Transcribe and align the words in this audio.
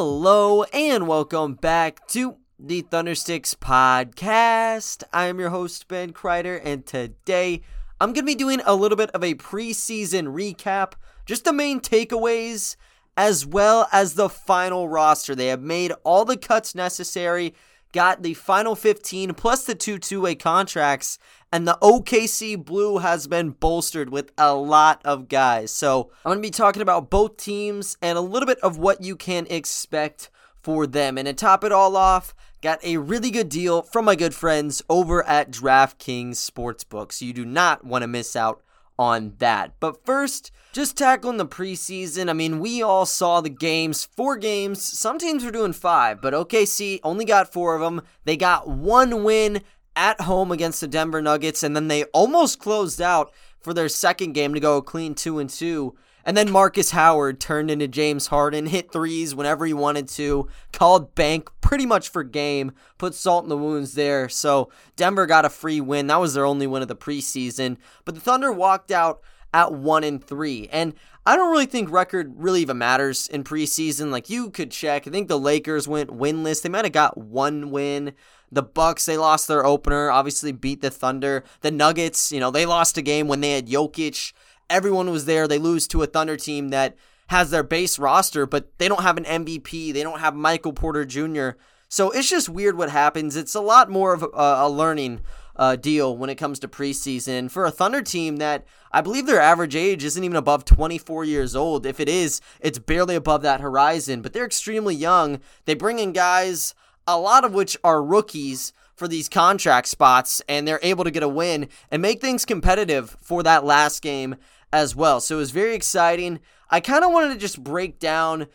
Hello 0.00 0.62
and 0.72 1.08
welcome 1.08 1.54
back 1.54 2.06
to 2.06 2.36
the 2.56 2.82
Thundersticks 2.84 3.56
podcast. 3.56 5.02
I 5.12 5.26
am 5.26 5.40
your 5.40 5.50
host, 5.50 5.88
Ben 5.88 6.12
Kreider, 6.12 6.60
and 6.62 6.86
today 6.86 7.62
I'm 8.00 8.10
going 8.10 8.24
to 8.24 8.32
be 8.32 8.36
doing 8.36 8.60
a 8.64 8.76
little 8.76 8.94
bit 8.94 9.10
of 9.10 9.24
a 9.24 9.34
preseason 9.34 10.32
recap, 10.32 10.92
just 11.26 11.44
the 11.44 11.52
main 11.52 11.80
takeaways, 11.80 12.76
as 13.16 13.44
well 13.44 13.88
as 13.90 14.14
the 14.14 14.28
final 14.28 14.88
roster. 14.88 15.34
They 15.34 15.48
have 15.48 15.62
made 15.62 15.90
all 16.04 16.24
the 16.24 16.36
cuts 16.36 16.76
necessary, 16.76 17.56
got 17.92 18.22
the 18.22 18.34
final 18.34 18.76
15 18.76 19.34
plus 19.34 19.64
the 19.64 19.74
two 19.74 19.98
two 19.98 20.20
way 20.20 20.36
contracts, 20.36 21.18
and 21.52 21.66
the 21.66 21.78
OKC 21.80 22.62
Blue 22.62 22.98
has 22.98 23.26
been 23.26 23.50
bolstered 23.50 24.10
with 24.10 24.32
a 24.36 24.54
lot 24.54 25.00
of 25.04 25.28
guys. 25.28 25.70
So 25.70 26.10
I'm 26.24 26.30
going 26.30 26.38
to 26.38 26.46
be 26.46 26.50
talking 26.50 26.82
about 26.82 27.10
both 27.10 27.36
teams 27.36 27.96
and 28.02 28.18
a 28.18 28.22
little 28.22 28.46
bit 28.46 28.58
of 28.60 28.78
what 28.78 29.02
you 29.02 29.16
can 29.16 29.46
expect 29.48 30.30
for 30.62 30.86
them. 30.86 31.16
And 31.16 31.26
to 31.26 31.32
top 31.32 31.64
it 31.64 31.72
all 31.72 31.96
off, 31.96 32.34
got 32.60 32.84
a 32.84 32.98
really 32.98 33.30
good 33.30 33.48
deal 33.48 33.82
from 33.82 34.04
my 34.04 34.16
good 34.16 34.34
friends 34.34 34.82
over 34.90 35.24
at 35.26 35.50
DraftKings 35.50 36.32
Sportsbook. 36.32 37.12
So 37.12 37.24
you 37.24 37.32
do 37.32 37.46
not 37.46 37.84
want 37.84 38.02
to 38.02 38.08
miss 38.08 38.36
out 38.36 38.62
on 38.98 39.34
that. 39.38 39.72
But 39.80 40.04
first, 40.04 40.50
just 40.72 40.98
tackling 40.98 41.36
the 41.36 41.46
preseason. 41.46 42.28
I 42.28 42.32
mean, 42.32 42.58
we 42.58 42.82
all 42.82 43.06
saw 43.06 43.40
the 43.40 43.48
games, 43.48 44.04
four 44.04 44.36
games. 44.36 44.82
Some 44.82 45.18
teams 45.18 45.44
were 45.44 45.50
doing 45.50 45.72
five, 45.72 46.20
but 46.20 46.34
OKC 46.34 47.00
only 47.02 47.24
got 47.24 47.52
four 47.52 47.74
of 47.74 47.80
them. 47.80 48.02
They 48.24 48.36
got 48.36 48.68
one 48.68 49.22
win 49.22 49.62
at 49.98 50.20
home 50.22 50.52
against 50.52 50.80
the 50.80 50.86
Denver 50.86 51.20
Nuggets, 51.20 51.64
and 51.64 51.74
then 51.74 51.88
they 51.88 52.04
almost 52.04 52.60
closed 52.60 53.02
out 53.02 53.32
for 53.58 53.74
their 53.74 53.88
second 53.88 54.32
game 54.32 54.54
to 54.54 54.60
go 54.60 54.80
clean 54.80 55.14
two 55.14 55.40
and 55.40 55.50
two. 55.50 55.96
And 56.24 56.36
then 56.36 56.52
Marcus 56.52 56.92
Howard 56.92 57.40
turned 57.40 57.70
into 57.70 57.88
James 57.88 58.28
Harden, 58.28 58.66
hit 58.66 58.92
threes 58.92 59.34
whenever 59.34 59.66
he 59.66 59.72
wanted 59.72 60.08
to, 60.10 60.48
called 60.72 61.14
bank 61.14 61.50
pretty 61.60 61.84
much 61.84 62.10
for 62.10 62.22
game, 62.22 62.72
put 62.96 63.14
salt 63.14 63.44
in 63.44 63.48
the 63.48 63.56
wounds 63.56 63.94
there. 63.94 64.28
So 64.28 64.70
Denver 64.94 65.26
got 65.26 65.44
a 65.44 65.50
free 65.50 65.80
win. 65.80 66.06
That 66.06 66.20
was 66.20 66.34
their 66.34 66.44
only 66.44 66.66
win 66.66 66.82
of 66.82 66.88
the 66.88 66.94
preseason. 66.94 67.76
But 68.04 68.14
the 68.14 68.20
Thunder 68.20 68.52
walked 68.52 68.92
out 68.92 69.20
at 69.52 69.72
one 69.72 70.04
and 70.04 70.22
three. 70.22 70.68
And 70.70 70.94
I 71.26 71.34
don't 71.34 71.50
really 71.50 71.66
think 71.66 71.90
record 71.90 72.34
really 72.36 72.60
even 72.60 72.78
matters 72.78 73.26
in 73.28 73.42
preseason. 73.42 74.10
Like 74.10 74.30
you 74.30 74.50
could 74.50 74.70
check. 74.70 75.06
I 75.06 75.10
think 75.10 75.28
the 75.28 75.38
Lakers 75.38 75.88
went 75.88 76.10
winless. 76.10 76.62
They 76.62 76.68
might 76.68 76.84
have 76.84 76.92
got 76.92 77.18
one 77.18 77.70
win. 77.70 78.12
The 78.50 78.62
Bucks, 78.62 79.04
they 79.04 79.18
lost 79.18 79.48
their 79.48 79.64
opener, 79.64 80.10
obviously 80.10 80.52
beat 80.52 80.80
the 80.80 80.90
Thunder. 80.90 81.44
The 81.60 81.70
Nuggets, 81.70 82.32
you 82.32 82.40
know, 82.40 82.50
they 82.50 82.66
lost 82.66 82.96
a 82.96 83.02
game 83.02 83.28
when 83.28 83.40
they 83.40 83.52
had 83.52 83.68
Jokic. 83.68 84.32
Everyone 84.70 85.10
was 85.10 85.26
there. 85.26 85.46
They 85.46 85.58
lose 85.58 85.86
to 85.88 86.02
a 86.02 86.06
Thunder 86.06 86.36
team 86.36 86.70
that 86.70 86.96
has 87.28 87.50
their 87.50 87.62
base 87.62 87.98
roster, 87.98 88.46
but 88.46 88.78
they 88.78 88.88
don't 88.88 89.02
have 89.02 89.16
an 89.16 89.24
MVP. 89.24 89.92
They 89.92 90.02
don't 90.02 90.20
have 90.20 90.34
Michael 90.34 90.72
Porter 90.72 91.04
Jr. 91.04 91.50
So 91.88 92.10
it's 92.10 92.28
just 92.28 92.48
weird 92.48 92.76
what 92.76 92.90
happens. 92.90 93.36
It's 93.36 93.54
a 93.54 93.60
lot 93.60 93.90
more 93.90 94.12
of 94.12 94.22
a, 94.22 94.26
a 94.34 94.68
learning 94.68 95.20
uh, 95.56 95.76
deal 95.76 96.16
when 96.16 96.30
it 96.30 96.36
comes 96.36 96.58
to 96.60 96.68
preseason 96.68 97.50
for 97.50 97.64
a 97.64 97.70
Thunder 97.70 98.00
team 98.00 98.36
that 98.36 98.64
I 98.92 99.00
believe 99.00 99.26
their 99.26 99.40
average 99.40 99.74
age 99.74 100.04
isn't 100.04 100.22
even 100.22 100.36
above 100.36 100.64
24 100.64 101.24
years 101.24 101.56
old. 101.56 101.84
If 101.84 101.98
it 101.98 102.08
is, 102.08 102.40
it's 102.60 102.78
barely 102.78 103.14
above 103.14 103.42
that 103.42 103.60
horizon, 103.60 104.22
but 104.22 104.32
they're 104.32 104.46
extremely 104.46 104.94
young. 104.94 105.40
They 105.64 105.74
bring 105.74 105.98
in 105.98 106.12
guys 106.12 106.74
a 107.08 107.18
lot 107.18 107.44
of 107.44 107.54
which 107.54 107.76
are 107.82 108.02
rookies 108.02 108.72
for 108.94 109.08
these 109.08 109.28
contract 109.28 109.88
spots, 109.88 110.42
and 110.48 110.68
they're 110.68 110.80
able 110.82 111.04
to 111.04 111.10
get 111.10 111.22
a 111.22 111.28
win 111.28 111.68
and 111.90 112.02
make 112.02 112.20
things 112.20 112.44
competitive 112.44 113.16
for 113.20 113.42
that 113.42 113.64
last 113.64 114.02
game 114.02 114.36
as 114.72 114.94
well. 114.94 115.20
So 115.20 115.36
it 115.36 115.38
was 115.38 115.50
very 115.50 115.74
exciting. 115.74 116.38
I 116.70 116.80
kind 116.80 117.04
of 117.04 117.10
wanted 117.10 117.32
to 117.32 117.40
just 117.40 117.64
break 117.64 117.98
down 117.98 118.46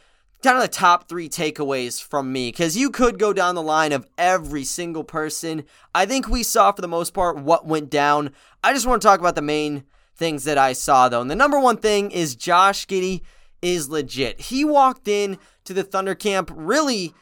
kind 0.44 0.58
of 0.58 0.62
the 0.62 0.68
top 0.68 1.08
three 1.08 1.30
takeaways 1.30 2.04
from 2.04 2.32
me 2.32 2.50
because 2.50 2.78
you 2.78 2.92
could 2.92 3.18
go 3.18 3.34
down 3.34 3.56
the 3.56 3.62
line 3.62 3.92
of 3.92 4.06
every 4.18 4.66
single 4.66 5.04
person. 5.04 5.64
I 5.96 6.06
think 6.06 6.28
we 6.28 6.44
saw 6.44 6.72
for 6.74 6.82
the 6.82 6.88
most 6.88 7.14
part 7.14 7.40
what 7.40 7.66
went 7.66 7.90
down. 7.90 8.32
I 8.64 8.74
just 8.74 8.86
want 8.86 9.02
to 9.02 9.08
talk 9.08 9.20
about 9.20 9.36
the 9.36 9.42
main 9.42 9.86
things 10.16 10.44
that 10.44 10.60
I 10.60 10.74
saw 10.74 11.10
though. 11.10 11.22
And 11.22 11.32
the 11.32 11.36
number 11.36 11.60
one 11.60 11.78
thing 11.78 12.12
is 12.12 12.36
Josh 12.36 12.86
Giddey 12.86 13.22
is 13.62 13.90
legit. 13.90 14.42
He 14.42 14.64
walked 14.66 15.08
in 15.08 15.40
to 15.64 15.74
the 15.74 15.84
Thunder 15.84 16.14
camp 16.14 16.52
really 16.54 17.16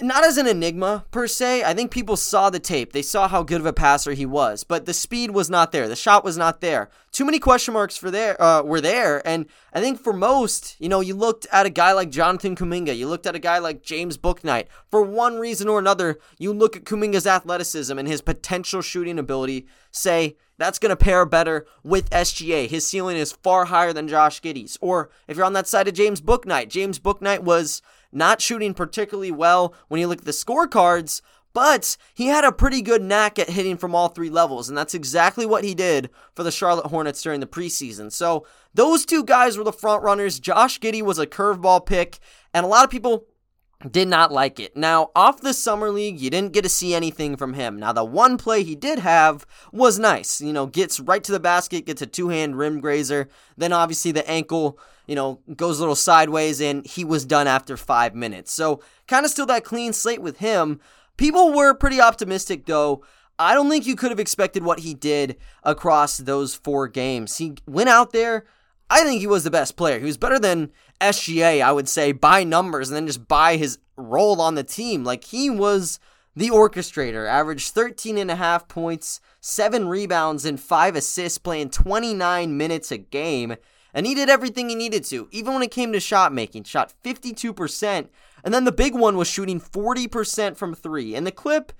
not 0.00 0.24
as 0.24 0.38
an 0.38 0.46
enigma 0.46 1.04
per 1.10 1.26
se. 1.26 1.64
I 1.64 1.74
think 1.74 1.90
people 1.90 2.16
saw 2.16 2.48
the 2.48 2.60
tape. 2.60 2.92
They 2.92 3.02
saw 3.02 3.28
how 3.28 3.42
good 3.42 3.60
of 3.60 3.66
a 3.66 3.72
passer 3.72 4.12
he 4.12 4.24
was, 4.24 4.64
but 4.64 4.86
the 4.86 4.94
speed 4.94 5.32
was 5.32 5.50
not 5.50 5.72
there. 5.72 5.88
The 5.88 5.96
shot 5.96 6.24
was 6.24 6.36
not 6.36 6.60
there. 6.60 6.90
Too 7.12 7.24
many 7.24 7.38
question 7.38 7.74
marks 7.74 7.96
for 7.96 8.10
there 8.10 8.40
uh, 8.40 8.62
were 8.62 8.80
there, 8.80 9.26
and 9.26 9.46
I 9.72 9.80
think 9.80 10.00
for 10.00 10.12
most, 10.12 10.76
you 10.78 10.88
know, 10.88 11.00
you 11.00 11.14
looked 11.14 11.46
at 11.52 11.66
a 11.66 11.70
guy 11.70 11.92
like 11.92 12.10
Jonathan 12.10 12.54
Kuminga, 12.54 12.96
you 12.96 13.08
looked 13.08 13.26
at 13.26 13.34
a 13.34 13.40
guy 13.40 13.58
like 13.58 13.82
James 13.82 14.16
Bouknight. 14.16 14.66
For 14.90 15.02
one 15.02 15.38
reason 15.38 15.68
or 15.68 15.78
another, 15.78 16.18
you 16.38 16.52
look 16.52 16.76
at 16.76 16.84
Kuminga's 16.84 17.26
athleticism 17.26 17.98
and 17.98 18.06
his 18.06 18.20
potential 18.20 18.82
shooting 18.82 19.18
ability. 19.18 19.66
Say 19.90 20.36
that's 20.60 20.78
going 20.78 20.90
to 20.90 20.96
pair 20.96 21.24
better 21.24 21.66
with 21.82 22.10
SGA. 22.10 22.68
His 22.68 22.86
ceiling 22.86 23.16
is 23.16 23.32
far 23.32 23.64
higher 23.64 23.94
than 23.94 24.08
Josh 24.08 24.42
Giddey's. 24.42 24.76
Or 24.82 25.10
if 25.26 25.36
you're 25.36 25.46
on 25.46 25.54
that 25.54 25.66
side 25.66 25.88
of 25.88 25.94
James 25.94 26.20
Bouknight, 26.20 26.68
James 26.68 26.98
Bouknight 26.98 27.40
was 27.40 27.80
not 28.12 28.40
shooting 28.40 28.74
particularly 28.74 29.30
well 29.30 29.74
when 29.88 30.00
you 30.00 30.06
look 30.06 30.20
at 30.20 30.24
the 30.24 30.32
scorecards, 30.32 31.20
but 31.52 31.96
he 32.14 32.26
had 32.26 32.44
a 32.44 32.52
pretty 32.52 32.80
good 32.80 33.02
knack 33.02 33.38
at 33.38 33.50
hitting 33.50 33.76
from 33.76 33.94
all 33.94 34.08
three 34.08 34.30
levels, 34.30 34.68
and 34.68 34.78
that's 34.78 34.94
exactly 34.94 35.44
what 35.44 35.64
he 35.64 35.74
did 35.74 36.10
for 36.34 36.42
the 36.42 36.52
Charlotte 36.52 36.86
Hornets 36.86 37.22
during 37.22 37.40
the 37.40 37.46
preseason. 37.46 38.12
So 38.12 38.46
those 38.72 39.04
two 39.04 39.24
guys 39.24 39.58
were 39.58 39.64
the 39.64 39.72
front 39.72 40.02
runners. 40.02 40.38
Josh 40.38 40.78
Giddey 40.78 41.02
was 41.02 41.18
a 41.18 41.26
curveball 41.26 41.86
pick, 41.86 42.18
and 42.54 42.64
a 42.64 42.68
lot 42.68 42.84
of 42.84 42.90
people 42.90 43.26
did 43.88 44.08
not 44.08 44.30
like 44.30 44.60
it. 44.60 44.76
Now, 44.76 45.10
off 45.16 45.40
the 45.40 45.54
summer 45.54 45.90
league, 45.90 46.20
you 46.20 46.28
didn't 46.28 46.52
get 46.52 46.62
to 46.62 46.68
see 46.68 46.94
anything 46.94 47.36
from 47.36 47.54
him. 47.54 47.78
Now, 47.78 47.92
the 47.92 48.04
one 48.04 48.36
play 48.36 48.62
he 48.62 48.74
did 48.74 48.98
have 48.98 49.46
was 49.72 49.98
nice. 49.98 50.40
You 50.40 50.52
know, 50.52 50.66
gets 50.66 51.00
right 51.00 51.24
to 51.24 51.32
the 51.32 51.40
basket, 51.40 51.86
gets 51.86 52.02
a 52.02 52.06
two-hand 52.06 52.58
rim 52.58 52.80
grazer. 52.80 53.28
Then 53.56 53.72
obviously 53.72 54.12
the 54.12 54.28
ankle, 54.28 54.78
you 55.06 55.14
know, 55.14 55.40
goes 55.56 55.78
a 55.78 55.82
little 55.82 55.94
sideways 55.94 56.60
and 56.60 56.86
he 56.86 57.04
was 57.04 57.24
done 57.24 57.46
after 57.46 57.76
5 57.76 58.14
minutes. 58.14 58.52
So, 58.52 58.82
kind 59.08 59.24
of 59.24 59.30
still 59.30 59.46
that 59.46 59.64
clean 59.64 59.94
slate 59.94 60.20
with 60.20 60.38
him. 60.38 60.78
People 61.16 61.52
were 61.52 61.72
pretty 61.72 62.00
optimistic 62.00 62.66
though. 62.66 63.02
I 63.38 63.54
don't 63.54 63.70
think 63.70 63.86
you 63.86 63.96
could 63.96 64.10
have 64.10 64.20
expected 64.20 64.62
what 64.62 64.80
he 64.80 64.92
did 64.92 65.36
across 65.64 66.18
those 66.18 66.54
4 66.54 66.88
games. 66.88 67.38
He 67.38 67.54
went 67.66 67.88
out 67.88 68.12
there 68.12 68.44
I 68.90 69.04
think 69.04 69.20
he 69.20 69.26
was 69.28 69.44
the 69.44 69.50
best 69.50 69.76
player. 69.76 70.00
He 70.00 70.04
was 70.04 70.18
better 70.18 70.38
than 70.38 70.72
SGA, 71.00 71.62
I 71.62 71.70
would 71.70 71.88
say, 71.88 72.10
by 72.10 72.42
numbers 72.42 72.90
and 72.90 72.96
then 72.96 73.06
just 73.06 73.28
by 73.28 73.56
his 73.56 73.78
role 73.96 74.40
on 74.40 74.56
the 74.56 74.64
team. 74.64 75.04
Like 75.04 75.24
he 75.24 75.48
was 75.48 76.00
the 76.34 76.50
orchestrator, 76.50 77.28
averaged 77.28 77.72
13 77.72 78.18
and 78.18 78.30
a 78.30 78.36
half 78.36 78.66
points, 78.66 79.20
7 79.40 79.88
rebounds 79.88 80.44
and 80.44 80.60
5 80.60 80.96
assists 80.96 81.38
playing 81.38 81.70
29 81.70 82.56
minutes 82.56 82.90
a 82.90 82.98
game, 82.98 83.56
and 83.94 84.06
he 84.06 84.14
did 84.14 84.28
everything 84.28 84.68
he 84.68 84.74
needed 84.74 85.04
to. 85.04 85.28
Even 85.30 85.54
when 85.54 85.62
it 85.62 85.70
came 85.70 85.92
to 85.92 86.00
shot 86.00 86.32
making, 86.32 86.64
shot 86.64 86.92
52%, 87.04 88.08
and 88.42 88.54
then 88.54 88.64
the 88.64 88.72
big 88.72 88.94
one 88.94 89.16
was 89.16 89.28
shooting 89.28 89.60
40% 89.60 90.56
from 90.56 90.74
3. 90.74 91.14
And 91.14 91.26
the 91.26 91.32
clip 91.32 91.72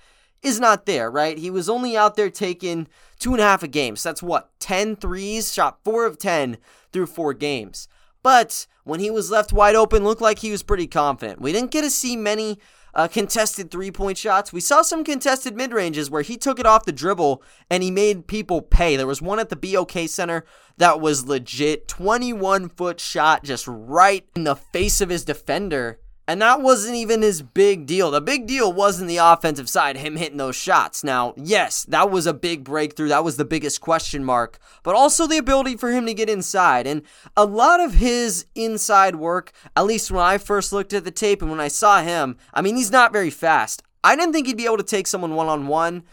is 0.42 0.60
not 0.60 0.86
there, 0.86 1.10
right? 1.10 1.38
He 1.38 1.50
was 1.50 1.68
only 1.68 1.96
out 1.96 2.16
there 2.16 2.30
taking 2.30 2.88
two 3.18 3.32
and 3.32 3.40
a 3.40 3.44
half 3.44 3.62
a 3.62 3.68
game. 3.68 3.96
So 3.96 4.08
that's 4.08 4.22
what, 4.22 4.50
10 4.60 4.96
threes, 4.96 5.52
shot 5.52 5.78
four 5.84 6.06
of 6.06 6.18
10 6.18 6.58
through 6.92 7.06
four 7.06 7.34
games. 7.34 7.88
But 8.22 8.66
when 8.84 9.00
he 9.00 9.10
was 9.10 9.30
left 9.30 9.52
wide 9.52 9.74
open, 9.74 10.04
looked 10.04 10.20
like 10.20 10.40
he 10.40 10.50
was 10.50 10.62
pretty 10.62 10.86
confident. 10.86 11.40
We 11.40 11.52
didn't 11.52 11.70
get 11.70 11.82
to 11.82 11.90
see 11.90 12.16
many 12.16 12.58
uh, 12.94 13.08
contested 13.08 13.70
three 13.70 13.90
point 13.90 14.18
shots. 14.18 14.52
We 14.52 14.60
saw 14.60 14.82
some 14.82 15.04
contested 15.04 15.56
mid 15.56 15.72
ranges 15.72 16.10
where 16.10 16.22
he 16.22 16.36
took 16.36 16.58
it 16.58 16.66
off 16.66 16.84
the 16.84 16.92
dribble 16.92 17.42
and 17.70 17.82
he 17.82 17.90
made 17.90 18.26
people 18.26 18.62
pay. 18.62 18.96
There 18.96 19.06
was 19.06 19.22
one 19.22 19.38
at 19.38 19.48
the 19.48 19.56
BOK 19.56 20.08
Center 20.08 20.44
that 20.78 21.00
was 21.00 21.26
legit 21.26 21.88
21 21.88 22.68
foot 22.70 23.00
shot 23.00 23.44
just 23.44 23.66
right 23.68 24.26
in 24.34 24.44
the 24.44 24.56
face 24.56 25.00
of 25.00 25.08
his 25.08 25.24
defender 25.24 26.00
and 26.30 26.40
that 26.40 26.62
wasn't 26.62 26.94
even 26.94 27.22
his 27.22 27.42
big 27.42 27.86
deal. 27.86 28.12
The 28.12 28.20
big 28.20 28.46
deal 28.46 28.72
wasn't 28.72 29.08
the 29.08 29.16
offensive 29.16 29.68
side, 29.68 29.96
him 29.96 30.14
hitting 30.14 30.36
those 30.36 30.54
shots. 30.54 31.02
Now, 31.02 31.34
yes, 31.36 31.82
that 31.86 32.08
was 32.08 32.24
a 32.24 32.32
big 32.32 32.62
breakthrough. 32.62 33.08
That 33.08 33.24
was 33.24 33.36
the 33.36 33.44
biggest 33.44 33.80
question 33.80 34.24
mark. 34.24 34.60
But 34.84 34.94
also 34.94 35.26
the 35.26 35.38
ability 35.38 35.76
for 35.76 35.90
him 35.90 36.06
to 36.06 36.14
get 36.14 36.30
inside. 36.30 36.86
And 36.86 37.02
a 37.36 37.44
lot 37.44 37.80
of 37.80 37.94
his 37.94 38.46
inside 38.54 39.16
work, 39.16 39.50
at 39.74 39.86
least 39.86 40.12
when 40.12 40.22
I 40.22 40.38
first 40.38 40.72
looked 40.72 40.92
at 40.92 41.02
the 41.02 41.10
tape 41.10 41.42
and 41.42 41.50
when 41.50 41.58
I 41.58 41.66
saw 41.66 42.00
him, 42.00 42.36
I 42.54 42.62
mean, 42.62 42.76
he's 42.76 42.92
not 42.92 43.12
very 43.12 43.30
fast. 43.30 43.82
I 44.02 44.16
didn't 44.16 44.32
think 44.32 44.46
he'd 44.46 44.56
be 44.56 44.64
able 44.64 44.78
to 44.78 44.82
take 44.82 45.06
someone 45.06 45.34
one 45.34 45.48
on 45.48 45.66
one 45.66 46.04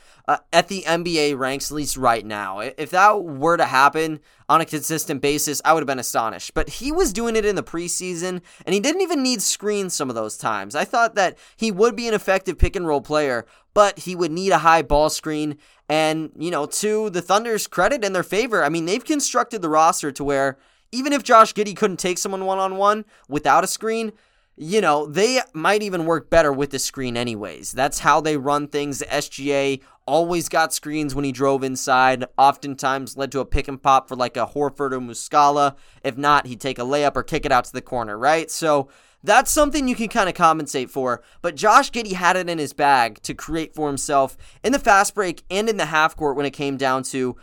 at 0.52 0.68
the 0.68 0.84
NBA 0.86 1.38
ranks, 1.38 1.72
at 1.72 1.76
least 1.76 1.96
right 1.96 2.26
now. 2.26 2.60
If 2.60 2.90
that 2.90 3.24
were 3.24 3.56
to 3.56 3.66
happen 3.66 4.20
on 4.50 4.60
a 4.60 4.66
consistent 4.66 5.22
basis, 5.22 5.62
I 5.64 5.74
would 5.74 5.82
have 5.82 5.88
been 5.88 6.00
astonished. 6.00 6.54
But 6.54 6.70
he 6.70 6.92
was 6.92 7.14
doing 7.14 7.38
it 7.38 7.46
in 7.46 7.56
the 7.56 7.64
preseason, 7.64 8.42
and 8.66 8.74
he 8.74 8.82
didn't 8.82 9.02
even 9.02 9.24
need 9.24 9.42
screens 9.42 9.94
some 9.94 10.10
of 10.10 10.16
those 10.16 10.38
times. 10.38 10.76
I 10.76 10.84
thought 10.84 11.16
that 11.16 11.38
he 11.56 11.72
would 11.72 11.96
be 11.96 12.08
an 12.10 12.14
effective 12.14 12.58
pick 12.58 12.76
and 12.76 12.86
roll 12.86 13.02
player, 13.02 13.46
but 13.74 14.00
he 14.00 14.16
would 14.16 14.32
need 14.32 14.52
a 14.52 14.60
high 14.60 14.82
ball 14.82 15.10
screen. 15.10 15.58
And, 15.88 16.32
you 16.38 16.52
know, 16.52 16.66
to 16.66 17.10
the 17.10 17.22
Thunder's 17.22 17.68
credit 17.68 18.04
and 18.04 18.14
their 18.14 18.24
favor, 18.24 18.64
I 18.64 18.70
mean, 18.70 18.86
they've 18.86 19.04
constructed 19.04 19.62
the 19.62 19.70
roster 19.70 20.12
to 20.12 20.24
where 20.26 20.58
even 20.92 21.14
if 21.14 21.24
Josh 21.24 21.54
Giddey 21.54 21.76
couldn't 21.76 21.98
take 21.98 22.18
someone 22.18 22.46
one 22.46 22.60
on 22.60 22.78
one 22.78 23.06
without 23.30 23.64
a 23.64 23.68
screen, 23.68 24.12
you 24.58 24.82
know, 24.82 25.06
they 25.06 25.40
might 25.54 25.84
even 25.84 26.06
work 26.06 26.30
better 26.32 26.52
with 26.52 26.72
the 26.72 26.80
screen, 26.80 27.16
anyways. 27.16 27.72
That's 27.72 28.00
how 28.00 28.20
they 28.20 28.38
run 28.38 28.68
things. 28.68 29.00
The 29.00 29.06
SGA 29.06 29.82
always 30.08 30.50
got 30.50 30.74
screens 30.74 31.14
when 31.14 31.26
he 31.26 31.32
drove 31.32 31.64
inside, 31.64 32.26
oftentimes 32.38 33.18
led 33.18 33.32
to 33.34 33.40
a 33.40 33.46
pick 33.46 33.68
and 33.68 33.82
pop 33.82 34.08
for 34.08 34.16
like 34.16 34.36
a 34.36 34.48
Horford 34.48 34.94
or 34.94 35.00
Muscala. 35.00 35.76
If 36.04 36.18
not, 36.18 36.48
he'd 36.48 36.62
take 36.62 36.80
a 36.80 36.84
layup 36.84 37.16
or 37.16 37.24
kick 37.24 37.46
it 37.46 37.52
out 37.52 37.66
to 37.66 37.74
the 37.74 37.82
corner, 37.82 38.18
right? 38.18 38.50
So 38.50 38.90
that's 39.24 39.52
something 39.52 39.88
you 39.88 39.96
can 39.96 40.08
kind 40.08 40.30
of 40.30 40.34
compensate 40.34 40.90
for. 40.90 41.22
But 41.42 41.56
Josh 41.56 41.92
Giddey 41.92 42.14
had 42.14 42.36
it 42.36 42.50
in 42.50 42.58
his 42.58 42.74
bag 42.74 43.22
to 43.24 43.36
create 43.36 43.76
for 43.76 43.88
himself 43.88 44.38
in 44.64 44.72
the 44.72 44.80
fast 44.80 45.14
break 45.14 45.44
and 45.52 45.70
in 45.70 45.78
the 45.78 45.86
half 45.86 46.16
court 46.16 46.36
when 46.36 46.46
it 46.46 46.52
came 46.52 46.78
down 46.78 47.04
to 47.04 47.36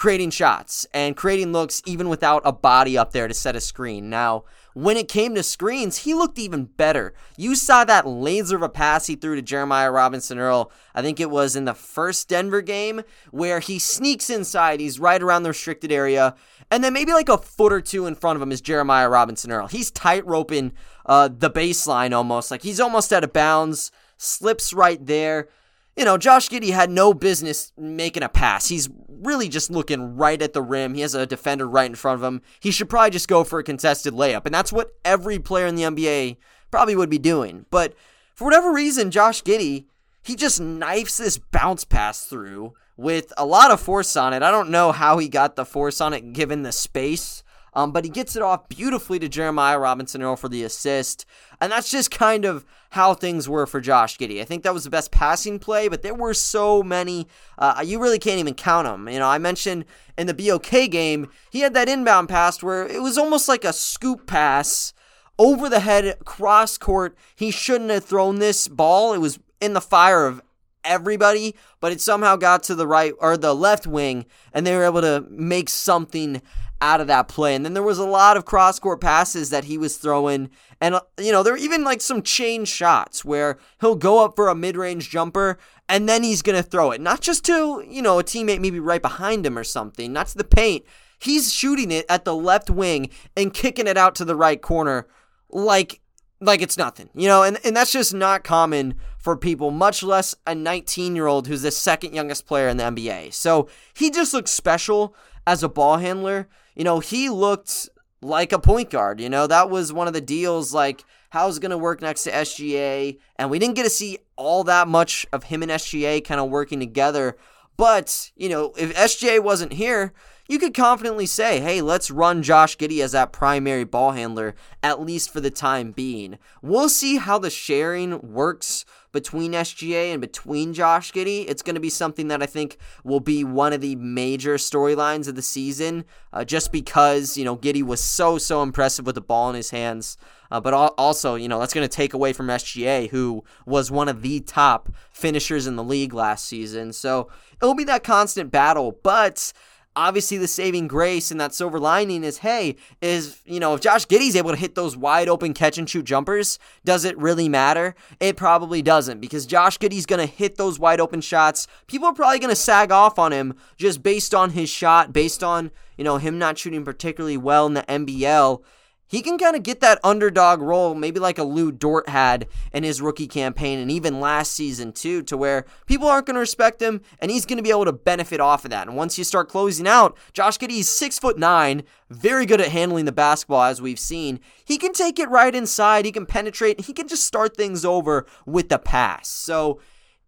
creating 0.00 0.30
shots 0.30 0.86
and 0.94 1.14
creating 1.14 1.52
looks 1.52 1.82
even 1.84 2.08
without 2.08 2.40
a 2.42 2.50
body 2.50 2.96
up 2.96 3.12
there 3.12 3.28
to 3.28 3.34
set 3.34 3.54
a 3.54 3.60
screen. 3.60 4.08
Now, 4.08 4.44
when 4.72 4.96
it 4.96 5.08
came 5.08 5.34
to 5.34 5.42
screens, 5.42 5.98
he 5.98 6.14
looked 6.14 6.38
even 6.38 6.64
better. 6.64 7.12
You 7.36 7.54
saw 7.54 7.84
that 7.84 8.06
laser 8.06 8.56
of 8.56 8.62
a 8.62 8.70
pass 8.70 9.08
he 9.08 9.14
threw 9.14 9.36
to 9.36 9.42
Jeremiah 9.42 9.90
Robinson 9.90 10.38
Earl. 10.38 10.72
I 10.94 11.02
think 11.02 11.20
it 11.20 11.28
was 11.28 11.54
in 11.54 11.66
the 11.66 11.74
first 11.74 12.30
Denver 12.30 12.62
game 12.62 13.02
where 13.30 13.60
he 13.60 13.78
sneaks 13.78 14.30
inside. 14.30 14.80
He's 14.80 14.98
right 14.98 15.22
around 15.22 15.42
the 15.42 15.50
restricted 15.50 15.92
area. 15.92 16.34
And 16.70 16.82
then 16.82 16.94
maybe 16.94 17.12
like 17.12 17.28
a 17.28 17.36
foot 17.36 17.70
or 17.70 17.82
two 17.82 18.06
in 18.06 18.14
front 18.14 18.36
of 18.36 18.42
him 18.42 18.52
is 18.52 18.62
Jeremiah 18.62 19.10
Robinson 19.10 19.52
Earl. 19.52 19.66
He's 19.66 19.90
tight 19.90 20.26
roping 20.26 20.72
uh, 21.04 21.28
the 21.28 21.50
baseline 21.50 22.14
almost. 22.14 22.50
Like 22.50 22.62
he's 22.62 22.80
almost 22.80 23.12
out 23.12 23.22
of 23.24 23.34
bounds, 23.34 23.92
slips 24.16 24.72
right 24.72 25.04
there 25.04 25.48
you 25.96 26.04
know, 26.04 26.16
Josh 26.16 26.48
Giddey 26.48 26.70
had 26.70 26.90
no 26.90 27.12
business 27.12 27.72
making 27.76 28.22
a 28.22 28.28
pass. 28.28 28.68
He's 28.68 28.88
really 29.08 29.48
just 29.48 29.70
looking 29.70 30.16
right 30.16 30.40
at 30.40 30.52
the 30.52 30.62
rim. 30.62 30.94
He 30.94 31.02
has 31.02 31.14
a 31.14 31.26
defender 31.26 31.68
right 31.68 31.88
in 31.88 31.94
front 31.94 32.20
of 32.20 32.24
him. 32.24 32.42
He 32.60 32.70
should 32.70 32.88
probably 32.88 33.10
just 33.10 33.28
go 33.28 33.44
for 33.44 33.58
a 33.58 33.64
contested 33.64 34.14
layup. 34.14 34.46
And 34.46 34.54
that's 34.54 34.72
what 34.72 34.94
every 35.04 35.38
player 35.38 35.66
in 35.66 35.74
the 35.74 35.82
NBA 35.82 36.36
probably 36.70 36.96
would 36.96 37.10
be 37.10 37.18
doing. 37.18 37.66
But 37.70 37.94
for 38.34 38.44
whatever 38.44 38.72
reason, 38.72 39.10
Josh 39.10 39.42
Giddey, 39.42 39.86
he 40.22 40.36
just 40.36 40.60
knifes 40.60 41.18
this 41.18 41.38
bounce 41.38 41.84
pass 41.84 42.24
through 42.24 42.74
with 42.96 43.32
a 43.36 43.46
lot 43.46 43.70
of 43.70 43.80
force 43.80 44.16
on 44.16 44.32
it. 44.32 44.42
I 44.42 44.50
don't 44.50 44.70
know 44.70 44.92
how 44.92 45.18
he 45.18 45.28
got 45.28 45.56
the 45.56 45.64
force 45.64 46.00
on 46.00 46.12
it 46.12 46.32
given 46.32 46.62
the 46.62 46.72
space. 46.72 47.42
Um, 47.74 47.92
but 47.92 48.04
he 48.04 48.10
gets 48.10 48.36
it 48.36 48.42
off 48.42 48.68
beautifully 48.68 49.18
to 49.18 49.28
Jeremiah 49.28 49.78
Robinson 49.78 50.22
Earl 50.22 50.36
for 50.36 50.48
the 50.48 50.64
assist. 50.64 51.24
And 51.60 51.70
that's 51.70 51.90
just 51.90 52.10
kind 52.10 52.44
of 52.44 52.64
how 52.90 53.14
things 53.14 53.48
were 53.48 53.66
for 53.66 53.80
Josh 53.80 54.18
Giddey. 54.18 54.40
I 54.40 54.44
think 54.44 54.62
that 54.64 54.74
was 54.74 54.84
the 54.84 54.90
best 54.90 55.10
passing 55.10 55.58
play, 55.58 55.88
but 55.88 56.02
there 56.02 56.14
were 56.14 56.34
so 56.34 56.82
many. 56.82 57.28
Uh, 57.58 57.82
you 57.84 58.00
really 58.00 58.18
can't 58.18 58.40
even 58.40 58.54
count 58.54 58.86
them. 58.86 59.08
You 59.08 59.18
know, 59.18 59.28
I 59.28 59.38
mentioned 59.38 59.84
in 60.18 60.26
the 60.26 60.34
BOK 60.34 60.90
game, 60.90 61.30
he 61.50 61.60
had 61.60 61.74
that 61.74 61.88
inbound 61.88 62.28
pass 62.28 62.62
where 62.62 62.86
it 62.86 63.02
was 63.02 63.16
almost 63.16 63.48
like 63.48 63.64
a 63.64 63.72
scoop 63.72 64.26
pass 64.26 64.92
over 65.38 65.68
the 65.68 65.80
head, 65.80 66.18
cross 66.24 66.76
court. 66.76 67.16
He 67.34 67.50
shouldn't 67.50 67.90
have 67.90 68.04
thrown 68.04 68.38
this 68.38 68.66
ball. 68.68 69.12
It 69.12 69.18
was 69.18 69.38
in 69.60 69.74
the 69.74 69.80
fire 69.80 70.26
of 70.26 70.42
everybody, 70.84 71.54
but 71.80 71.92
it 71.92 72.00
somehow 72.00 72.36
got 72.36 72.62
to 72.64 72.74
the 72.74 72.86
right 72.86 73.12
or 73.18 73.36
the 73.36 73.54
left 73.54 73.86
wing, 73.86 74.26
and 74.52 74.66
they 74.66 74.74
were 74.74 74.84
able 74.84 75.00
to 75.02 75.24
make 75.30 75.68
something 75.68 76.42
out 76.80 77.00
of 77.00 77.06
that 77.08 77.28
play. 77.28 77.54
And 77.54 77.64
then 77.64 77.74
there 77.74 77.82
was 77.82 77.98
a 77.98 78.06
lot 78.06 78.36
of 78.36 78.44
cross 78.44 78.78
court 78.78 79.00
passes 79.00 79.50
that 79.50 79.64
he 79.64 79.76
was 79.76 79.96
throwing. 79.96 80.50
And, 80.80 80.94
uh, 80.94 81.00
you 81.18 81.32
know, 81.32 81.42
there 81.42 81.52
were 81.52 81.58
even 81.58 81.84
like 81.84 82.00
some 82.00 82.22
chain 82.22 82.64
shots 82.64 83.24
where 83.24 83.58
he'll 83.80 83.96
go 83.96 84.24
up 84.24 84.36
for 84.36 84.48
a 84.48 84.54
mid 84.54 84.76
range 84.76 85.10
jumper 85.10 85.58
and 85.88 86.08
then 86.08 86.22
he's 86.22 86.42
going 86.42 86.62
to 86.62 86.68
throw 86.68 86.90
it. 86.90 87.00
Not 87.00 87.20
just 87.20 87.44
to, 87.46 87.84
you 87.86 88.02
know, 88.02 88.18
a 88.18 88.24
teammate 88.24 88.60
maybe 88.60 88.80
right 88.80 89.02
behind 89.02 89.44
him 89.44 89.58
or 89.58 89.64
something, 89.64 90.12
not 90.12 90.28
to 90.28 90.38
the 90.38 90.44
paint. 90.44 90.84
He's 91.18 91.52
shooting 91.52 91.90
it 91.90 92.06
at 92.08 92.24
the 92.24 92.34
left 92.34 92.70
wing 92.70 93.10
and 93.36 93.52
kicking 93.52 93.86
it 93.86 93.98
out 93.98 94.14
to 94.16 94.24
the 94.24 94.36
right 94.36 94.60
corner 94.60 95.06
like 95.50 96.00
like 96.40 96.62
it's 96.62 96.78
nothing, 96.78 97.10
you 97.14 97.28
know, 97.28 97.42
and, 97.42 97.58
and 97.64 97.76
that's 97.76 97.92
just 97.92 98.14
not 98.14 98.44
common 98.44 98.94
for 99.18 99.36
people, 99.36 99.70
much 99.70 100.02
less 100.02 100.34
a 100.46 100.54
19 100.54 101.14
year 101.14 101.26
old 101.26 101.46
who's 101.46 101.62
the 101.62 101.70
second 101.70 102.14
youngest 102.14 102.46
player 102.46 102.68
in 102.68 102.78
the 102.78 102.84
NBA. 102.84 103.34
So 103.34 103.68
he 103.92 104.10
just 104.10 104.32
looks 104.32 104.50
special 104.50 105.14
as 105.46 105.62
a 105.62 105.68
ball 105.68 105.98
handler. 105.98 106.48
You 106.74 106.84
know, 106.84 107.00
he 107.00 107.28
looked 107.28 107.88
like 108.22 108.52
a 108.52 108.58
point 108.58 108.90
guard. 108.90 109.20
You 109.20 109.28
know, 109.28 109.46
that 109.46 109.70
was 109.70 109.92
one 109.92 110.06
of 110.06 110.12
the 110.12 110.20
deals. 110.20 110.74
Like, 110.74 111.04
how's 111.30 111.58
going 111.58 111.70
to 111.70 111.78
work 111.78 112.02
next 112.02 112.24
to 112.24 112.30
SGA? 112.30 113.18
And 113.36 113.50
we 113.50 113.58
didn't 113.58 113.76
get 113.76 113.84
to 113.84 113.90
see 113.90 114.18
all 114.36 114.64
that 114.64 114.88
much 114.88 115.26
of 115.32 115.44
him 115.44 115.62
and 115.62 115.70
SGA 115.70 116.24
kind 116.24 116.40
of 116.40 116.50
working 116.50 116.80
together. 116.80 117.36
But, 117.76 118.30
you 118.36 118.48
know, 118.48 118.74
if 118.76 118.94
SGA 118.94 119.42
wasn't 119.42 119.72
here, 119.72 120.12
you 120.48 120.58
could 120.58 120.74
confidently 120.74 121.26
say, 121.26 121.60
hey, 121.60 121.80
let's 121.80 122.10
run 122.10 122.42
Josh 122.42 122.76
Giddey 122.76 123.02
as 123.02 123.12
that 123.12 123.32
primary 123.32 123.84
ball 123.84 124.12
handler, 124.12 124.56
at 124.82 125.00
least 125.00 125.32
for 125.32 125.40
the 125.40 125.50
time 125.50 125.92
being. 125.92 126.38
We'll 126.60 126.88
see 126.88 127.18
how 127.18 127.38
the 127.38 127.50
sharing 127.50 128.32
works 128.32 128.84
between 129.12 129.52
SGA 129.52 130.12
and 130.12 130.20
between 130.20 130.72
Josh 130.72 131.12
Giddey. 131.12 131.44
It's 131.48 131.62
going 131.62 131.74
to 131.74 131.80
be 131.80 131.90
something 131.90 132.28
that 132.28 132.42
I 132.42 132.46
think 132.46 132.76
will 133.04 133.20
be 133.20 133.44
one 133.44 133.72
of 133.72 133.80
the 133.80 133.96
major 133.96 134.56
storylines 134.56 135.28
of 135.28 135.34
the 135.34 135.42
season, 135.42 136.04
uh, 136.32 136.44
just 136.44 136.72
because, 136.72 137.36
you 137.36 137.44
know, 137.44 137.56
Giddey 137.56 137.82
was 137.82 138.02
so, 138.02 138.38
so 138.38 138.62
impressive 138.62 139.06
with 139.06 139.14
the 139.14 139.20
ball 139.20 139.50
in 139.50 139.56
his 139.56 139.70
hands. 139.70 140.16
Uh, 140.50 140.60
but 140.60 140.74
also, 140.74 141.36
you 141.36 141.48
know, 141.48 141.60
that's 141.60 141.74
going 141.74 141.88
to 141.88 141.96
take 141.96 142.12
away 142.12 142.32
from 142.32 142.48
SGA, 142.48 143.08
who 143.10 143.44
was 143.66 143.90
one 143.90 144.08
of 144.08 144.22
the 144.22 144.40
top 144.40 144.92
finishers 145.12 145.66
in 145.66 145.76
the 145.76 145.84
league 145.84 146.12
last 146.12 146.46
season. 146.46 146.92
So 146.92 147.30
it'll 147.62 147.74
be 147.74 147.84
that 147.84 148.02
constant 148.02 148.50
battle. 148.50 148.98
But 149.02 149.52
obviously 149.96 150.38
the 150.38 150.48
saving 150.48 150.86
grace 150.86 151.30
and 151.30 151.40
that 151.40 151.52
silver 151.52 151.78
lining 151.78 152.22
is 152.22 152.38
hey 152.38 152.76
is 153.02 153.42
you 153.44 153.58
know 153.58 153.74
if 153.74 153.80
josh 153.80 154.06
giddey's 154.06 154.36
able 154.36 154.50
to 154.50 154.56
hit 154.56 154.74
those 154.76 154.96
wide 154.96 155.28
open 155.28 155.52
catch 155.52 155.78
and 155.78 155.90
shoot 155.90 156.04
jumpers 156.04 156.58
does 156.84 157.04
it 157.04 157.16
really 157.18 157.48
matter? 157.48 157.94
It 158.18 158.36
probably 158.36 158.82
doesn't 158.82 159.20
because 159.20 159.46
josh 159.46 159.78
giddey's 159.78 160.06
going 160.06 160.26
to 160.26 160.32
hit 160.32 160.56
those 160.56 160.78
wide 160.78 161.00
open 161.00 161.20
shots. 161.20 161.66
People 161.86 162.08
are 162.08 162.14
probably 162.14 162.38
going 162.38 162.50
to 162.50 162.56
sag 162.56 162.90
off 162.92 163.18
on 163.18 163.32
him 163.32 163.54
just 163.76 164.02
based 164.02 164.34
on 164.34 164.50
his 164.50 164.68
shot 164.68 165.12
based 165.12 165.42
on 165.42 165.70
you 165.96 166.04
know 166.04 166.16
him 166.16 166.38
not 166.38 166.58
shooting 166.58 166.84
particularly 166.84 167.36
well 167.36 167.66
in 167.66 167.74
the 167.74 167.82
nbl 167.82 168.62
he 169.10 169.22
can 169.22 169.38
kind 169.38 169.56
of 169.56 169.64
get 169.64 169.80
that 169.80 169.98
underdog 170.04 170.60
role, 170.60 170.94
maybe 170.94 171.18
like 171.18 171.36
a 171.36 171.42
Lu 171.42 171.72
Dort 171.72 172.08
had 172.08 172.46
in 172.72 172.84
his 172.84 173.02
rookie 173.02 173.26
campaign 173.26 173.80
and 173.80 173.90
even 173.90 174.20
last 174.20 174.52
season 174.52 174.92
too, 174.92 175.22
to 175.24 175.36
where 175.36 175.66
people 175.86 176.06
aren't 176.06 176.26
going 176.26 176.34
to 176.34 176.40
respect 176.40 176.80
him 176.80 177.00
and 177.18 177.28
he's 177.28 177.44
going 177.44 177.56
to 177.56 177.62
be 177.62 177.70
able 177.70 177.86
to 177.86 177.92
benefit 177.92 178.38
off 178.38 178.64
of 178.64 178.70
that. 178.70 178.86
And 178.86 178.96
once 178.96 179.18
you 179.18 179.24
start 179.24 179.48
closing 179.48 179.88
out, 179.88 180.16
Josh 180.32 180.58
Giddey's 180.58 180.88
six 180.88 181.18
foot 181.18 181.36
nine, 181.36 181.82
very 182.08 182.46
good 182.46 182.60
at 182.60 182.68
handling 182.68 183.04
the 183.04 183.10
basketball 183.10 183.64
as 183.64 183.82
we've 183.82 183.98
seen. 183.98 184.38
He 184.64 184.78
can 184.78 184.92
take 184.92 185.18
it 185.18 185.28
right 185.28 185.56
inside, 185.56 186.04
he 186.04 186.12
can 186.12 186.24
penetrate, 186.24 186.82
he 186.82 186.92
can 186.92 187.08
just 187.08 187.24
start 187.24 187.56
things 187.56 187.84
over 187.84 188.26
with 188.46 188.68
the 188.68 188.78
pass. 188.78 189.28
So 189.28 189.80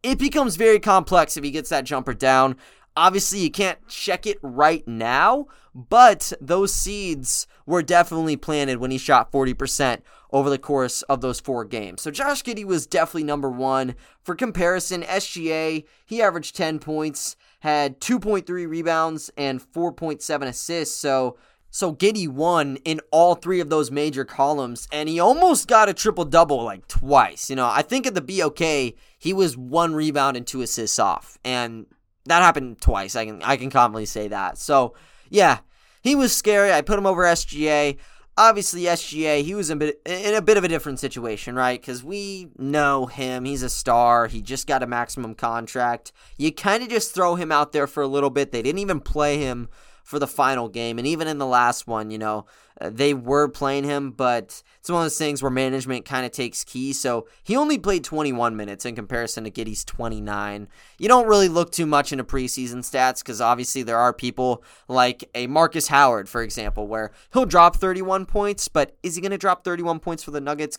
it 0.03 0.19
becomes 0.19 0.57
very 0.57 0.81
complex 0.81 1.37
if 1.37 1.45
he 1.45 1.53
gets 1.53 1.71
that 1.71 1.85
jumper 1.85 2.15
down. 2.15 2.57
Obviously, 2.97 3.39
you 3.39 3.51
can't 3.51 3.79
check 3.89 4.27
it 4.27 4.39
right 4.43 4.87
now, 4.89 5.47
but 5.75 6.33
those 6.41 6.73
seeds 6.73 7.47
were 7.67 7.83
definitely 7.83 8.37
planted 8.37 8.79
when 8.79 8.91
he 8.91 8.99
shot 8.99 9.33
40% 9.33 10.01
over 10.33 10.51
the 10.51 10.59
course 10.59 11.03
of 11.03 11.21
those 11.21 11.41
four 11.41 11.65
games. 11.65 12.03
So 12.03 12.11
Josh 12.11 12.43
Giddey 12.43 12.65
was 12.65 12.87
definitely 12.87 13.25
number 13.25 13.51
one. 13.51 13.95
For 14.23 14.35
comparison, 14.35 15.03
SGA, 15.03 15.85
he 16.07 16.23
averaged 16.23 16.57
10 16.57 16.79
points, 16.79 17.37
had 17.61 18.01
2.3 18.01 18.69
rebounds, 18.69 19.31
and 19.37 19.61
4.7 19.61 20.43
assists. 20.47 20.97
So 20.97 21.37
so 21.75 21.95
Giddey 21.95 22.29
won 22.29 22.77
in 22.85 23.01
all 23.11 23.35
three 23.35 23.59
of 23.59 23.71
those 23.71 23.91
major 23.91 24.27
columns, 24.27 24.87
and 24.93 25.09
he 25.09 25.19
almost 25.19 25.69
got 25.69 25.89
a 25.89 25.95
triple 25.95 26.27
double 26.27 26.63
like 26.63 26.87
twice. 26.87 27.49
You 27.49 27.57
know, 27.57 27.67
I 27.67 27.81
think 27.81 28.07
at 28.07 28.15
the 28.15 28.21
BOK 28.21 28.95
he 29.19 29.33
was 29.33 29.57
one 29.57 29.95
rebound 29.95 30.37
and 30.37 30.47
two 30.47 30.61
assists 30.61 30.99
off, 30.99 31.39
and 31.45 31.87
that 32.27 32.43
happened 32.43 32.83
twice. 32.83 33.17
I 33.17 33.25
can 33.25 33.43
I 33.43 33.57
can 33.57 33.71
confidently 33.71 34.05
say 34.05 34.29
that. 34.29 34.59
So 34.59 34.93
yeah, 35.33 35.61
he 36.03 36.15
was 36.15 36.37
scary. 36.37 36.73
I 36.73 36.83
put 36.83 36.99
him 36.99 37.07
over 37.07 37.23
SGA. 37.23 37.97
Obviously, 38.37 38.83
SGA, 38.83 39.43
he 39.43 39.55
was 39.55 39.71
in 39.71 39.79
a 39.79 39.81
bit, 39.81 40.03
in 40.05 40.35
a 40.35 40.43
bit 40.43 40.59
of 40.59 40.65
a 40.65 40.69
different 40.69 41.01
situation, 41.01 41.55
right? 41.55 41.81
Because 41.81 42.05
we 42.05 42.49
know 42.59 43.07
him. 43.07 43.47
He's 43.47 43.63
a 43.63 43.71
star. 43.71 44.27
He 44.27 44.43
just 44.43 44.67
got 44.67 44.83
a 44.83 44.87
maximum 44.87 45.35
contract. 45.35 46.13
You 46.37 46.53
kind 46.53 46.83
of 46.83 46.91
just 46.91 47.15
throw 47.15 47.35
him 47.35 47.51
out 47.51 47.73
there 47.73 47.87
for 47.87 48.03
a 48.03 48.07
little 48.07 48.31
bit. 48.31 48.53
They 48.53 48.63
didn't 48.63 48.81
even 48.81 49.01
play 49.01 49.39
him 49.39 49.69
for 50.03 50.19
the 50.19 50.27
final 50.27 50.69
game. 50.69 50.99
And 50.99 51.07
even 51.07 51.29
in 51.29 51.39
the 51.39 51.47
last 51.47 51.87
one, 51.87 52.11
you 52.11 52.19
know, 52.19 52.47
uh, 52.81 52.91
they 52.93 53.15
were 53.15 53.49
playing 53.49 53.85
him, 53.85 54.11
but 54.11 54.63
it's 54.81 54.91
one 54.91 55.01
of 55.01 55.05
those 55.05 55.19
things 55.19 55.43
where 55.43 55.51
management 55.51 56.05
kind 56.05 56.27
of 56.27 56.33
takes 56.33 56.65
key. 56.65 56.93
So 56.93 57.29
he 57.43 57.57
only 57.57 57.79
played 57.79 58.03
21 58.03 58.57
minutes 58.57 58.85
in 58.85 58.95
comparison 58.95 59.45
to 59.45 59.51
Giddey's 59.51 59.85
29. 59.85 60.69
You 60.99 61.09
don't 61.09 61.29
really 61.29 61.49
look 61.49 61.71
too 61.71 61.87
much 61.87 62.13
into 62.13 62.25
preseason 62.25 62.79
stats 62.79 63.19
because 63.19 63.41
obviously 63.41 63.83
there 63.83 63.99
are 63.99 64.13
people 64.13 64.65
like 64.89 65.29
a 65.35 65.47
Marcus 65.47 65.89
Howard, 65.89 66.29
for 66.29 66.43
example, 66.43 66.87
where 66.87 67.13
he'll 67.33 67.47
drop 67.47 67.77
31 67.77 68.27
points, 68.27 68.69
but 68.69 68.97
is 69.03 69.15
he 69.15 69.21
going 69.21 69.31
to 69.31 69.39
drop 69.39 69.65
31 69.65 70.01
points 70.01 70.23
for 70.23 70.31
the 70.31 70.41
Nuggets 70.41 70.77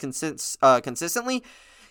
uh, 0.62 0.82
consistently? 0.82 1.44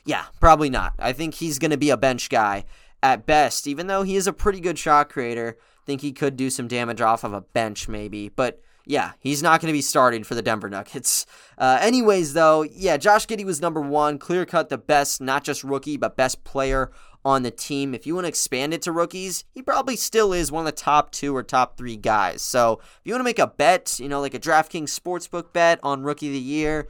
Yeah, 0.04 0.24
probably 0.40 0.68
not. 0.68 0.94
I 0.98 1.12
think 1.12 1.34
he's 1.34 1.58
going 1.58 1.70
to 1.70 1.76
be 1.76 1.90
a 1.90 1.96
bench 1.96 2.28
guy 2.28 2.64
at 3.02 3.26
best, 3.26 3.66
even 3.66 3.86
though 3.86 4.02
he 4.02 4.16
is 4.16 4.26
a 4.26 4.32
pretty 4.32 4.60
good 4.60 4.78
shot 4.78 5.08
creator 5.08 5.56
think 5.84 6.00
he 6.00 6.12
could 6.12 6.36
do 6.36 6.50
some 6.50 6.68
damage 6.68 7.00
off 7.00 7.24
of 7.24 7.32
a 7.32 7.40
bench 7.40 7.88
maybe. 7.88 8.28
But 8.28 8.60
yeah, 8.84 9.12
he's 9.20 9.42
not 9.42 9.60
going 9.60 9.68
to 9.68 9.76
be 9.76 9.82
starting 9.82 10.24
for 10.24 10.34
the 10.34 10.42
Denver 10.42 10.68
Nuggets. 10.68 11.26
Uh, 11.58 11.78
anyways, 11.80 12.32
though, 12.32 12.62
yeah, 12.62 12.96
Josh 12.96 13.24
Giddey 13.28 13.44
was 13.44 13.60
number 13.60 13.80
one, 13.80 14.18
clear 14.18 14.44
cut 14.44 14.68
the 14.68 14.78
best, 14.78 15.20
not 15.20 15.44
just 15.44 15.62
rookie, 15.62 15.96
but 15.96 16.16
best 16.16 16.42
player 16.42 16.90
on 17.24 17.42
the 17.42 17.52
team. 17.52 17.94
If 17.94 18.04
you 18.04 18.14
want 18.14 18.24
to 18.24 18.28
expand 18.28 18.74
it 18.74 18.82
to 18.82 18.90
rookies, 18.90 19.44
he 19.52 19.62
probably 19.62 19.94
still 19.94 20.32
is 20.32 20.50
one 20.50 20.62
of 20.62 20.66
the 20.66 20.72
top 20.72 21.12
two 21.12 21.36
or 21.36 21.44
top 21.44 21.76
three 21.76 21.96
guys. 21.96 22.42
So 22.42 22.80
if 22.82 23.00
you 23.04 23.12
want 23.12 23.20
to 23.20 23.24
make 23.24 23.38
a 23.38 23.46
bet, 23.46 24.00
you 24.00 24.08
know, 24.08 24.20
like 24.20 24.34
a 24.34 24.40
DraftKings 24.40 24.98
Sportsbook 24.98 25.52
bet 25.52 25.78
on 25.84 26.02
Rookie 26.02 26.28
of 26.28 26.32
the 26.32 26.40
Year, 26.40 26.88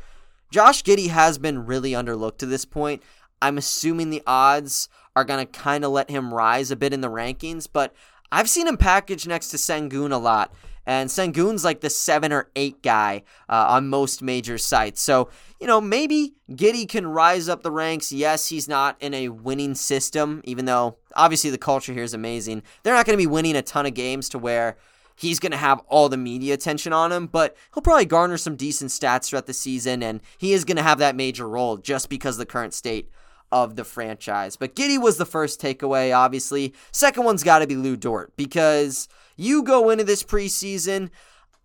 Josh 0.50 0.82
Giddey 0.82 1.08
has 1.08 1.37
been 1.37 1.66
really 1.66 1.92
underlooked 1.92 2.38
to 2.38 2.46
this 2.46 2.64
point. 2.64 3.02
I'm 3.42 3.58
assuming 3.58 4.08
the 4.08 4.22
odds 4.26 4.88
are 5.14 5.25
going 5.25 5.44
to 5.44 5.52
kind 5.52 5.84
of 5.84 5.92
let 5.92 6.08
him 6.08 6.32
rise 6.32 6.70
a 6.70 6.76
bit 6.76 6.94
in 6.94 7.02
the 7.02 7.11
rankings, 7.11 7.68
but 7.70 7.94
I've 8.32 8.48
seen 8.48 8.66
him 8.66 8.76
packaged 8.76 9.28
next 9.28 9.48
to 9.48 9.58
Sengun 9.58 10.10
a 10.10 10.16
lot. 10.16 10.52
And 10.84 11.08
Sengun's 11.08 11.64
like 11.64 11.80
the 11.80 11.90
seven 11.90 12.32
or 12.32 12.50
eight 12.56 12.82
guy 12.82 13.22
uh, 13.48 13.66
on 13.68 13.88
most 13.88 14.20
major 14.20 14.58
sites. 14.58 15.00
So, 15.00 15.28
you 15.60 15.68
know, 15.68 15.80
maybe 15.80 16.34
Giddey 16.50 16.88
can 16.88 17.06
rise 17.06 17.48
up 17.48 17.62
the 17.62 17.70
ranks. 17.70 18.10
Yes, 18.10 18.48
he's 18.48 18.68
not 18.68 18.96
in 19.00 19.14
a 19.14 19.28
winning 19.28 19.76
system, 19.76 20.40
even 20.42 20.64
though 20.64 20.96
obviously 21.14 21.50
the 21.50 21.58
culture 21.58 21.92
here 21.92 22.02
is 22.02 22.14
amazing. 22.14 22.64
They're 22.82 22.94
not 22.94 23.06
going 23.06 23.16
to 23.16 23.22
be 23.22 23.28
winning 23.28 23.54
a 23.54 23.62
ton 23.62 23.86
of 23.86 23.94
games 23.94 24.28
to 24.30 24.40
where 24.40 24.76
he's 25.14 25.38
going 25.38 25.52
to 25.52 25.58
have 25.58 25.80
all 25.86 26.08
the 26.08 26.16
media 26.16 26.54
attention 26.54 26.92
on 26.92 27.12
him, 27.12 27.28
but 27.28 27.56
he'll 27.74 27.82
probably 27.82 28.06
garner 28.06 28.36
some 28.36 28.56
decent 28.56 28.90
stats 28.90 29.28
throughout 29.28 29.46
the 29.46 29.54
season, 29.54 30.02
and 30.02 30.20
he 30.38 30.52
is 30.52 30.64
going 30.64 30.78
to 30.78 30.82
have 30.82 30.98
that 30.98 31.14
major 31.14 31.48
role 31.48 31.76
just 31.76 32.08
because 32.08 32.38
the 32.38 32.46
current 32.46 32.74
state 32.74 33.08
of 33.52 33.76
the 33.76 33.85
franchise. 33.85 34.56
But 34.56 34.75
Giddey 34.75 35.00
was 35.00 35.18
the 35.18 35.26
first 35.26 35.61
takeaway, 35.61 36.16
obviously. 36.16 36.75
Second 36.90 37.25
one's 37.25 37.44
got 37.44 37.59
to 37.59 37.66
be 37.66 37.76
Lu 37.76 37.97
Dort 37.97 38.35
because 38.37 39.09
you 39.37 39.62
go 39.62 39.90
into 39.90 40.04
this 40.04 40.25
preseason. 40.25 41.11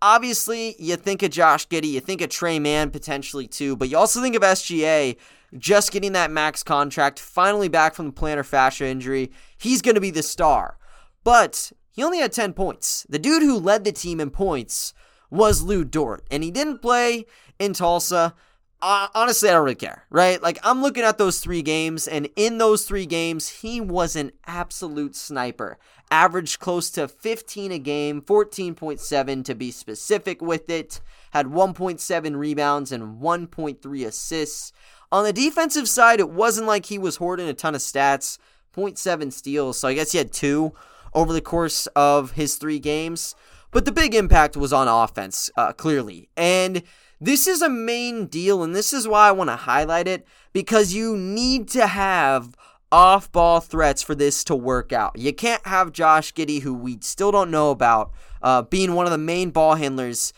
Obviously, 0.00 0.76
you 0.78 0.94
think 0.96 1.22
of 1.22 1.30
Josh 1.30 1.66
Giddey, 1.66 1.92
you 1.92 2.00
think 2.00 2.20
of 2.20 2.28
Tre 2.28 2.58
Mann 2.60 2.90
potentially 2.90 3.48
too, 3.48 3.74
but 3.74 3.88
you 3.88 3.96
also 3.96 4.20
think 4.20 4.36
of 4.36 4.42
SGA 4.42 5.16
just 5.56 5.90
getting 5.90 6.12
that 6.12 6.30
max 6.30 6.62
contract, 6.62 7.18
finally 7.18 7.68
back 7.68 7.94
from 7.94 8.06
the 8.06 8.12
plantar 8.12 8.44
fascia 8.44 8.86
injury. 8.86 9.32
He's 9.56 9.82
going 9.82 9.94
to 9.94 10.00
be 10.00 10.10
the 10.10 10.22
star. 10.22 10.76
But 11.24 11.72
he 11.90 12.04
only 12.04 12.18
had 12.18 12.32
10 12.32 12.52
points. 12.52 13.06
The 13.08 13.18
dude 13.18 13.42
who 13.42 13.58
led 13.58 13.84
the 13.84 13.92
team 13.92 14.20
in 14.20 14.30
points 14.30 14.92
was 15.30 15.62
Lu 15.62 15.84
Dort, 15.84 16.24
and 16.30 16.44
he 16.44 16.50
didn't 16.50 16.82
play 16.82 17.24
in 17.58 17.72
Tulsa 17.72 18.34
uh, 18.80 19.08
honestly, 19.14 19.48
I 19.48 19.52
don't 19.52 19.64
really 19.64 19.74
care, 19.74 20.04
right? 20.10 20.40
Like, 20.40 20.58
I'm 20.62 20.82
looking 20.82 21.02
at 21.02 21.18
those 21.18 21.40
three 21.40 21.62
games, 21.62 22.06
and 22.06 22.28
in 22.36 22.58
those 22.58 22.84
three 22.84 23.06
games, 23.06 23.48
he 23.48 23.80
was 23.80 24.14
an 24.14 24.32
absolute 24.46 25.16
sniper. 25.16 25.78
Averaged 26.10 26.60
close 26.60 26.88
to 26.90 27.08
15 27.08 27.72
a 27.72 27.78
game, 27.78 28.22
14.7 28.22 29.44
to 29.44 29.54
be 29.54 29.70
specific 29.70 30.40
with 30.40 30.70
it. 30.70 31.00
Had 31.32 31.46
1.7 31.46 32.36
rebounds 32.36 32.92
and 32.92 33.20
1.3 33.20 34.06
assists. 34.06 34.72
On 35.10 35.24
the 35.24 35.32
defensive 35.32 35.88
side, 35.88 36.20
it 36.20 36.30
wasn't 36.30 36.66
like 36.66 36.86
he 36.86 36.98
was 36.98 37.16
hoarding 37.16 37.48
a 37.48 37.54
ton 37.54 37.74
of 37.74 37.80
stats. 37.80 38.38
0.7 38.76 39.32
steals, 39.32 39.78
so 39.78 39.88
I 39.88 39.94
guess 39.94 40.12
he 40.12 40.18
had 40.18 40.32
two 40.32 40.72
over 41.12 41.32
the 41.32 41.40
course 41.40 41.86
of 41.96 42.32
his 42.32 42.56
three 42.56 42.78
games. 42.78 43.34
But 43.70 43.84
the 43.84 43.92
big 43.92 44.14
impact 44.14 44.56
was 44.56 44.72
on 44.72 44.88
offense, 44.88 45.50
uh, 45.56 45.72
clearly. 45.72 46.28
And 46.36 46.82
this 47.20 47.46
is 47.46 47.62
a 47.62 47.68
main 47.68 48.26
deal, 48.26 48.62
and 48.62 48.74
this 48.74 48.92
is 48.92 49.08
why 49.08 49.28
I 49.28 49.32
want 49.32 49.50
to 49.50 49.56
highlight 49.56 50.08
it 50.08 50.26
because 50.52 50.92
you 50.92 51.16
need 51.16 51.68
to 51.68 51.86
have 51.86 52.54
off 52.90 53.30
ball 53.32 53.60
threats 53.60 54.02
for 54.02 54.14
this 54.14 54.44
to 54.44 54.56
work 54.56 54.92
out. 54.92 55.18
You 55.18 55.32
can't 55.32 55.66
have 55.66 55.92
Josh 55.92 56.32
Giddey, 56.32 56.62
who 56.62 56.72
we 56.72 56.98
still 57.00 57.30
don't 57.30 57.50
know 57.50 57.70
about, 57.70 58.12
uh, 58.42 58.62
being 58.62 58.94
one 58.94 59.06
of 59.06 59.12
the 59.12 59.18
main 59.18 59.50
ball 59.50 59.74
handlers 59.74 60.32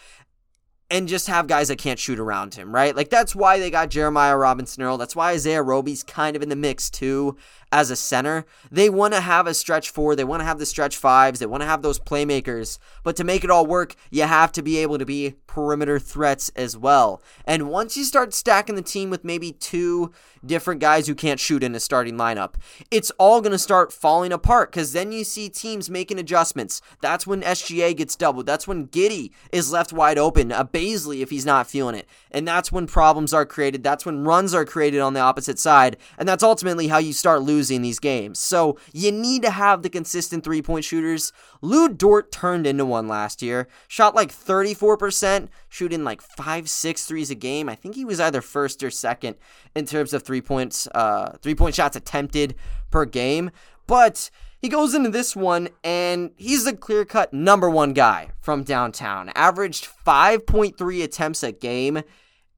and 0.90 1.06
just 1.06 1.28
have 1.28 1.46
guys 1.46 1.68
that 1.68 1.78
can't 1.78 1.99
shoot 1.99 2.18
around 2.18 2.54
him, 2.54 2.75
right? 2.75 2.96
Like 2.96 3.10
that's 3.10 3.34
why 3.34 3.60
they 3.60 3.70
got 3.70 3.90
Jeremiah 3.90 4.37
Robinson 4.37 4.82
Earl. 4.82 4.99
That's 4.99 5.14
why 5.14 5.30
Isaiah 5.30 5.62
Roby's 5.62 6.02
kind 6.02 6.34
of 6.34 6.42
in 6.42 6.49
the 6.49 6.56
mix 6.56 6.90
too 6.90 7.37
as 7.73 7.91
a 7.91 7.97
center. 7.97 8.45
They 8.71 8.91
want 8.91 9.15
to 9.15 9.21
have 9.21 9.47
a 9.47 9.55
stretch 9.55 9.91
four. 9.91 10.17
They 10.17 10.25
want 10.25 10.41
to 10.41 10.45
have 10.45 10.59
the 10.59 10.67
stretch 10.67 10.97
fives. 10.97 11.39
They 11.39 11.47
want 11.47 11.62
to 11.62 11.67
have 11.67 11.83
those 11.83 11.99
playmakers. 11.99 12.79
But 13.03 13.17
to 13.17 13.25
make 13.25 13.45
it 13.45 13.50
all 13.50 13.67
work, 13.67 13.95
you 14.11 14.25
have 14.25 14.53
to 14.53 14.62
be 14.62 14.79
able 14.79 14.99
to 14.99 15.07
be 15.07 15.35
perimeter 15.47 15.99
threats 15.99 16.50
as 16.57 16.77
well. 16.77 17.23
And 17.45 17.69
once 17.69 17.97
you 17.97 18.05
start 18.05 18.35
stacking 18.35 18.75
the 18.75 18.83
team 18.83 19.11
with 19.11 19.25
maybe 19.25 19.53
two 19.53 20.12
different 20.45 20.81
guys 20.81 21.07
who 21.07 21.15
can't 21.15 21.41
shoot 21.41 21.62
in 21.62 21.75
a 21.75 21.81
starting 21.81 22.17
lineup, 22.17 22.55
it's 22.91 23.11
all 23.19 23.41
going 23.41 23.53
to 23.53 23.59
start 23.59 23.93
falling 23.93 24.33
apart 24.33 24.73
because 24.73 24.93
then 24.93 25.12
you 25.12 25.25
see 25.25 25.49
teams 25.49 25.91
making 25.91 26.19
adjustments. 26.19 26.81
That's 27.00 27.27
when 27.27 27.43
SGA 27.43 27.97
gets 27.97 28.17
doubled. 28.17 28.47
That's 28.47 28.67
when 28.67 28.89
Giddey 28.89 29.31
is 29.53 29.73
left 29.73 29.93
wide 29.93 30.19
open. 30.19 30.53
A 30.53 30.65
Bazley 30.65 31.21
if 31.23 31.31
he's 31.31 31.47
not 31.47 31.67
feeling 31.69 31.95
it. 31.95 32.09
And 32.31 32.47
that's 32.47 32.73
when 32.73 32.87
problems 32.87 33.33
are 33.33 33.47
created. 33.47 33.83
That's 33.83 34.07
when 34.07 34.25
runs 34.25 34.55
are 34.55 34.65
created 34.65 35.00
on 35.00 35.15
the 35.15 35.21
opposite 35.21 35.59
side. 35.59 35.97
And 36.19 36.29
that's 36.29 36.43
ultimately 36.43 36.89
how 36.89 36.99
you 36.99 37.12
start 37.12 37.43
losing 37.43 37.60
these 37.69 37.99
games. 37.99 38.38
So 38.38 38.79
you 38.93 39.12
need 39.12 39.43
to 39.43 39.50
have 39.50 39.83
the 39.83 39.90
consistent 39.90 40.45
three 40.45 40.62
point 40.62 40.85
shooters. 40.85 41.33
Lu 41.61 41.88
Dort 41.88 42.33
turned 42.33 42.67
into 42.67 42.85
one 42.85 43.09
last 43.09 43.43
year. 43.43 43.69
Shot 43.88 44.14
like 44.14 44.31
34%, 44.31 45.49
shooting 45.69 46.05
like 46.05 46.23
five, 46.23 46.71
six 46.71 47.07
threes 47.07 47.31
a 47.31 47.35
game. 47.35 47.69
I 47.69 47.75
think 47.75 47.95
he 47.95 48.05
was 48.05 48.21
either 48.21 48.40
first 48.40 48.83
or 48.83 48.90
second 48.90 49.37
in 49.75 49.87
terms 49.87 50.12
of 50.12 50.23
three 50.23 50.40
points, 50.40 50.88
uh, 50.95 51.37
three 51.43 51.55
point 51.55 51.75
shots 51.75 51.97
attempted 51.97 52.55
per 52.90 53.05
game. 53.05 53.50
But 53.87 54.31
he 54.61 54.69
goes 54.69 54.95
into 54.95 55.11
this 55.11 55.35
one 55.35 55.69
and 55.83 56.31
he's 56.37 56.64
the 56.64 56.76
clear 56.76 57.05
cut 57.05 57.33
number 57.33 57.71
one 57.71 57.93
guy 57.93 58.31
from 58.40 58.62
downtown. 58.62 59.31
Averaged 59.35 59.88
5.3 60.07 61.02
attempts 61.02 61.43
a 61.43 61.52
game 61.52 62.02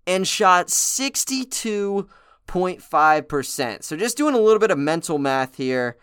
and 0.07 0.27
shot 0.27 0.69
62.5%. 2.53 3.83
So 3.83 3.97
just 3.97 4.17
doing 4.17 4.35
a 4.35 4.41
little 4.41 4.59
bit 4.59 4.71
of 4.71 4.79
mental 4.79 5.19
math 5.19 5.57
here, 5.57 5.97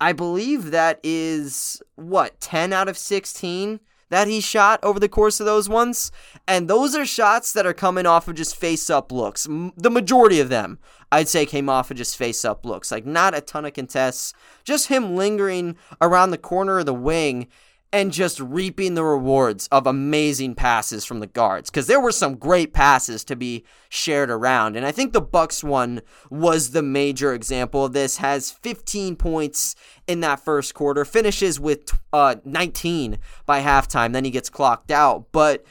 I 0.00 0.12
believe 0.12 0.70
that 0.70 1.00
is 1.02 1.82
what, 1.96 2.40
10 2.40 2.72
out 2.72 2.88
of 2.88 2.98
16? 2.98 3.80
that 4.10 4.28
he 4.28 4.40
shot 4.40 4.78
over 4.84 5.00
the 5.00 5.08
course 5.08 5.40
of 5.40 5.46
those 5.46 5.68
ones. 5.68 6.12
And 6.46 6.68
those 6.68 6.94
are 6.94 7.06
shots 7.06 7.52
that 7.52 7.66
are 7.66 7.72
coming 7.72 8.06
off 8.06 8.28
of 8.28 8.36
just 8.36 8.54
face 8.54 8.88
up 8.88 9.10
looks. 9.10 9.44
The 9.44 9.90
majority 9.90 10.38
of 10.38 10.50
them, 10.50 10.78
I'd 11.10 11.26
say, 11.26 11.46
came 11.46 11.68
off 11.68 11.90
of 11.90 11.96
just 11.96 12.16
face 12.16 12.44
up 12.44 12.64
looks. 12.64 12.92
Like, 12.92 13.04
not 13.06 13.34
a 13.34 13.40
ton 13.40 13.64
of 13.64 13.72
contests, 13.72 14.32
just 14.62 14.86
him 14.86 15.16
lingering 15.16 15.76
around 16.00 16.30
the 16.30 16.38
corner 16.38 16.78
of 16.78 16.86
the 16.86 16.94
wing 16.94 17.48
and 17.94 18.10
just 18.10 18.40
reaping 18.40 18.94
the 18.94 19.04
rewards 19.04 19.68
of 19.68 19.86
amazing 19.86 20.52
passes 20.52 21.04
from 21.04 21.20
the 21.20 21.28
guards 21.28 21.70
because 21.70 21.86
there 21.86 22.00
were 22.00 22.10
some 22.10 22.34
great 22.34 22.72
passes 22.72 23.22
to 23.22 23.36
be 23.36 23.64
shared 23.88 24.30
around 24.30 24.76
and 24.76 24.84
i 24.84 24.90
think 24.90 25.12
the 25.12 25.20
bucks 25.20 25.62
one 25.62 26.02
was 26.28 26.72
the 26.72 26.82
major 26.82 27.32
example 27.32 27.84
of 27.84 27.92
this 27.92 28.16
has 28.16 28.50
15 28.50 29.14
points 29.14 29.76
in 30.08 30.18
that 30.18 30.40
first 30.40 30.74
quarter 30.74 31.04
finishes 31.04 31.60
with 31.60 31.96
uh, 32.12 32.34
19 32.44 33.16
by 33.46 33.62
halftime 33.62 34.12
then 34.12 34.24
he 34.24 34.30
gets 34.32 34.50
clocked 34.50 34.90
out 34.90 35.26
but 35.30 35.64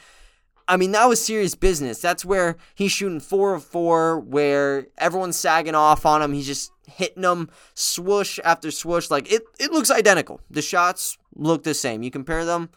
I 0.66 0.76
mean, 0.78 0.92
that 0.92 1.06
was 1.06 1.22
serious 1.22 1.54
business. 1.54 2.00
That's 2.00 2.24
where 2.24 2.56
he's 2.74 2.92
shooting 2.92 3.20
four 3.20 3.54
of 3.54 3.62
four, 3.62 4.18
where 4.18 4.86
everyone's 4.96 5.38
sagging 5.38 5.74
off 5.74 6.06
on 6.06 6.22
him. 6.22 6.32
He's 6.32 6.46
just 6.46 6.72
hitting 6.86 7.22
them 7.22 7.50
swoosh 7.74 8.38
after 8.42 8.70
swoosh. 8.70 9.10
Like 9.10 9.30
it, 9.30 9.42
it 9.60 9.72
looks 9.72 9.90
identical. 9.90 10.40
The 10.50 10.62
shots 10.62 11.18
look 11.34 11.62
the 11.64 11.74
same. 11.74 12.02
You 12.02 12.10
compare 12.10 12.44
them, 12.44 12.70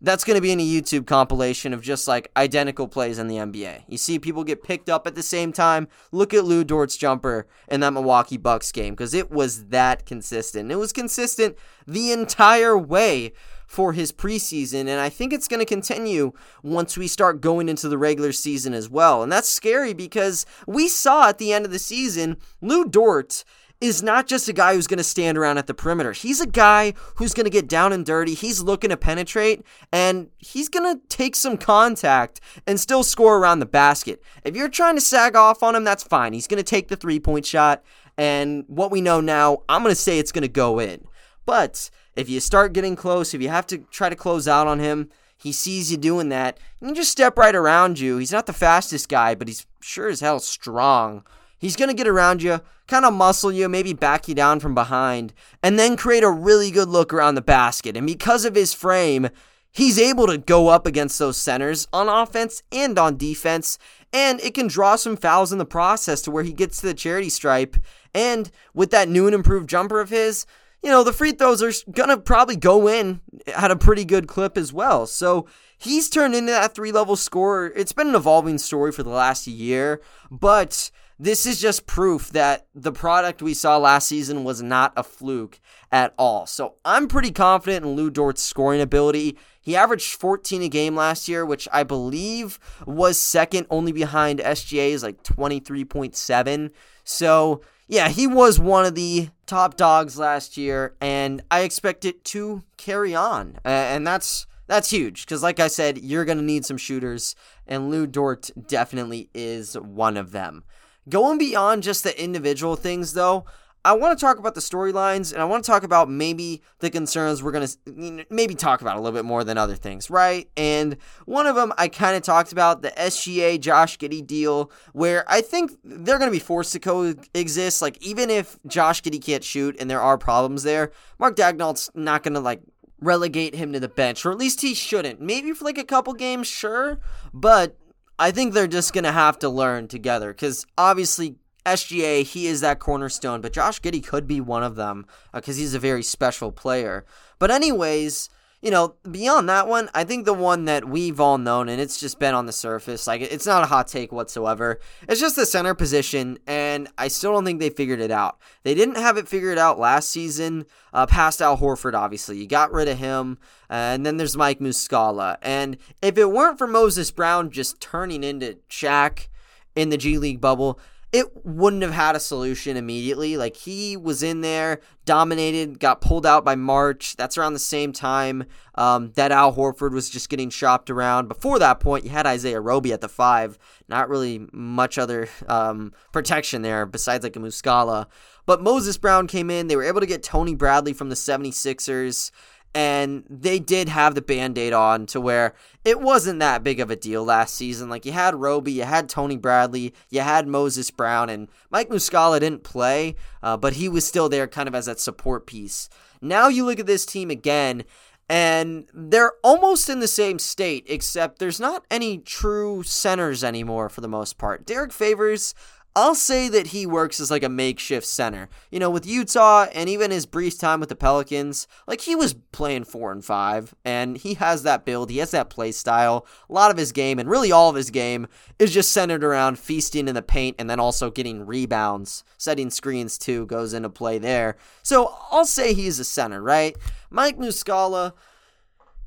that's 0.00 0.24
going 0.24 0.36
to 0.36 0.42
be 0.42 0.52
in 0.52 0.60
a 0.60 0.62
YouTube 0.62 1.06
compilation 1.06 1.72
of 1.72 1.80
just 1.80 2.06
like 2.06 2.30
identical 2.36 2.86
plays 2.86 3.18
in 3.18 3.26
the 3.26 3.36
NBA. 3.36 3.84
You 3.88 3.96
see 3.96 4.18
people 4.18 4.44
get 4.44 4.62
picked 4.62 4.90
up 4.90 5.06
at 5.06 5.14
the 5.14 5.22
same 5.22 5.52
time. 5.52 5.88
Look 6.12 6.34
at 6.34 6.44
Lu 6.44 6.62
Dort's 6.62 6.96
jumper 6.96 7.46
in 7.68 7.80
that 7.80 7.92
Milwaukee 7.92 8.36
Bucks 8.36 8.70
game 8.70 8.94
because 8.94 9.14
it 9.14 9.30
was 9.30 9.66
that 9.66 10.04
consistent. 10.04 10.70
It 10.70 10.76
was 10.76 10.92
consistent 10.92 11.56
the 11.86 12.12
entire 12.12 12.76
way 12.76 13.32
for 13.66 13.92
his 13.94 14.12
preseason, 14.12 14.80
and 14.82 15.00
I 15.00 15.08
think 15.08 15.32
it's 15.32 15.48
going 15.48 15.60
to 15.60 15.66
continue 15.66 16.32
once 16.62 16.96
we 16.96 17.08
start 17.08 17.40
going 17.40 17.68
into 17.68 17.88
the 17.88 17.98
regular 17.98 18.30
season 18.30 18.74
as 18.74 18.90
well. 18.90 19.22
And 19.22 19.32
that's 19.32 19.48
scary 19.48 19.94
because 19.94 20.44
we 20.66 20.86
saw 20.86 21.30
at 21.30 21.38
the 21.38 21.52
end 21.52 21.64
of 21.64 21.72
the 21.72 21.78
season, 21.78 22.36
Lu 22.60 22.84
Dort 22.84 23.42
is 23.84 24.02
not 24.02 24.26
just 24.26 24.48
a 24.48 24.52
guy 24.52 24.74
who's 24.74 24.86
going 24.86 24.98
to 24.98 25.04
stand 25.04 25.36
around 25.36 25.58
at 25.58 25.66
the 25.66 25.74
perimeter. 25.74 26.12
He's 26.12 26.40
a 26.40 26.46
guy 26.46 26.94
who's 27.16 27.34
going 27.34 27.44
to 27.44 27.50
get 27.50 27.68
down 27.68 27.92
and 27.92 28.04
dirty. 28.04 28.34
He's 28.34 28.62
looking 28.62 28.90
to 28.90 28.96
penetrate 28.96 29.62
and 29.92 30.30
he's 30.38 30.68
going 30.68 30.94
to 30.94 31.06
take 31.08 31.36
some 31.36 31.56
contact 31.56 32.40
and 32.66 32.80
still 32.80 33.02
score 33.02 33.36
around 33.36 33.58
the 33.58 33.66
basket. 33.66 34.22
If 34.42 34.56
you're 34.56 34.68
trying 34.68 34.94
to 34.94 35.00
sag 35.00 35.36
off 35.36 35.62
on 35.62 35.74
him, 35.74 35.84
that's 35.84 36.02
fine. 36.02 36.32
He's 36.32 36.46
going 36.46 36.58
to 36.58 36.62
take 36.62 36.88
the 36.88 36.96
three 36.96 37.20
point 37.20 37.44
shot. 37.44 37.84
And 38.16 38.64
what 38.68 38.90
we 38.90 39.00
know 39.00 39.20
now, 39.20 39.62
I'm 39.68 39.82
going 39.82 39.94
to 39.94 40.00
say 40.00 40.18
it's 40.18 40.32
going 40.32 40.42
to 40.42 40.48
go 40.48 40.78
in. 40.78 41.06
But 41.44 41.90
if 42.16 42.28
you 42.28 42.40
start 42.40 42.72
getting 42.72 42.96
close, 42.96 43.34
if 43.34 43.42
you 43.42 43.48
have 43.48 43.66
to 43.66 43.78
try 43.78 44.08
to 44.08 44.16
close 44.16 44.48
out 44.48 44.66
on 44.66 44.78
him, 44.78 45.10
he 45.36 45.52
sees 45.52 45.90
you 45.90 45.98
doing 45.98 46.30
that, 46.30 46.58
he 46.78 46.86
can 46.86 46.94
just 46.94 47.10
step 47.10 47.36
right 47.36 47.54
around 47.54 47.98
you. 47.98 48.16
He's 48.16 48.32
not 48.32 48.46
the 48.46 48.52
fastest 48.52 49.08
guy, 49.08 49.34
but 49.34 49.48
he's 49.48 49.66
sure 49.80 50.08
as 50.08 50.20
hell 50.20 50.38
strong. 50.38 51.24
He's 51.58 51.76
going 51.76 51.88
to 51.88 51.94
get 51.94 52.06
around 52.06 52.42
you, 52.42 52.60
kind 52.86 53.04
of 53.04 53.14
muscle 53.14 53.52
you, 53.52 53.68
maybe 53.68 53.92
back 53.92 54.28
you 54.28 54.34
down 54.34 54.60
from 54.60 54.74
behind, 54.74 55.32
and 55.62 55.78
then 55.78 55.96
create 55.96 56.22
a 56.22 56.30
really 56.30 56.70
good 56.70 56.88
look 56.88 57.12
around 57.12 57.34
the 57.34 57.42
basket. 57.42 57.96
And 57.96 58.06
because 58.06 58.44
of 58.44 58.54
his 58.54 58.74
frame, 58.74 59.28
he's 59.72 59.98
able 59.98 60.26
to 60.26 60.38
go 60.38 60.68
up 60.68 60.86
against 60.86 61.18
those 61.18 61.36
centers 61.36 61.88
on 61.92 62.08
offense 62.08 62.62
and 62.70 62.98
on 62.98 63.16
defense, 63.16 63.78
and 64.12 64.40
it 64.40 64.54
can 64.54 64.66
draw 64.66 64.96
some 64.96 65.16
fouls 65.16 65.52
in 65.52 65.58
the 65.58 65.64
process 65.64 66.22
to 66.22 66.30
where 66.30 66.44
he 66.44 66.52
gets 66.52 66.80
to 66.80 66.86
the 66.86 66.94
charity 66.94 67.30
stripe. 67.30 67.76
And 68.14 68.50
with 68.72 68.90
that 68.90 69.08
new 69.08 69.26
and 69.26 69.34
improved 69.34 69.68
jumper 69.68 70.00
of 70.00 70.10
his, 70.10 70.46
you 70.82 70.90
know, 70.90 71.02
the 71.02 71.14
free 71.14 71.32
throws 71.32 71.62
are 71.62 71.72
going 71.90 72.10
to 72.10 72.18
probably 72.18 72.56
go 72.56 72.86
in 72.86 73.22
at 73.56 73.70
a 73.70 73.76
pretty 73.76 74.04
good 74.04 74.28
clip 74.28 74.58
as 74.58 74.72
well. 74.72 75.06
So 75.06 75.46
he's 75.78 76.10
turned 76.10 76.34
into 76.34 76.52
that 76.52 76.74
three 76.74 76.92
level 76.92 77.16
scorer. 77.16 77.72
It's 77.74 77.92
been 77.92 78.08
an 78.08 78.14
evolving 78.14 78.58
story 78.58 78.92
for 78.92 79.02
the 79.02 79.10
last 79.10 79.46
year, 79.46 80.02
but 80.30 80.90
this 81.18 81.46
is 81.46 81.60
just 81.60 81.86
proof 81.86 82.30
that 82.30 82.66
the 82.74 82.92
product 82.92 83.40
we 83.40 83.54
saw 83.54 83.76
last 83.76 84.08
season 84.08 84.42
was 84.42 84.62
not 84.62 84.92
a 84.96 85.02
fluke 85.02 85.60
at 85.92 86.12
all. 86.18 86.46
So 86.46 86.74
I'm 86.84 87.06
pretty 87.06 87.30
confident 87.30 87.84
in 87.84 87.92
Lu 87.92 88.10
Dort's 88.10 88.42
scoring 88.42 88.80
ability. 88.80 89.38
He 89.60 89.76
averaged 89.76 90.14
14 90.14 90.62
a 90.62 90.68
game 90.68 90.96
last 90.96 91.28
year, 91.28 91.46
which 91.46 91.68
I 91.72 91.84
believe 91.84 92.58
was 92.84 93.18
second 93.18 93.66
only 93.70 93.92
behind 93.92 94.40
SGA's 94.40 95.02
like 95.02 95.22
23.7. 95.22 96.70
So, 97.04 97.62
yeah, 97.86 98.08
he 98.08 98.26
was 98.26 98.58
one 98.58 98.84
of 98.84 98.94
the 98.94 99.30
top 99.46 99.76
dogs 99.76 100.18
last 100.18 100.56
year, 100.56 100.94
and 101.00 101.42
I 101.50 101.60
expect 101.60 102.04
it 102.04 102.24
to 102.26 102.64
carry 102.76 103.14
on. 103.14 103.58
and 103.64 104.06
that's 104.06 104.46
that's 104.66 104.90
huge 104.90 105.26
because, 105.26 105.42
like 105.42 105.60
I 105.60 105.68
said, 105.68 105.98
you're 105.98 106.24
going 106.24 106.38
to 106.38 106.44
need 106.44 106.64
some 106.64 106.78
shooters, 106.78 107.36
and 107.66 107.90
Lu 107.90 108.06
Dort 108.06 108.50
definitely 108.66 109.28
is 109.34 109.74
one 109.78 110.16
of 110.16 110.32
them. 110.32 110.64
Going 111.08 111.38
beyond 111.38 111.82
just 111.82 112.04
the 112.04 112.22
individual 112.22 112.76
things, 112.76 113.12
though, 113.12 113.44
I 113.86 113.92
want 113.92 114.18
to 114.18 114.24
talk 114.24 114.38
about 114.38 114.54
the 114.54 114.62
storylines 114.62 115.30
and 115.30 115.42
I 115.42 115.44
want 115.44 115.62
to 115.62 115.70
talk 115.70 115.82
about 115.82 116.08
maybe 116.08 116.62
the 116.78 116.88
concerns 116.88 117.42
we're 117.42 117.52
going 117.52 117.66
to 117.66 118.24
maybe 118.30 118.54
talk 118.54 118.80
about 118.80 118.96
a 118.96 119.00
little 119.00 119.16
bit 119.16 119.26
more 119.26 119.44
than 119.44 119.58
other 119.58 119.74
things, 119.74 120.08
right? 120.08 120.48
And 120.56 120.96
one 121.26 121.46
of 121.46 121.54
them 121.54 121.70
I 121.76 121.88
kind 121.88 122.16
of 122.16 122.22
talked 122.22 122.50
about 122.50 122.80
the 122.80 122.92
SGA 122.92 123.60
Josh 123.60 123.98
Giddey 123.98 124.26
deal, 124.26 124.70
where 124.94 125.30
I 125.30 125.42
think 125.42 125.72
they're 125.84 126.18
going 126.18 126.30
to 126.30 126.34
be 126.34 126.38
forced 126.38 126.72
to 126.72 126.78
coexist. 126.78 127.82
Like, 127.82 128.02
even 128.02 128.30
if 128.30 128.58
Josh 128.66 129.02
Giddey 129.02 129.22
can't 129.22 129.44
shoot 129.44 129.76
and 129.78 129.90
there 129.90 130.00
are 130.00 130.16
problems 130.16 130.62
there, 130.62 130.90
Mark 131.18 131.36
Daigneault's 131.36 131.90
not 131.94 132.22
going 132.22 132.34
to 132.34 132.40
like 132.40 132.62
relegate 133.00 133.54
him 133.54 133.74
to 133.74 133.80
the 133.80 133.88
bench, 133.88 134.24
or 134.24 134.32
at 134.32 134.38
least 134.38 134.62
he 134.62 134.72
shouldn't. 134.72 135.20
Maybe 135.20 135.52
for 135.52 135.66
like 135.66 135.76
a 135.76 135.84
couple 135.84 136.14
games, 136.14 136.46
sure, 136.46 137.00
but 137.34 137.76
I 138.18 138.30
think 138.30 138.54
they're 138.54 138.66
just 138.66 138.92
going 138.92 139.04
to 139.04 139.12
have 139.12 139.38
to 139.40 139.48
learn 139.48 139.88
together 139.88 140.32
because 140.32 140.66
obviously 140.78 141.36
SGA, 141.66 142.24
he 142.24 142.46
is 142.46 142.60
that 142.60 142.78
cornerstone, 142.78 143.40
but 143.40 143.52
Josh 143.52 143.80
Giddey 143.80 144.06
could 144.06 144.26
be 144.26 144.40
one 144.40 144.62
of 144.62 144.76
them 144.76 145.06
because 145.32 145.56
uh, 145.56 145.60
he's 145.60 145.74
a 145.74 145.78
very 145.78 146.02
special 146.02 146.52
player. 146.52 147.04
But, 147.38 147.50
anyways, 147.50 148.28
you 148.64 148.70
know, 148.70 148.94
beyond 149.10 149.46
that 149.50 149.68
one, 149.68 149.90
I 149.94 150.04
think 150.04 150.24
the 150.24 150.32
one 150.32 150.64
that 150.64 150.88
we've 150.88 151.20
all 151.20 151.36
known, 151.36 151.68
and 151.68 151.78
it's 151.78 152.00
just 152.00 152.18
been 152.18 152.32
on 152.32 152.46
the 152.46 152.52
surface, 152.52 153.06
like 153.06 153.20
it's 153.20 153.44
not 153.44 153.62
a 153.62 153.66
hot 153.66 153.88
take 153.88 154.10
whatsoever. 154.10 154.80
It's 155.06 155.20
just 155.20 155.36
the 155.36 155.44
center 155.44 155.74
position, 155.74 156.38
and 156.46 156.88
I 156.96 157.08
still 157.08 157.32
don't 157.32 157.44
think 157.44 157.60
they 157.60 157.68
figured 157.68 158.00
it 158.00 158.10
out. 158.10 158.38
They 158.62 158.74
didn't 158.74 158.94
have 158.94 159.18
it 159.18 159.28
figured 159.28 159.58
out 159.58 159.78
last 159.78 160.08
season, 160.08 160.64
uh, 160.94 161.04
past 161.04 161.42
Al 161.42 161.58
Horford, 161.58 161.92
obviously. 161.92 162.38
You 162.38 162.46
got 162.46 162.72
rid 162.72 162.88
of 162.88 162.96
him, 162.96 163.36
and 163.68 164.06
then 164.06 164.16
there's 164.16 164.34
Mike 164.34 164.60
Muscala. 164.60 165.36
And 165.42 165.76
if 166.00 166.16
it 166.16 166.30
weren't 166.30 166.56
for 166.56 166.66
Moses 166.66 167.10
Brown 167.10 167.50
just 167.50 167.82
turning 167.82 168.24
into 168.24 168.56
Shaq 168.70 169.28
in 169.76 169.90
the 169.90 169.98
G 169.98 170.16
League 170.16 170.40
bubble, 170.40 170.80
it 171.14 171.46
wouldn't 171.46 171.82
have 171.82 171.92
had 171.92 172.16
a 172.16 172.20
solution 172.20 172.76
immediately. 172.76 173.36
Like 173.36 173.54
he 173.54 173.96
was 173.96 174.24
in 174.24 174.40
there, 174.40 174.80
dominated, 175.04 175.78
got 175.78 176.00
pulled 176.00 176.26
out 176.26 176.44
by 176.44 176.56
March. 176.56 177.14
That's 177.14 177.38
around 177.38 177.52
the 177.52 177.60
same 177.60 177.92
time 177.92 178.46
um, 178.74 179.12
that 179.14 179.30
Al 179.30 179.54
Horford 179.54 179.92
was 179.92 180.10
just 180.10 180.28
getting 180.28 180.50
shopped 180.50 180.90
around. 180.90 181.28
Before 181.28 181.60
that 181.60 181.78
point, 181.78 182.02
you 182.02 182.10
had 182.10 182.26
Isaiah 182.26 182.60
Roby 182.60 182.92
at 182.92 183.00
the 183.00 183.08
five. 183.08 183.60
Not 183.86 184.08
really 184.08 184.48
much 184.52 184.98
other 184.98 185.28
um, 185.46 185.92
protection 186.10 186.62
there 186.62 186.84
besides 186.84 187.22
like 187.22 187.36
a 187.36 187.38
Muscala. 187.38 188.06
But 188.44 188.60
Moses 188.60 188.98
Brown 188.98 189.28
came 189.28 189.50
in. 189.50 189.68
They 189.68 189.76
were 189.76 189.84
able 189.84 190.00
to 190.00 190.06
get 190.06 190.24
Tony 190.24 190.56
Bradley 190.56 190.94
from 190.94 191.10
the 191.10 191.14
76ers 191.14 192.32
and 192.74 193.24
they 193.30 193.58
did 193.58 193.88
have 193.88 194.14
the 194.14 194.22
band-aid 194.22 194.72
on 194.72 195.06
to 195.06 195.20
where 195.20 195.54
it 195.84 196.00
wasn't 196.00 196.40
that 196.40 196.64
big 196.64 196.80
of 196.80 196.90
a 196.90 196.96
deal 196.96 197.24
last 197.24 197.54
season. 197.54 197.88
Like 197.88 198.04
you 198.04 198.12
had 198.12 198.34
roby 198.34 198.72
you 198.72 198.82
had 198.82 199.08
tony 199.08 199.36
bradley 199.36 199.94
you 200.10 200.20
had 200.20 200.48
moses 200.48 200.90
brown 200.90 201.30
and 201.30 201.48
mike 201.70 201.88
muscala 201.88 202.40
didn't 202.40 202.64
play 202.64 203.14
uh, 203.42 203.56
but 203.56 203.74
he 203.74 203.88
was 203.88 204.06
still 204.06 204.28
there 204.28 204.46
kind 204.46 204.68
of 204.68 204.74
as 204.74 204.86
that 204.86 205.00
support 205.00 205.46
piece. 205.46 205.88
Now 206.20 206.48
you 206.48 206.64
look 206.64 206.80
at 206.80 206.86
this 206.86 207.06
team 207.06 207.30
again 207.30 207.84
and 208.28 208.86
they're 208.94 209.32
almost 209.42 209.88
in 209.88 210.00
the 210.00 210.08
same 210.08 210.38
state 210.38 210.84
except 210.88 211.38
there's 211.38 211.60
not 211.60 211.84
any 211.90 212.18
true 212.18 212.82
centers 212.82 213.44
anymore 213.44 213.88
for 213.88 214.00
the 214.00 214.08
most 214.08 214.38
part. 214.38 214.66
Derek 214.66 214.92
favors 214.92 215.54
I'll 215.96 216.16
say 216.16 216.48
that 216.48 216.68
he 216.68 216.86
works 216.86 217.20
as 217.20 217.30
like 217.30 217.44
a 217.44 217.48
makeshift 217.48 218.06
center. 218.06 218.48
You 218.68 218.80
know, 218.80 218.90
with 218.90 219.06
Utah 219.06 219.66
and 219.72 219.88
even 219.88 220.10
his 220.10 220.26
brief 220.26 220.58
time 220.58 220.80
with 220.80 220.88
the 220.88 220.96
Pelicans, 220.96 221.68
like 221.86 222.00
he 222.00 222.16
was 222.16 222.34
playing 222.50 222.84
four 222.84 223.12
and 223.12 223.24
five, 223.24 223.74
and 223.84 224.16
he 224.16 224.34
has 224.34 224.64
that 224.64 224.84
build, 224.84 225.10
he 225.10 225.18
has 225.18 225.30
that 225.30 225.50
play 225.50 225.70
style. 225.70 226.26
A 226.50 226.52
lot 226.52 226.72
of 226.72 226.76
his 226.76 226.90
game, 226.90 227.20
and 227.20 227.30
really 227.30 227.52
all 227.52 227.70
of 227.70 227.76
his 227.76 227.90
game, 227.90 228.26
is 228.58 228.74
just 228.74 228.90
centered 228.90 229.22
around 229.22 229.60
feasting 229.60 230.08
in 230.08 230.16
the 230.16 230.22
paint 230.22 230.56
and 230.58 230.68
then 230.68 230.80
also 230.80 231.12
getting 231.12 231.46
rebounds. 231.46 232.24
Setting 232.38 232.70
screens 232.70 233.16
too 233.16 233.46
goes 233.46 233.72
into 233.72 233.88
play 233.88 234.18
there. 234.18 234.56
So 234.82 235.14
I'll 235.30 235.46
say 235.46 235.74
he's 235.74 236.00
a 236.00 236.04
center, 236.04 236.42
right? 236.42 236.76
Mike 237.08 237.38
Muscala 237.38 238.14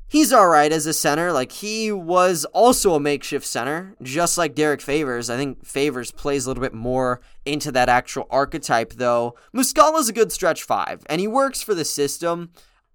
he's 0.08 0.32
all 0.32 0.48
right 0.48 0.72
as 0.72 0.86
a 0.86 0.92
center. 0.92 1.30
Like 1.30 1.52
he 1.52 1.92
was 1.92 2.44
also 2.46 2.94
a 2.94 3.00
makeshift 3.00 3.46
center, 3.46 3.94
just 4.02 4.36
like 4.38 4.54
Derek 4.54 4.80
Favors. 4.80 5.30
I 5.30 5.36
think 5.36 5.64
Favors 5.64 6.10
plays 6.10 6.46
a 6.46 6.50
little 6.50 6.62
bit 6.62 6.74
more 6.74 7.20
into 7.44 7.70
that 7.72 7.88
actual 7.88 8.26
archetype, 8.30 8.94
though. 8.94 9.36
Muscala's 9.52 10.08
a 10.08 10.12
good 10.12 10.32
stretch 10.32 10.62
five, 10.62 11.04
and 11.08 11.20
he 11.20 11.28
works 11.28 11.62
for 11.62 11.74
the 11.74 11.84
system. 11.84 12.50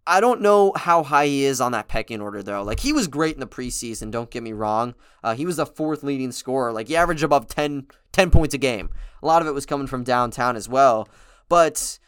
I 0.05 0.19
don't 0.19 0.41
know 0.41 0.73
how 0.75 1.01
high 1.03 1.27
he 1.27 1.45
is 1.45 1.61
on 1.61 1.71
that 1.71 1.87
pecking 1.87 2.19
order, 2.19 2.43
though. 2.43 2.61
Like, 2.61 2.81
he 2.81 2.91
was 2.91 3.07
great 3.07 3.35
in 3.35 3.39
the 3.39 3.47
preseason, 3.47 4.11
don't 4.11 4.29
get 4.29 4.43
me 4.43 4.51
wrong. 4.51 4.95
Uh, 5.23 5.33
he 5.33 5.45
was 5.45 5.55
the 5.55 5.65
fourth 5.65 6.03
leading 6.03 6.33
scorer. 6.33 6.73
Like, 6.73 6.89
he 6.89 6.97
averaged 6.97 7.23
above 7.23 7.47
10, 7.47 7.87
10 8.11 8.29
points 8.29 8.53
a 8.53 8.57
game. 8.57 8.89
A 9.21 9.25
lot 9.25 9.41
of 9.41 9.47
it 9.47 9.53
was 9.53 9.65
coming 9.65 9.87
from 9.87 10.03
downtown 10.03 10.57
as 10.57 10.67
well. 10.67 11.07
But 11.47 11.99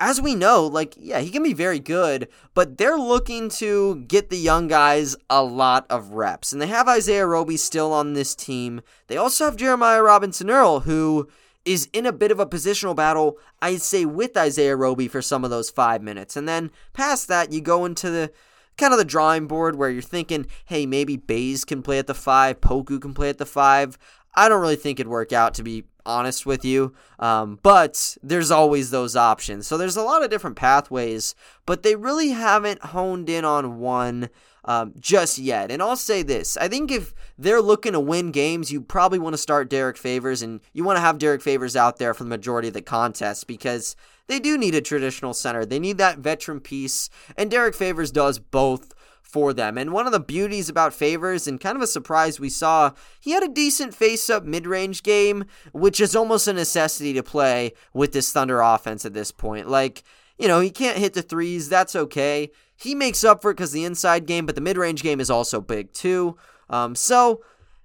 as 0.00 0.20
we 0.20 0.34
know, 0.34 0.66
like, 0.66 0.94
yeah, 0.98 1.20
he 1.20 1.30
can 1.30 1.42
be 1.42 1.52
very 1.52 1.78
good, 1.78 2.28
but 2.54 2.78
they're 2.78 2.98
looking 2.98 3.48
to 3.50 4.04
get 4.08 4.30
the 4.30 4.38
young 4.38 4.68
guys 4.68 5.16
a 5.30 5.42
lot 5.42 5.86
of 5.88 6.10
reps. 6.10 6.52
And 6.52 6.60
they 6.60 6.66
have 6.66 6.88
Isaiah 6.88 7.26
Roby 7.26 7.56
still 7.56 7.92
on 7.92 8.12
this 8.12 8.34
team. 8.34 8.80
They 9.06 9.16
also 9.16 9.44
have 9.44 9.56
Jeremiah 9.56 10.02
Robinson 10.02 10.50
Earl, 10.50 10.80
who 10.80 11.28
is 11.64 11.88
in 11.92 12.06
a 12.06 12.12
bit 12.12 12.30
of 12.30 12.40
a 12.40 12.46
positional 12.46 12.96
battle, 12.96 13.38
I'd 13.60 13.82
say, 13.82 14.04
with 14.04 14.36
Isaiah 14.36 14.76
Roby 14.76 15.06
for 15.06 15.20
some 15.20 15.44
of 15.44 15.50
those 15.50 15.70
five 15.70 16.02
minutes. 16.02 16.36
And 16.36 16.48
then 16.48 16.70
past 16.92 17.28
that, 17.28 17.52
you 17.52 17.60
go 17.60 17.84
into 17.84 18.10
the 18.10 18.32
kind 18.78 18.92
of 18.92 18.98
the 18.98 19.04
drawing 19.04 19.46
board 19.46 19.76
where 19.76 19.90
you're 19.90 20.00
thinking, 20.00 20.46
hey, 20.66 20.86
maybe 20.86 21.16
Bays 21.16 21.64
can 21.64 21.82
play 21.82 21.98
at 21.98 22.06
the 22.06 22.14
five, 22.14 22.60
Poku 22.60 23.00
can 23.00 23.12
play 23.12 23.28
at 23.28 23.38
the 23.38 23.46
five. 23.46 23.98
I 24.34 24.48
don't 24.48 24.60
really 24.60 24.76
think 24.76 25.00
it'd 25.00 25.10
work 25.10 25.32
out, 25.32 25.54
to 25.54 25.62
be 25.62 25.84
honest 26.08 26.46
with 26.46 26.64
you. 26.64 26.94
Um, 27.18 27.58
but 27.62 28.16
there's 28.22 28.50
always 28.50 28.90
those 28.90 29.14
options. 29.14 29.66
So 29.66 29.76
there's 29.76 29.96
a 29.96 30.02
lot 30.02 30.24
of 30.24 30.30
different 30.30 30.56
pathways, 30.56 31.34
but 31.66 31.82
they 31.82 31.94
really 31.94 32.30
haven't 32.30 32.82
honed 32.82 33.28
in 33.28 33.44
on 33.44 33.78
one 33.78 34.30
um, 34.64 34.92
just 34.98 35.38
yet. 35.38 35.70
And 35.70 35.82
I'll 35.82 35.96
say 35.96 36.22
this 36.22 36.56
I 36.56 36.68
think 36.68 36.90
if 36.90 37.14
they're 37.38 37.62
looking 37.62 37.92
to 37.92 38.00
win 38.00 38.32
games, 38.32 38.70
you 38.72 38.80
probably 38.80 39.18
want 39.18 39.34
to 39.34 39.38
start 39.38 39.70
Derek 39.70 39.96
Favors 39.96 40.42
and 40.42 40.60
you 40.72 40.84
want 40.84 40.96
to 40.96 41.00
have 41.00 41.18
Derek 41.18 41.42
Favors 41.42 41.76
out 41.76 41.98
there 41.98 42.14
for 42.14 42.24
the 42.24 42.30
majority 42.30 42.68
of 42.68 42.74
the 42.74 42.82
contest 42.82 43.46
because 43.46 43.96
they 44.26 44.38
do 44.38 44.58
need 44.58 44.74
a 44.74 44.82
traditional 44.82 45.32
center. 45.32 45.64
They 45.64 45.78
need 45.78 45.98
that 45.98 46.18
veteran 46.18 46.60
piece, 46.60 47.08
and 47.36 47.50
Derek 47.50 47.74
Favors 47.74 48.10
does 48.10 48.38
both 48.38 48.92
for 49.28 49.52
them. 49.52 49.76
And 49.76 49.92
one 49.92 50.06
of 50.06 50.12
the 50.12 50.20
beauties 50.20 50.70
about 50.70 50.94
Favors, 50.94 51.46
and 51.46 51.60
kind 51.60 51.76
of 51.76 51.82
a 51.82 51.86
surprise 51.86 52.40
we 52.40 52.48
saw, 52.48 52.92
he 53.20 53.32
had 53.32 53.42
a 53.42 53.48
decent 53.48 53.94
face 53.94 54.30
up 54.30 54.44
mid 54.44 54.66
range 54.66 55.02
game, 55.02 55.44
which 55.72 56.00
is 56.00 56.16
almost 56.16 56.48
a 56.48 56.52
necessity 56.54 57.12
to 57.12 57.22
play 57.22 57.72
with 57.92 58.12
this 58.12 58.32
Thunder 58.32 58.60
offense 58.60 59.04
at 59.04 59.12
this 59.12 59.30
point. 59.30 59.68
Like, 59.68 60.02
you 60.38 60.48
know, 60.48 60.60
he 60.60 60.70
can't 60.70 60.96
hit 60.96 61.12
the 61.12 61.22
threes, 61.22 61.68
that's 61.68 61.94
okay. 61.94 62.50
He 62.74 62.94
makes 62.94 63.22
up 63.22 63.42
for 63.42 63.50
it 63.50 63.54
because 63.54 63.72
the 63.72 63.84
inside 63.84 64.24
game, 64.24 64.46
but 64.46 64.54
the 64.54 64.60
mid 64.62 64.78
range 64.78 65.02
game 65.02 65.20
is 65.20 65.30
also 65.30 65.60
big 65.60 65.92
too. 65.92 66.36
Um, 66.70 66.94
so 66.94 67.42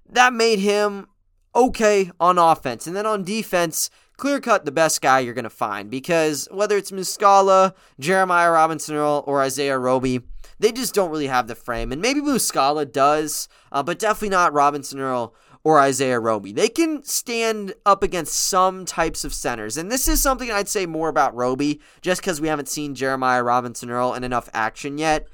that 0.08 0.32
made 0.32 0.60
him 0.60 1.08
okay 1.54 2.10
on 2.18 2.38
offense. 2.38 2.86
And 2.86 2.96
then 2.96 3.06
on 3.06 3.22
defense, 3.22 3.90
clear 4.16 4.40
cut 4.40 4.64
the 4.64 4.72
best 4.72 5.02
guy 5.02 5.18
you're 5.18 5.34
going 5.34 5.44
to 5.44 5.50
find 5.50 5.90
because 5.90 6.48
whether 6.50 6.76
it's 6.76 6.90
Muscala, 6.90 7.74
Jeremiah 8.00 8.50
Robinson 8.50 8.96
or 8.96 9.42
Isaiah 9.42 9.78
Roby, 9.78 10.20
they 10.64 10.72
just 10.72 10.94
don't 10.94 11.10
really 11.10 11.26
have 11.26 11.46
the 11.46 11.54
frame. 11.54 11.92
And 11.92 12.00
maybe 12.00 12.22
Muscala 12.22 12.90
does, 12.90 13.48
uh, 13.70 13.82
but 13.82 13.98
definitely 13.98 14.30
not 14.30 14.54
Robinson 14.54 14.98
Earl 14.98 15.34
or 15.62 15.78
Isaiah 15.78 16.18
Roby. 16.18 16.52
They 16.52 16.70
can 16.70 17.02
stand 17.02 17.74
up 17.84 18.02
against 18.02 18.34
some 18.34 18.86
types 18.86 19.24
of 19.24 19.34
centers. 19.34 19.76
And 19.76 19.92
this 19.92 20.08
is 20.08 20.22
something 20.22 20.50
I'd 20.50 20.68
say 20.68 20.86
more 20.86 21.10
about 21.10 21.34
Roby, 21.34 21.80
just 22.00 22.22
because 22.22 22.40
we 22.40 22.48
haven't 22.48 22.70
seen 22.70 22.94
Jeremiah 22.94 23.42
Robinson 23.42 23.90
Earl 23.90 24.14
in 24.14 24.24
enough 24.24 24.48
action 24.54 24.96
yet. 24.96 25.26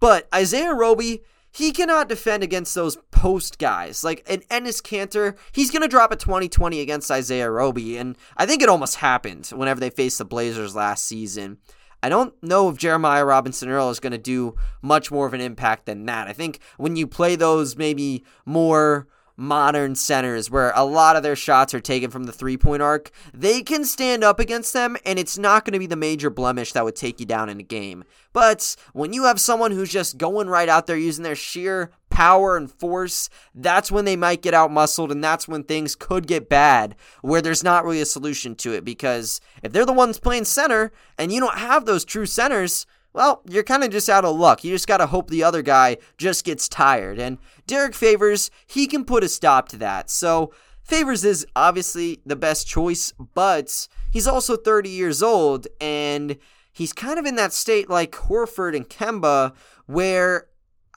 But 0.00 0.26
Isaiah 0.34 0.74
Roby, 0.74 1.22
he 1.52 1.70
cannot 1.70 2.08
defend 2.08 2.42
against 2.42 2.74
those 2.74 2.96
post 3.12 3.60
guys. 3.60 4.02
Like 4.02 4.24
an 4.28 4.40
Enes 4.50 4.82
Kanter, 4.82 5.36
he's 5.52 5.70
going 5.70 5.82
to 5.82 5.88
drop 5.88 6.10
a 6.10 6.16
2020 6.16 6.80
against 6.80 7.08
Isaiah 7.08 7.52
Roby. 7.52 7.98
And 7.98 8.16
I 8.36 8.46
think 8.46 8.62
it 8.62 8.68
almost 8.68 8.96
happened 8.96 9.46
whenever 9.54 9.78
they 9.78 9.90
faced 9.90 10.18
the 10.18 10.24
Blazers 10.24 10.74
last 10.74 11.04
season. 11.04 11.58
I 12.02 12.08
don't 12.08 12.34
know 12.42 12.68
if 12.68 12.76
Jeremiah 12.76 13.24
Robinson 13.24 13.68
Earl 13.68 13.90
is 13.90 14.00
going 14.00 14.12
to 14.12 14.18
do 14.18 14.56
much 14.80 15.10
more 15.10 15.26
of 15.26 15.34
an 15.34 15.40
impact 15.40 15.86
than 15.86 16.04
that. 16.06 16.26
I 16.26 16.32
think 16.32 16.58
when 16.76 16.96
you 16.96 17.06
play 17.06 17.36
those 17.36 17.76
maybe 17.76 18.24
more 18.44 19.06
modern 19.36 19.94
centers 19.94 20.50
where 20.50 20.72
a 20.74 20.84
lot 20.84 21.16
of 21.16 21.22
their 21.22 21.36
shots 21.36 21.74
are 21.74 21.80
taken 21.80 22.10
from 22.10 22.24
the 22.24 22.32
three 22.32 22.56
point 22.56 22.82
arc, 22.82 23.10
they 23.32 23.62
can 23.62 23.84
stand 23.84 24.22
up 24.22 24.38
against 24.38 24.72
them 24.72 24.96
and 25.04 25.18
it's 25.18 25.38
not 25.38 25.64
going 25.64 25.72
to 25.72 25.78
be 25.78 25.86
the 25.86 25.96
major 25.96 26.30
blemish 26.30 26.72
that 26.72 26.84
would 26.84 26.96
take 26.96 27.20
you 27.20 27.26
down 27.26 27.48
in 27.48 27.60
a 27.60 27.64
game. 27.64 28.04
But 28.32 28.76
when 28.92 29.12
you 29.12 29.24
have 29.24 29.40
someone 29.40 29.72
who's 29.72 29.92
just 29.92 30.18
going 30.18 30.48
right 30.48 30.68
out 30.68 30.86
there 30.86 30.96
using 30.96 31.24
their 31.24 31.34
sheer 31.34 31.90
power 32.08 32.56
and 32.56 32.70
force, 32.70 33.28
that's 33.54 33.90
when 33.90 34.04
they 34.04 34.16
might 34.16 34.42
get 34.42 34.54
out 34.54 34.70
muscled 34.70 35.10
and 35.10 35.22
that's 35.22 35.48
when 35.48 35.64
things 35.64 35.94
could 35.94 36.26
get 36.26 36.48
bad 36.48 36.94
where 37.22 37.42
there's 37.42 37.64
not 37.64 37.84
really 37.84 38.00
a 38.00 38.06
solution 38.06 38.54
to 38.56 38.72
it 38.72 38.84
because 38.84 39.40
if 39.62 39.72
they're 39.72 39.86
the 39.86 39.92
ones 39.92 40.18
playing 40.18 40.44
center 40.44 40.92
and 41.18 41.32
you 41.32 41.40
don't 41.40 41.58
have 41.58 41.84
those 41.84 42.04
true 42.04 42.26
centers, 42.26 42.86
well, 43.14 43.42
you're 43.48 43.62
kind 43.62 43.84
of 43.84 43.90
just 43.90 44.08
out 44.08 44.24
of 44.24 44.36
luck. 44.36 44.64
You 44.64 44.72
just 44.72 44.88
got 44.88 44.98
to 44.98 45.06
hope 45.06 45.28
the 45.28 45.44
other 45.44 45.62
guy 45.62 45.98
just 46.16 46.44
gets 46.44 46.68
tired. 46.68 47.18
And 47.18 47.38
Derek 47.66 47.94
Favors, 47.94 48.50
he 48.66 48.86
can 48.86 49.04
put 49.04 49.24
a 49.24 49.28
stop 49.28 49.68
to 49.70 49.76
that. 49.78 50.10
So 50.10 50.52
Favors 50.82 51.24
is 51.24 51.46
obviously 51.54 52.20
the 52.24 52.36
best 52.36 52.66
choice, 52.66 53.12
but 53.34 53.88
he's 54.10 54.26
also 54.26 54.56
30 54.56 54.88
years 54.88 55.22
old 55.22 55.66
and 55.80 56.38
he's 56.72 56.92
kind 56.92 57.18
of 57.18 57.26
in 57.26 57.36
that 57.36 57.52
state 57.52 57.88
like 57.88 58.12
Horford 58.12 58.74
and 58.74 58.88
Kemba 58.88 59.54
where 59.86 60.48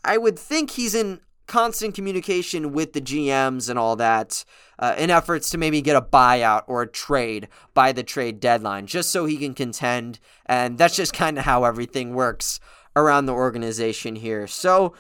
I 0.04 0.18
would 0.18 0.40
think 0.40 0.72
he's 0.72 0.96
in 0.96 1.20
constant 1.48 1.94
communication 1.94 2.74
with 2.74 2.94
the 2.94 3.02
GMs 3.02 3.70
and 3.70 3.78
all 3.78 3.96
that 3.96 4.44
uh, 4.80 4.96
in 4.98 5.10
efforts 5.10 5.50
to 5.52 5.58
maybe 5.58 5.82
get 5.82 5.96
a 5.96 6.02
buyout 6.02 6.64
or 6.68 6.82
a 6.82 6.88
trade 6.88 7.48
by 7.74 7.92
the 7.92 8.04
trade 8.04 8.40
deadline, 8.40 8.88
just 8.88 9.12
so 9.12 9.26
he 9.26 9.38
can 9.38 9.54
contend. 9.54 10.20
And 10.46 10.78
that's 10.78 10.96
just 10.96 11.14
kind 11.14 11.38
of 11.38 11.46
how 11.46 11.64
everything 11.64 12.14
works 12.14 12.60
around 12.96 13.26
the 13.26 13.34
organization 13.34 14.16
here. 14.16 14.48
So, 14.48 14.94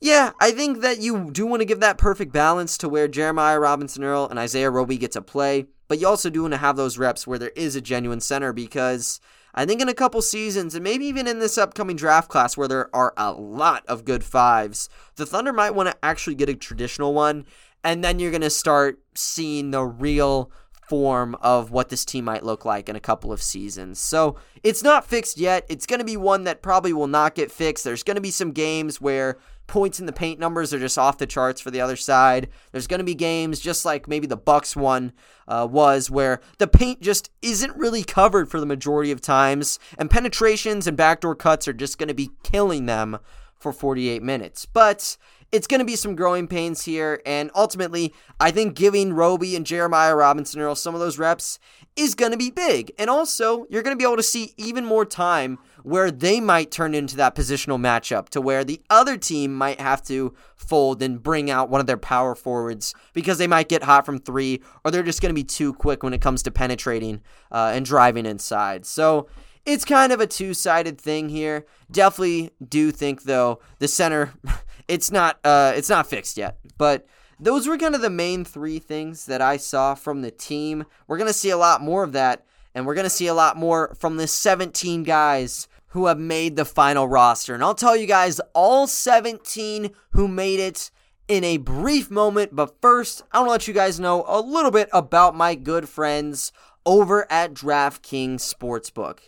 yeah, 0.00 0.32
I 0.40 0.52
think 0.52 0.80
that 0.82 1.00
you 1.00 1.30
do 1.30 1.46
want 1.46 1.60
to 1.60 1.66
give 1.66 1.80
that 1.80 1.98
perfect 1.98 2.32
balance 2.32 2.78
to 2.78 2.88
where 2.88 3.08
Jeremiah 3.08 3.58
Robinson 3.58 4.04
Earl 4.04 4.28
and 4.28 4.38
Isaiah 4.38 4.70
Roby 4.70 4.96
get 4.96 5.12
to 5.12 5.22
play, 5.22 5.66
but 5.88 5.98
you 5.98 6.06
also 6.06 6.30
do 6.30 6.42
want 6.42 6.54
to 6.54 6.58
have 6.58 6.76
those 6.76 6.98
reps 6.98 7.26
where 7.26 7.38
there 7.38 7.52
is 7.56 7.74
a 7.74 7.80
genuine 7.80 8.20
center 8.20 8.52
because 8.52 9.20
I 9.58 9.66
think 9.66 9.82
in 9.82 9.88
a 9.88 9.94
couple 9.94 10.22
seasons, 10.22 10.76
and 10.76 10.84
maybe 10.84 11.04
even 11.06 11.26
in 11.26 11.40
this 11.40 11.58
upcoming 11.58 11.96
draft 11.96 12.28
class 12.28 12.56
where 12.56 12.68
there 12.68 12.94
are 12.94 13.12
a 13.16 13.32
lot 13.32 13.84
of 13.88 14.04
good 14.04 14.22
fives, 14.22 14.88
the 15.16 15.26
Thunder 15.26 15.52
might 15.52 15.74
want 15.74 15.88
to 15.88 15.96
actually 16.00 16.36
get 16.36 16.48
a 16.48 16.54
traditional 16.54 17.12
one, 17.12 17.44
and 17.82 18.04
then 18.04 18.20
you're 18.20 18.30
going 18.30 18.42
to 18.42 18.50
start 18.50 19.00
seeing 19.16 19.72
the 19.72 19.82
real 19.82 20.52
form 20.88 21.34
of 21.40 21.72
what 21.72 21.88
this 21.88 22.04
team 22.04 22.26
might 22.26 22.44
look 22.44 22.64
like 22.64 22.88
in 22.88 22.94
a 22.94 23.00
couple 23.00 23.32
of 23.32 23.42
seasons. 23.42 23.98
So 23.98 24.36
it's 24.62 24.84
not 24.84 25.04
fixed 25.04 25.38
yet. 25.38 25.66
It's 25.68 25.86
going 25.86 25.98
to 25.98 26.04
be 26.04 26.16
one 26.16 26.44
that 26.44 26.62
probably 26.62 26.92
will 26.92 27.08
not 27.08 27.34
get 27.34 27.50
fixed. 27.50 27.82
There's 27.82 28.04
going 28.04 28.14
to 28.14 28.20
be 28.20 28.30
some 28.30 28.52
games 28.52 29.00
where 29.00 29.38
points 29.68 30.00
in 30.00 30.06
the 30.06 30.12
paint 30.12 30.40
numbers 30.40 30.74
are 30.74 30.80
just 30.80 30.98
off 30.98 31.18
the 31.18 31.26
charts 31.26 31.60
for 31.60 31.70
the 31.70 31.80
other 31.80 31.94
side. 31.94 32.48
There's 32.72 32.88
going 32.88 32.98
to 32.98 33.04
be 33.04 33.14
games 33.14 33.60
just 33.60 33.84
like 33.84 34.08
maybe 34.08 34.26
the 34.26 34.36
Bucks 34.36 34.74
one 34.74 35.12
uh, 35.46 35.68
was 35.70 36.10
where 36.10 36.40
the 36.58 36.66
paint 36.66 37.00
just 37.00 37.30
isn't 37.42 37.76
really 37.76 38.02
covered 38.02 38.50
for 38.50 38.58
the 38.58 38.66
majority 38.66 39.12
of 39.12 39.20
times, 39.20 39.78
and 39.96 40.10
penetrations 40.10 40.88
and 40.88 40.96
backdoor 40.96 41.36
cuts 41.36 41.68
are 41.68 41.72
just 41.72 41.98
going 41.98 42.08
to 42.08 42.14
be 42.14 42.32
killing 42.42 42.86
them 42.86 43.18
for 43.56 43.72
48 43.72 44.22
minutes. 44.22 44.66
But 44.66 45.16
it's 45.50 45.66
going 45.66 45.78
to 45.78 45.84
be 45.84 45.96
some 45.96 46.16
growing 46.16 46.46
pains 46.46 46.84
here, 46.84 47.22
and 47.24 47.50
ultimately, 47.54 48.12
I 48.38 48.50
think 48.50 48.74
giving 48.74 49.12
Roby 49.12 49.56
and 49.56 49.64
Jeremiah 49.64 50.14
Robinson 50.14 50.60
Earl 50.60 50.74
some 50.74 50.94
of 50.94 51.00
those 51.00 51.18
reps 51.18 51.58
is 51.96 52.14
going 52.14 52.32
to 52.32 52.38
be 52.38 52.50
big. 52.50 52.92
And 52.98 53.08
also, 53.08 53.66
you're 53.70 53.82
going 53.82 53.96
to 53.96 53.98
be 53.98 54.04
able 54.04 54.16
to 54.16 54.22
see 54.22 54.54
even 54.56 54.84
more 54.84 55.04
time 55.04 55.58
where 55.82 56.10
they 56.10 56.40
might 56.40 56.70
turn 56.70 56.94
into 56.94 57.16
that 57.16 57.34
positional 57.34 57.78
matchup 57.78 58.28
to 58.30 58.40
where 58.40 58.64
the 58.64 58.80
other 58.90 59.16
team 59.16 59.54
might 59.54 59.80
have 59.80 60.02
to 60.02 60.34
fold 60.56 61.02
and 61.02 61.22
bring 61.22 61.50
out 61.50 61.70
one 61.70 61.80
of 61.80 61.86
their 61.86 61.96
power 61.96 62.34
forwards 62.34 62.94
because 63.12 63.38
they 63.38 63.46
might 63.46 63.68
get 63.68 63.82
hot 63.82 64.04
from 64.04 64.18
three 64.18 64.62
or 64.84 64.90
they're 64.90 65.02
just 65.02 65.20
going 65.20 65.30
to 65.30 65.34
be 65.34 65.44
too 65.44 65.72
quick 65.74 66.02
when 66.02 66.14
it 66.14 66.20
comes 66.20 66.42
to 66.42 66.50
penetrating 66.50 67.20
uh, 67.52 67.72
and 67.74 67.84
driving 67.84 68.26
inside. 68.26 68.84
So 68.86 69.28
it's 69.64 69.84
kind 69.84 70.12
of 70.12 70.20
a 70.20 70.26
two 70.26 70.54
sided 70.54 71.00
thing 71.00 71.28
here. 71.28 71.66
Definitely 71.90 72.50
do 72.66 72.90
think 72.90 73.24
though 73.24 73.60
the 73.78 73.88
center, 73.88 74.32
it's 74.88 75.10
not 75.10 75.38
uh, 75.44 75.72
it's 75.76 75.90
not 75.90 76.06
fixed 76.06 76.36
yet, 76.36 76.58
but 76.76 77.06
those 77.40 77.68
were 77.68 77.78
kind 77.78 77.94
of 77.94 78.00
the 78.00 78.10
main 78.10 78.44
three 78.44 78.78
things 78.78 79.26
that 79.26 79.40
I 79.40 79.58
saw 79.58 79.94
from 79.94 80.22
the 80.22 80.30
team. 80.30 80.84
We're 81.06 81.18
going 81.18 81.28
to 81.28 81.34
see 81.34 81.50
a 81.50 81.56
lot 81.56 81.82
more 81.82 82.02
of 82.02 82.12
that, 82.12 82.44
and 82.78 82.86
we're 82.86 82.94
going 82.94 83.04
to 83.04 83.10
see 83.10 83.26
a 83.26 83.34
lot 83.34 83.56
more 83.56 83.94
from 83.98 84.16
the 84.16 84.28
17 84.28 85.02
guys 85.02 85.66
who 85.88 86.06
have 86.06 86.18
made 86.18 86.54
the 86.54 86.64
final 86.64 87.08
roster. 87.08 87.54
And 87.54 87.62
I'll 87.62 87.74
tell 87.74 87.96
you 87.96 88.06
guys 88.06 88.40
all 88.54 88.86
17 88.86 89.90
who 90.10 90.28
made 90.28 90.60
it 90.60 90.90
in 91.26 91.42
a 91.42 91.56
brief 91.56 92.08
moment. 92.08 92.54
But 92.54 92.80
first, 92.80 93.22
I 93.32 93.38
want 93.38 93.48
to 93.48 93.52
let 93.52 93.68
you 93.68 93.74
guys 93.74 93.98
know 93.98 94.24
a 94.28 94.40
little 94.40 94.70
bit 94.70 94.88
about 94.92 95.34
my 95.34 95.56
good 95.56 95.88
friends 95.88 96.52
over 96.86 97.30
at 97.30 97.52
DraftKings 97.52 98.36
Sportsbook. 98.36 99.18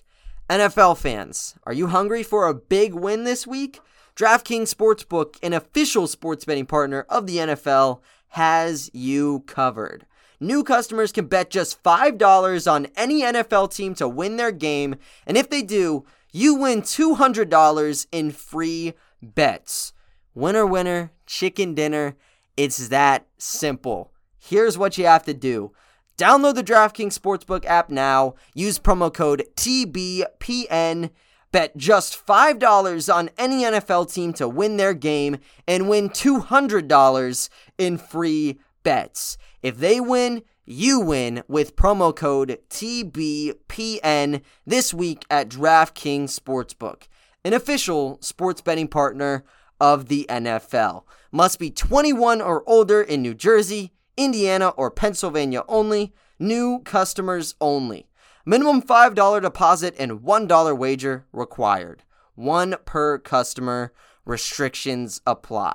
NFL 0.48 0.96
fans, 0.98 1.56
are 1.64 1.72
you 1.72 1.88
hungry 1.88 2.22
for 2.22 2.46
a 2.46 2.54
big 2.54 2.94
win 2.94 3.24
this 3.24 3.46
week? 3.46 3.80
DraftKings 4.16 4.72
Sportsbook, 4.74 5.36
an 5.42 5.52
official 5.52 6.06
sports 6.06 6.44
betting 6.44 6.66
partner 6.66 7.04
of 7.08 7.26
the 7.26 7.38
NFL, 7.38 8.00
has 8.28 8.90
you 8.92 9.40
covered. 9.46 10.06
New 10.42 10.64
customers 10.64 11.12
can 11.12 11.26
bet 11.26 11.50
just 11.50 11.82
$5 11.82 12.72
on 12.72 12.86
any 12.96 13.20
NFL 13.20 13.74
team 13.74 13.94
to 13.96 14.08
win 14.08 14.38
their 14.38 14.52
game, 14.52 14.96
and 15.26 15.36
if 15.36 15.50
they 15.50 15.60
do, 15.60 16.06
you 16.32 16.54
win 16.54 16.80
$200 16.80 18.06
in 18.10 18.30
free 18.30 18.94
bets. 19.22 19.92
Winner, 20.34 20.64
winner, 20.64 21.12
chicken 21.26 21.74
dinner. 21.74 22.16
It's 22.56 22.88
that 22.88 23.26
simple. 23.36 24.12
Here's 24.38 24.78
what 24.78 24.96
you 24.96 25.04
have 25.06 25.24
to 25.24 25.34
do. 25.34 25.72
Download 26.16 26.54
the 26.54 26.64
DraftKings 26.64 27.18
Sportsbook 27.18 27.64
app 27.66 27.90
now. 27.90 28.34
Use 28.54 28.78
promo 28.78 29.12
code 29.12 29.44
TBPN. 29.56 31.10
Bet 31.52 31.76
just 31.76 32.26
$5 32.26 33.14
on 33.14 33.30
any 33.36 33.64
NFL 33.64 34.12
team 34.12 34.32
to 34.34 34.48
win 34.48 34.76
their 34.76 34.94
game 34.94 35.38
and 35.66 35.88
win 35.88 36.08
$200 36.08 37.48
in 37.76 37.98
free 37.98 38.60
bets. 38.82 39.36
If 39.62 39.78
they 39.78 40.00
win, 40.00 40.42
you 40.64 41.00
win 41.00 41.42
with 41.48 41.76
promo 41.76 42.14
code 42.14 42.58
TBPN 42.70 44.42
this 44.66 44.94
week 44.94 45.24
at 45.30 45.48
DraftKings 45.48 46.38
Sportsbook, 46.38 47.08
an 47.44 47.52
official 47.52 48.18
sports 48.20 48.60
betting 48.60 48.88
partner 48.88 49.44
of 49.80 50.06
the 50.08 50.26
NFL. 50.28 51.04
Must 51.32 51.58
be 51.58 51.70
21 51.70 52.40
or 52.40 52.62
older 52.68 53.02
in 53.02 53.22
New 53.22 53.34
Jersey, 53.34 53.92
Indiana, 54.16 54.68
or 54.70 54.90
Pennsylvania 54.90 55.62
only. 55.68 56.12
New 56.38 56.80
customers 56.84 57.54
only. 57.60 58.08
Minimum 58.46 58.82
$5 58.82 59.42
deposit 59.42 59.94
and 59.98 60.20
$1 60.20 60.78
wager 60.78 61.26
required. 61.32 62.02
One 62.34 62.76
per 62.84 63.18
customer. 63.18 63.92
Restrictions 64.24 65.20
apply. 65.26 65.74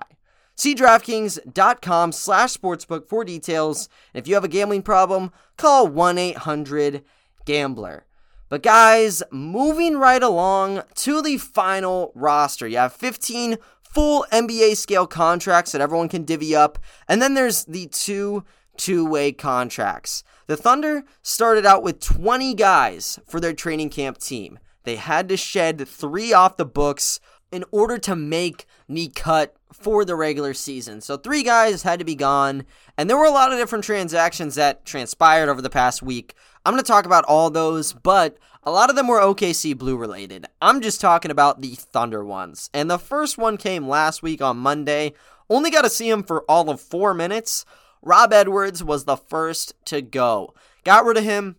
See 0.56 0.74
DraftKings.com 0.74 2.14
slash 2.14 2.56
sportsbook 2.56 3.08
for 3.08 3.26
details. 3.26 3.90
If 4.14 4.28
you 4.28 4.36
have 4.36 4.46
a 4.46 4.50
gambling 4.50 4.84
problem, 4.84 5.32
call 5.58 5.88
1 5.88 6.18
800 6.18 7.04
Gambler. 7.46 8.06
But 8.48 8.64
guys, 8.64 9.22
moving 9.32 9.98
right 9.98 10.24
along 10.24 10.84
to 10.96 11.22
the 11.22 11.38
final 11.38 12.12
roster. 12.16 12.68
You 12.68 12.78
have 12.78 12.94
15 12.94 13.58
full 13.82 14.26
NBA 14.32 14.78
scale 14.78 15.08
contracts 15.08 15.72
that 15.72 15.82
everyone 15.82 16.10
can 16.10 16.24
divvy 16.24 16.56
up, 16.56 16.80
and 17.08 17.22
then 17.22 17.34
there's 17.34 17.66
the 17.66 17.88
two 17.88 18.44
two 18.78 19.06
way 19.06 19.32
contracts. 19.32 20.24
The 20.48 20.58
Thunder 20.58 21.04
started 21.22 21.66
out 21.66 21.82
with 21.82 22.00
20 22.02 22.54
guys 22.54 23.20
for 23.26 23.40
their 23.40 23.54
training 23.54 23.90
camp 23.90 24.20
team. 24.20 24.60
They 24.84 24.98
had 24.98 25.28
to 25.30 25.38
shed 25.38 25.88
three 25.88 26.34
off 26.34 26.58
the 26.58 26.66
books 26.66 27.20
in 27.52 27.64
order 27.72 27.98
to 28.00 28.16
make 28.16 28.66
the 28.88 29.08
cut 29.08 29.56
for 29.80 30.06
the 30.06 30.16
regular 30.16 30.54
season. 30.54 31.02
So 31.02 31.18
three 31.18 31.44
guys 31.44 31.84
had 31.84 32.00
to 32.00 32.06
be 32.06 32.16
gone, 32.16 32.66
and 32.98 33.10
there 33.10 33.18
were 33.18 33.26
a 33.26 33.32
lot 33.32 33.52
of 33.52 33.60
different 33.60 33.84
transactions 33.84 34.56
that 34.56 34.86
transpired 34.86 35.50
over 35.50 35.62
the 35.62 35.70
past 35.70 36.02
week. 36.02 36.34
I'm 36.66 36.74
going 36.74 36.84
to 36.84 36.88
talk 36.88 37.06
about 37.06 37.26
all 37.26 37.50
those, 37.50 37.94
but 37.94 38.38
a 38.64 38.72
lot 38.72 38.90
of 38.90 38.96
them 38.96 39.08
were 39.08 39.20
OKC 39.20 39.78
Blue 39.78 39.98
related. 39.98 40.48
I'm 40.62 40.82
just 40.82 41.00
talking 41.02 41.32
about 41.32 41.62
the 41.62 41.76
Thunder 41.76 42.24
ones. 42.24 42.70
And 42.74 42.90
the 42.90 42.98
first 42.98 43.38
one 43.38 43.58
came 43.58 43.88
last 43.88 44.24
week 44.24 44.42
on 44.42 44.58
Monday. 44.58 45.14
Only 45.50 45.70
got 45.70 45.84
to 45.84 45.90
see 45.90 46.10
him 46.10 46.24
for 46.24 46.44
all 46.50 46.70
of 46.70 46.82
four 46.82 47.14
minutes. 47.14 47.66
Rob 48.02 48.34
Edwards 48.34 48.84
was 48.84 49.06
the 49.06 49.18
first 49.18 49.74
to 49.86 50.02
go. 50.02 50.54
Got 50.84 51.06
rid 51.06 51.18
of 51.18 51.24
him 51.24 51.58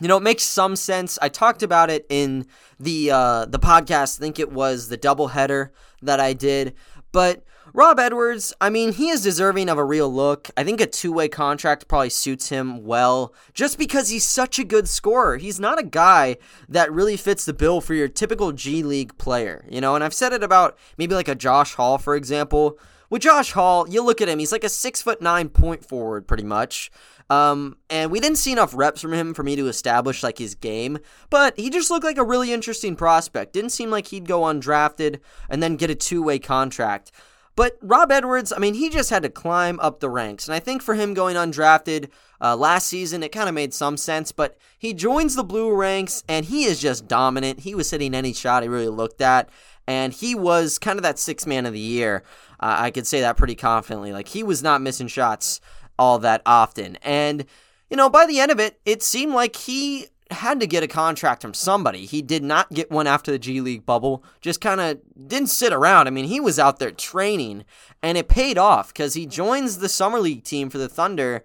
you 0.00 0.08
know, 0.08 0.16
it 0.16 0.22
makes 0.22 0.44
some 0.44 0.76
sense. 0.76 1.18
I 1.20 1.28
talked 1.28 1.62
about 1.62 1.90
it 1.90 2.06
in 2.08 2.46
the 2.78 3.10
uh, 3.10 3.44
the 3.46 3.58
podcast. 3.58 4.18
I 4.18 4.20
think 4.20 4.38
it 4.38 4.52
was 4.52 4.88
the 4.88 4.98
doubleheader 4.98 5.70
that 6.02 6.20
I 6.20 6.32
did. 6.32 6.74
But 7.12 7.42
Rob 7.72 8.00
Edwards, 8.00 8.52
I 8.60 8.68
mean, 8.68 8.92
he 8.92 9.10
is 9.10 9.22
deserving 9.22 9.68
of 9.68 9.78
a 9.78 9.84
real 9.84 10.12
look. 10.12 10.50
I 10.56 10.64
think 10.64 10.80
a 10.80 10.86
two 10.86 11.12
way 11.12 11.28
contract 11.28 11.86
probably 11.86 12.10
suits 12.10 12.48
him 12.48 12.84
well 12.84 13.32
just 13.54 13.78
because 13.78 14.08
he's 14.08 14.24
such 14.24 14.58
a 14.58 14.64
good 14.64 14.88
scorer. 14.88 15.36
He's 15.36 15.60
not 15.60 15.78
a 15.78 15.84
guy 15.84 16.36
that 16.68 16.92
really 16.92 17.16
fits 17.16 17.44
the 17.44 17.52
bill 17.52 17.80
for 17.80 17.94
your 17.94 18.08
typical 18.08 18.52
G 18.52 18.82
League 18.82 19.16
player, 19.18 19.64
you 19.68 19.80
know, 19.80 19.94
and 19.94 20.02
I've 20.02 20.14
said 20.14 20.32
it 20.32 20.42
about 20.42 20.76
maybe 20.98 21.14
like 21.14 21.28
a 21.28 21.34
Josh 21.34 21.74
Hall, 21.74 21.98
for 21.98 22.16
example. 22.16 22.78
With 23.08 23.22
Josh 23.22 23.52
Hall, 23.52 23.88
you 23.88 24.04
look 24.04 24.20
at 24.20 24.28
him, 24.28 24.38
he's 24.38 24.52
like 24.52 24.64
a 24.64 24.68
six 24.68 25.02
foot 25.02 25.20
nine 25.22 25.48
point 25.48 25.84
forward, 25.84 26.26
pretty 26.26 26.44
much. 26.44 26.90
Um, 27.28 27.76
and 27.88 28.10
we 28.10 28.18
didn't 28.18 28.38
see 28.38 28.50
enough 28.50 28.74
reps 28.74 29.00
from 29.00 29.12
him 29.12 29.34
for 29.34 29.44
me 29.44 29.54
to 29.54 29.68
establish 29.68 30.24
like 30.24 30.38
his 30.38 30.56
game, 30.56 30.98
but 31.30 31.56
he 31.56 31.70
just 31.70 31.88
looked 31.88 32.04
like 32.04 32.18
a 32.18 32.24
really 32.24 32.52
interesting 32.52 32.96
prospect. 32.96 33.52
Didn't 33.52 33.70
seem 33.70 33.90
like 33.90 34.08
he'd 34.08 34.26
go 34.26 34.42
undrafted 34.42 35.20
and 35.48 35.62
then 35.62 35.76
get 35.76 35.90
a 35.90 35.94
two 35.94 36.24
way 36.24 36.40
contract. 36.40 37.12
But 37.60 37.76
Rob 37.82 38.10
Edwards, 38.10 38.54
I 38.54 38.58
mean, 38.58 38.72
he 38.72 38.88
just 38.88 39.10
had 39.10 39.22
to 39.22 39.28
climb 39.28 39.78
up 39.80 40.00
the 40.00 40.08
ranks. 40.08 40.48
And 40.48 40.54
I 40.54 40.60
think 40.60 40.80
for 40.80 40.94
him 40.94 41.12
going 41.12 41.36
undrafted 41.36 42.08
uh, 42.40 42.56
last 42.56 42.86
season, 42.86 43.22
it 43.22 43.32
kind 43.32 43.50
of 43.50 43.54
made 43.54 43.74
some 43.74 43.98
sense. 43.98 44.32
But 44.32 44.56
he 44.78 44.94
joins 44.94 45.34
the 45.36 45.44
blue 45.44 45.70
ranks 45.76 46.24
and 46.26 46.46
he 46.46 46.64
is 46.64 46.80
just 46.80 47.06
dominant. 47.06 47.60
He 47.60 47.74
was 47.74 47.90
hitting 47.90 48.14
any 48.14 48.32
shot 48.32 48.62
he 48.62 48.68
really 48.70 48.88
looked 48.88 49.20
at. 49.20 49.50
And 49.86 50.14
he 50.14 50.34
was 50.34 50.78
kind 50.78 50.98
of 50.98 51.02
that 51.02 51.18
six 51.18 51.46
man 51.46 51.66
of 51.66 51.74
the 51.74 51.78
year. 51.78 52.22
Uh, 52.60 52.76
I 52.78 52.90
could 52.90 53.06
say 53.06 53.20
that 53.20 53.36
pretty 53.36 53.56
confidently. 53.56 54.14
Like, 54.14 54.28
he 54.28 54.42
was 54.42 54.62
not 54.62 54.80
missing 54.80 55.08
shots 55.08 55.60
all 55.98 56.18
that 56.20 56.40
often. 56.46 56.96
And, 57.02 57.44
you 57.90 57.96
know, 57.98 58.08
by 58.08 58.24
the 58.24 58.40
end 58.40 58.50
of 58.50 58.58
it, 58.58 58.80
it 58.86 59.02
seemed 59.02 59.34
like 59.34 59.54
he 59.54 60.06
had 60.30 60.60
to 60.60 60.66
get 60.66 60.82
a 60.82 60.88
contract 60.88 61.42
from 61.42 61.54
somebody. 61.54 62.06
He 62.06 62.22
did 62.22 62.42
not 62.42 62.70
get 62.70 62.90
one 62.90 63.06
after 63.06 63.30
the 63.30 63.38
G 63.38 63.60
League 63.60 63.84
bubble, 63.84 64.24
just 64.40 64.60
kind 64.60 64.80
of 64.80 65.00
didn't 65.26 65.48
sit 65.48 65.72
around. 65.72 66.06
I 66.06 66.10
mean, 66.10 66.26
he 66.26 66.40
was 66.40 66.58
out 66.58 66.78
there 66.78 66.90
training, 66.90 67.64
and 68.02 68.16
it 68.16 68.28
paid 68.28 68.58
off 68.58 68.88
because 68.88 69.14
he 69.14 69.26
joins 69.26 69.78
the 69.78 69.88
Summer 69.88 70.20
League 70.20 70.44
team 70.44 70.70
for 70.70 70.78
the 70.78 70.88
Thunder, 70.88 71.44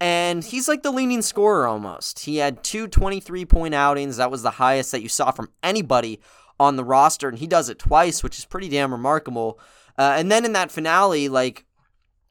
and 0.00 0.44
he's 0.44 0.68
like 0.68 0.82
the 0.82 0.90
leading 0.90 1.22
scorer 1.22 1.66
almost. 1.66 2.20
He 2.20 2.38
had 2.38 2.64
two 2.64 2.88
23 2.88 3.44
point 3.44 3.74
outings. 3.74 4.16
That 4.16 4.30
was 4.30 4.42
the 4.42 4.52
highest 4.52 4.92
that 4.92 5.02
you 5.02 5.08
saw 5.08 5.30
from 5.30 5.50
anybody 5.62 6.20
on 6.58 6.76
the 6.76 6.84
roster, 6.84 7.28
and 7.28 7.38
he 7.38 7.46
does 7.46 7.68
it 7.68 7.78
twice, 7.78 8.22
which 8.22 8.38
is 8.38 8.44
pretty 8.44 8.68
damn 8.68 8.92
remarkable. 8.92 9.58
Uh, 9.96 10.14
and 10.16 10.30
then 10.30 10.44
in 10.44 10.52
that 10.52 10.72
finale, 10.72 11.28
like, 11.28 11.64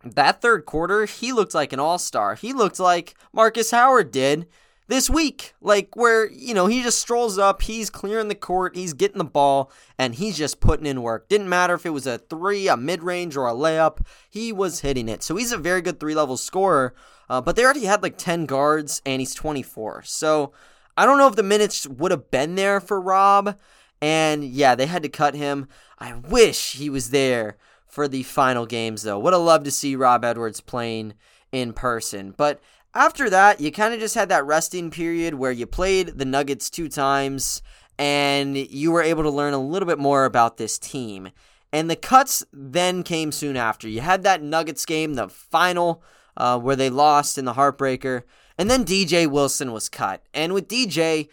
that 0.03 0.41
third 0.41 0.65
quarter, 0.65 1.05
he 1.05 1.31
looked 1.31 1.53
like 1.53 1.71
an 1.71 1.79
all 1.79 1.97
star. 1.97 2.35
He 2.35 2.51
looked 2.51 2.79
like 2.79 3.15
Marcus 3.31 3.71
Howard 3.71 4.11
did 4.11 4.47
this 4.87 5.09
week. 5.09 5.53
Like, 5.61 5.95
where, 5.95 6.29
you 6.29 6.53
know, 6.53 6.67
he 6.67 6.83
just 6.83 6.99
strolls 6.99 7.37
up, 7.37 7.61
he's 7.61 7.89
clearing 7.89 8.27
the 8.27 8.35
court, 8.35 8.75
he's 8.75 8.93
getting 8.93 9.17
the 9.17 9.23
ball, 9.23 9.71
and 9.97 10.15
he's 10.15 10.37
just 10.37 10.59
putting 10.59 10.85
in 10.85 11.01
work. 11.01 11.29
Didn't 11.29 11.49
matter 11.49 11.73
if 11.73 11.85
it 11.85 11.91
was 11.91 12.07
a 12.07 12.17
three, 12.17 12.67
a 12.67 12.77
mid 12.77 13.03
range, 13.03 13.35
or 13.35 13.47
a 13.47 13.53
layup, 13.53 14.05
he 14.29 14.51
was 14.51 14.81
hitting 14.81 15.09
it. 15.09 15.23
So 15.23 15.35
he's 15.35 15.51
a 15.51 15.57
very 15.57 15.81
good 15.81 15.99
three 15.99 16.15
level 16.15 16.37
scorer, 16.37 16.93
uh, 17.29 17.41
but 17.41 17.55
they 17.55 17.63
already 17.63 17.85
had 17.85 18.03
like 18.03 18.17
10 18.17 18.45
guards, 18.45 19.01
and 19.05 19.21
he's 19.21 19.33
24. 19.33 20.03
So 20.03 20.53
I 20.95 21.05
don't 21.05 21.17
know 21.17 21.27
if 21.27 21.35
the 21.35 21.43
minutes 21.43 21.87
would 21.87 22.11
have 22.11 22.29
been 22.29 22.55
there 22.55 22.79
for 22.79 22.99
Rob. 22.99 23.57
And 24.01 24.43
yeah, 24.43 24.75
they 24.75 24.85
had 24.85 25.03
to 25.03 25.09
cut 25.09 25.33
him. 25.33 25.69
I 25.97 26.13
wish 26.15 26.73
he 26.73 26.89
was 26.89 27.11
there 27.11 27.57
for 27.87 28.07
the 28.07 28.23
final 28.23 28.65
games, 28.65 29.03
though. 29.03 29.17
Would 29.17 29.33
have 29.33 29.41
loved 29.41 29.65
to 29.65 29.71
see 29.71 29.95
Rob 29.95 30.25
Edwards 30.25 30.59
playing 30.59 31.13
in 31.53 31.71
person. 31.71 32.33
But 32.35 32.59
after 32.93 33.29
that, 33.29 33.59
you 33.59 33.71
kind 33.71 33.93
of 33.93 33.99
just 33.99 34.15
had 34.15 34.29
that 34.29 34.45
resting 34.45 34.91
period 34.91 35.35
where 35.35 35.51
you 35.51 35.65
played 35.65 36.19
the 36.19 36.25
Nuggets 36.25 36.69
two 36.69 36.89
times 36.89 37.61
and 37.97 38.55
you 38.57 38.91
were 38.91 39.01
able 39.01 39.23
to 39.23 39.29
learn 39.29 39.53
a 39.53 39.59
little 39.59 39.87
bit 39.87 39.99
more 39.99 40.25
about 40.25 40.57
this 40.57 40.77
team. 40.77 41.29
And 41.71 41.89
the 41.89 41.95
cuts 41.95 42.45
then 42.53 43.01
came 43.01 43.31
soon 43.31 43.57
after. 43.57 43.87
You 43.87 44.01
had 44.01 44.23
that 44.23 44.43
Nuggets 44.43 44.85
game, 44.85 45.15
the 45.15 45.27
final, 45.27 46.03
uh, 46.37 46.59
where 46.59 46.75
they 46.75 46.89
lost 46.89 47.37
in 47.37 47.45
the 47.45 47.53
heartbreaker. 47.53 48.23
And 48.57 48.69
then 48.69 48.85
DJ 48.85 49.25
Wilson 49.27 49.71
was 49.71 49.89
cut. 49.89 50.23
And 50.33 50.53
with 50.53 50.67
DJ, 50.67 51.29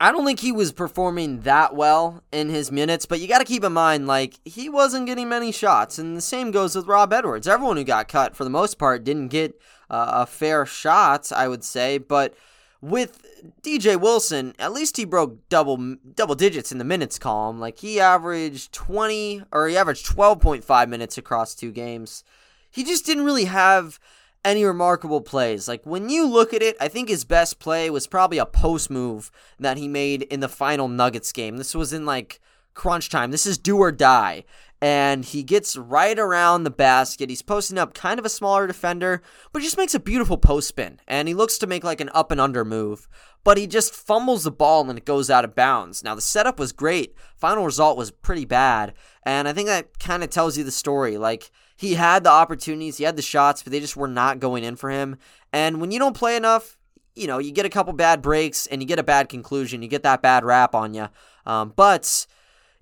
I 0.00 0.10
don't 0.10 0.24
think 0.24 0.40
he 0.40 0.52
was 0.52 0.72
performing 0.72 1.40
that 1.40 1.74
well 1.74 2.22
in 2.32 2.48
his 2.48 2.72
minutes, 2.72 3.06
but 3.06 3.20
you 3.20 3.28
got 3.28 3.38
to 3.38 3.44
keep 3.44 3.62
in 3.62 3.72
mind, 3.72 4.06
like, 4.06 4.40
he 4.44 4.68
wasn't 4.68 5.06
getting 5.06 5.28
many 5.28 5.52
shots. 5.52 5.98
And 5.98 6.16
the 6.16 6.22
same 6.22 6.50
goes 6.50 6.74
with 6.74 6.86
Rob 6.86 7.12
Edwards. 7.12 7.46
Everyone 7.46 7.76
who 7.76 7.84
got 7.84 8.08
cut, 8.08 8.34
for 8.34 8.44
the 8.44 8.50
most 8.50 8.78
part, 8.78 9.04
didn't 9.04 9.28
get 9.28 9.60
uh, 9.90 10.10
a 10.12 10.26
fair 10.26 10.66
shot, 10.66 11.30
I 11.32 11.48
would 11.48 11.64
say. 11.64 11.98
But 11.98 12.34
with 12.80 13.24
DJ 13.62 13.98
Wilson, 13.98 14.54
at 14.58 14.72
least 14.72 14.96
he 14.96 15.04
broke 15.04 15.48
double 15.48 15.96
double 16.14 16.34
digits 16.34 16.72
in 16.72 16.78
the 16.78 16.84
minutes 16.84 17.18
column. 17.18 17.58
Like 17.58 17.78
he 17.78 18.00
averaged 18.00 18.72
20 18.72 19.44
or 19.52 19.68
he 19.68 19.76
averaged 19.76 20.06
12.5 20.06 20.88
minutes 20.88 21.18
across 21.18 21.54
two 21.54 21.72
games. 21.72 22.24
He 22.70 22.84
just 22.84 23.06
didn't 23.06 23.24
really 23.24 23.44
have 23.44 23.98
any 24.44 24.64
remarkable 24.64 25.20
plays. 25.20 25.66
Like 25.68 25.84
when 25.84 26.10
you 26.10 26.26
look 26.26 26.52
at 26.52 26.62
it, 26.62 26.76
I 26.80 26.88
think 26.88 27.08
his 27.08 27.24
best 27.24 27.58
play 27.58 27.88
was 27.88 28.06
probably 28.06 28.38
a 28.38 28.46
post 28.46 28.90
move 28.90 29.30
that 29.58 29.78
he 29.78 29.88
made 29.88 30.22
in 30.24 30.40
the 30.40 30.48
final 30.48 30.88
Nuggets 30.88 31.32
game. 31.32 31.56
This 31.56 31.74
was 31.74 31.92
in 31.92 32.04
like 32.04 32.40
crunch 32.74 33.08
time. 33.08 33.30
This 33.30 33.46
is 33.46 33.56
do 33.56 33.78
or 33.78 33.92
die 33.92 34.44
and 34.84 35.24
he 35.24 35.42
gets 35.42 35.78
right 35.78 36.18
around 36.18 36.64
the 36.64 36.70
basket. 36.70 37.30
He's 37.30 37.40
posting 37.40 37.78
up 37.78 37.94
kind 37.94 38.18
of 38.18 38.26
a 38.26 38.28
smaller 38.28 38.66
defender, 38.66 39.22
but 39.50 39.62
he 39.62 39.66
just 39.66 39.78
makes 39.78 39.94
a 39.94 39.98
beautiful 39.98 40.36
post 40.36 40.68
spin, 40.68 41.00
and 41.08 41.26
he 41.26 41.32
looks 41.32 41.56
to 41.56 41.66
make 41.66 41.84
like 41.84 42.02
an 42.02 42.10
up 42.12 42.30
and 42.30 42.38
under 42.38 42.66
move, 42.66 43.08
but 43.44 43.56
he 43.56 43.66
just 43.66 43.94
fumbles 43.94 44.44
the 44.44 44.50
ball 44.50 44.86
and 44.90 44.98
it 44.98 45.06
goes 45.06 45.30
out 45.30 45.42
of 45.42 45.54
bounds. 45.54 46.04
Now, 46.04 46.14
the 46.14 46.20
setup 46.20 46.58
was 46.58 46.72
great, 46.72 47.14
final 47.34 47.64
result 47.64 47.96
was 47.96 48.10
pretty 48.10 48.44
bad, 48.44 48.92
and 49.22 49.48
I 49.48 49.54
think 49.54 49.68
that 49.68 49.98
kind 49.98 50.22
of 50.22 50.28
tells 50.28 50.58
you 50.58 50.64
the 50.64 50.70
story. 50.70 51.16
Like, 51.16 51.50
he 51.78 51.94
had 51.94 52.22
the 52.22 52.30
opportunities, 52.30 52.98
he 52.98 53.04
had 53.04 53.16
the 53.16 53.22
shots, 53.22 53.62
but 53.62 53.72
they 53.72 53.80
just 53.80 53.96
were 53.96 54.06
not 54.06 54.38
going 54.38 54.64
in 54.64 54.76
for 54.76 54.90
him. 54.90 55.16
And 55.50 55.80
when 55.80 55.92
you 55.92 55.98
don't 55.98 56.14
play 56.14 56.36
enough, 56.36 56.76
you 57.14 57.26
know, 57.26 57.38
you 57.38 57.52
get 57.52 57.64
a 57.64 57.70
couple 57.70 57.94
bad 57.94 58.20
breaks 58.20 58.66
and 58.66 58.82
you 58.82 58.86
get 58.86 58.98
a 58.98 59.02
bad 59.02 59.30
conclusion, 59.30 59.80
you 59.80 59.88
get 59.88 60.02
that 60.02 60.20
bad 60.20 60.44
rap 60.44 60.74
on 60.74 60.92
you. 60.92 61.08
Um, 61.46 61.72
but 61.74 62.26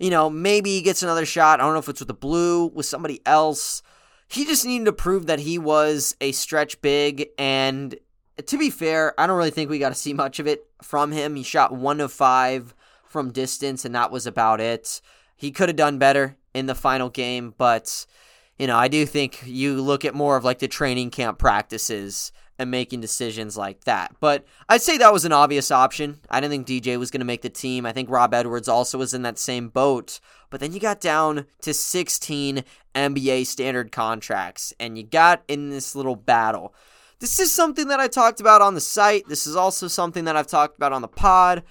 you 0.03 0.11
know, 0.11 0.29
maybe 0.29 0.71
he 0.71 0.83
gets 0.83 1.05
another 1.05 1.25
shot. 1.25 1.61
I 1.61 1.63
don't 1.63 1.75
know 1.75 1.79
if 1.79 1.89
it's 1.89 2.01
with 2.01 2.09
the 2.09 2.15
blue, 2.15 2.67
with 2.67 2.87
somebody 2.87 3.21
else. 3.25 3.85
He 4.27 4.45
just 4.45 4.67
needed 4.67 4.87
to 4.87 4.93
prove 4.93 5.27
that 5.27 5.39
he 5.39 5.59
was 5.59 6.17
a 6.21 6.33
stretch 6.33 6.81
big. 6.83 7.29
And 7.39 7.95
to 8.45 8.59
be 8.59 8.69
fair, 8.69 9.19
I 9.19 9.29
don't 9.29 9.37
really 9.37 9.53
think 9.53 9.71
we 9.71 9.79
got 9.79 9.91
to 9.91 9.95
see 9.95 10.13
much 10.13 10.41
of 10.41 10.49
it 10.49 10.67
from 10.83 11.13
him. 11.13 11.37
He 11.37 11.45
shot 11.45 11.73
one 11.73 12.01
of 12.01 12.11
five 12.11 12.75
from 13.05 13.31
distance, 13.31 13.85
and 13.85 13.95
that 13.95 14.11
was 14.11 14.27
about 14.27 14.61
it. 14.61 15.01
He 15.37 15.53
could 15.53 15.69
have 15.69 15.77
done 15.77 15.99
better 15.99 16.37
in 16.53 16.67
the 16.67 16.75
final 16.75 17.09
game, 17.09 17.55
but, 17.57 18.05
you 18.59 18.67
know, 18.67 18.77
I 18.77 18.89
do 18.89 19.07
think 19.07 19.45
you 19.47 19.81
look 19.81 20.05
at 20.05 20.17
more 20.17 20.37
of 20.37 20.43
like 20.43 20.59
the 20.59 20.67
training 20.67 21.11
camp 21.11 21.39
practices 21.39 22.33
and 22.63 22.71
making 22.71 23.03
decisions 23.03 23.57
like 23.57 23.85
that. 23.85 24.17
But 24.21 24.47
I'd 24.69 24.81
say 24.81 24.97
that 24.97 25.13
was 25.13 25.27
an 25.27 25.33
obvious 25.33 25.71
option. 25.71 26.21
I 26.31 26.41
didn't 26.41 26.67
think 26.67 26.85
DJ 26.85 26.99
was 26.99 27.11
going 27.11 27.21
to 27.21 27.27
make 27.27 27.43
the 27.43 27.51
team. 27.51 27.85
I 27.85 27.93
think 27.93 28.09
Rob 28.09 28.33
Edwards 28.33 28.69
also 28.69 28.97
was 28.97 29.13
in 29.13 29.23
that 29.23 29.39
same 29.39 29.69
boat. 29.69 30.21
But 30.49 30.61
then 30.61 30.73
you 30.73 30.81
got 30.81 31.01
down 31.01 31.47
to 31.63 31.75
16 31.75 32.65
NBA 32.95 33.47
standard 33.47 33.93
contracts, 33.93 34.73
and 34.79 34.97
you 34.97 35.05
got 35.05 35.43
in 35.49 35.71
this 35.71 35.95
little 35.95 36.17
battle. 36.17 36.75
This 37.21 37.39
is 37.39 37.53
something 37.53 37.89
that 37.89 38.01
I 38.01 38.09
talked 38.09 38.41
about 38.41 38.63
on 38.63 38.75
the 38.75 38.81
site. 38.81 39.29
This 39.29 39.47
is 39.47 39.57
also 39.57 39.89
something 39.89 40.25
that 40.25 40.37
I've 40.37 40.47
talked 40.47 40.77
about 40.77 40.93
on 40.93 41.03
the 41.03 41.09
pod. 41.09 41.63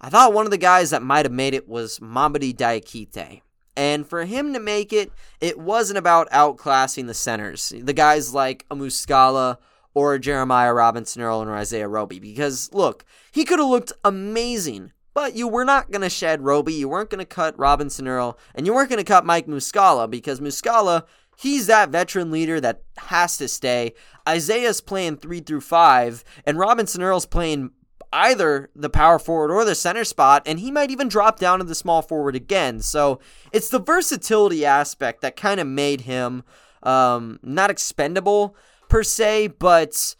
I 0.00 0.10
thought 0.10 0.32
one 0.32 0.46
of 0.46 0.50
the 0.50 0.58
guys 0.58 0.90
that 0.90 1.02
might 1.02 1.24
have 1.24 1.32
made 1.32 1.54
it 1.54 1.68
was 1.68 1.98
Mamadi 2.00 2.54
Diakite. 2.54 3.42
And 3.76 4.06
for 4.06 4.24
him 4.24 4.52
to 4.54 4.60
make 4.60 4.92
it, 4.92 5.12
it 5.40 5.58
wasn't 5.58 5.98
about 5.98 6.30
outclassing 6.30 7.06
the 7.06 7.14
centers. 7.14 7.72
The 7.76 7.92
guys 7.92 8.32
like 8.32 8.66
Muscala 8.70 9.58
or 9.96 10.18
Jeremiah 10.18 10.74
Robinson 10.74 11.22
Earl 11.22 11.42
or 11.42 11.56
Isaiah 11.56 11.88
Roby. 11.88 12.18
Because, 12.18 12.68
look, 12.74 13.06
he 13.32 13.46
could 13.46 13.58
have 13.58 13.68
looked 13.68 13.94
amazing, 14.04 14.92
but 15.14 15.34
you 15.34 15.48
were 15.48 15.64
not 15.64 15.90
going 15.90 16.02
to 16.02 16.10
shed 16.10 16.44
Roby, 16.44 16.74
you 16.74 16.86
weren't 16.86 17.08
going 17.08 17.18
to 17.18 17.24
cut 17.24 17.58
Robinson 17.58 18.06
Earl, 18.06 18.38
and 18.54 18.66
you 18.66 18.74
weren't 18.74 18.90
going 18.90 19.02
to 19.02 19.04
cut 19.04 19.24
Mike 19.24 19.46
Muscala 19.46 20.10
because 20.10 20.38
Muscala, 20.38 21.04
he's 21.38 21.66
that 21.68 21.88
veteran 21.88 22.30
leader 22.30 22.60
that 22.60 22.82
has 22.98 23.38
to 23.38 23.48
stay. 23.48 23.94
Isaiah's 24.28 24.82
playing 24.82 25.16
three 25.16 25.40
through 25.40 25.62
five, 25.62 26.24
and 26.44 26.58
Robinson 26.58 27.02
Earl's 27.02 27.24
playing 27.24 27.70
either 28.12 28.68
the 28.76 28.90
power 28.90 29.18
forward 29.18 29.50
or 29.50 29.64
the 29.64 29.74
center 29.74 30.04
spot, 30.04 30.42
and 30.44 30.60
he 30.60 30.70
might 30.70 30.90
even 30.90 31.08
drop 31.08 31.38
down 31.38 31.60
to 31.60 31.64
the 31.64 31.74
small 31.74 32.02
forward 32.02 32.36
again. 32.36 32.80
So 32.80 33.18
it's 33.50 33.70
the 33.70 33.80
versatility 33.80 34.66
aspect 34.66 35.22
that 35.22 35.36
kind 35.36 35.58
of 35.58 35.66
made 35.66 36.02
him 36.02 36.42
um, 36.82 37.40
not 37.42 37.70
expendable, 37.70 38.54
per 38.96 39.02
se, 39.02 39.46
but 39.58 40.16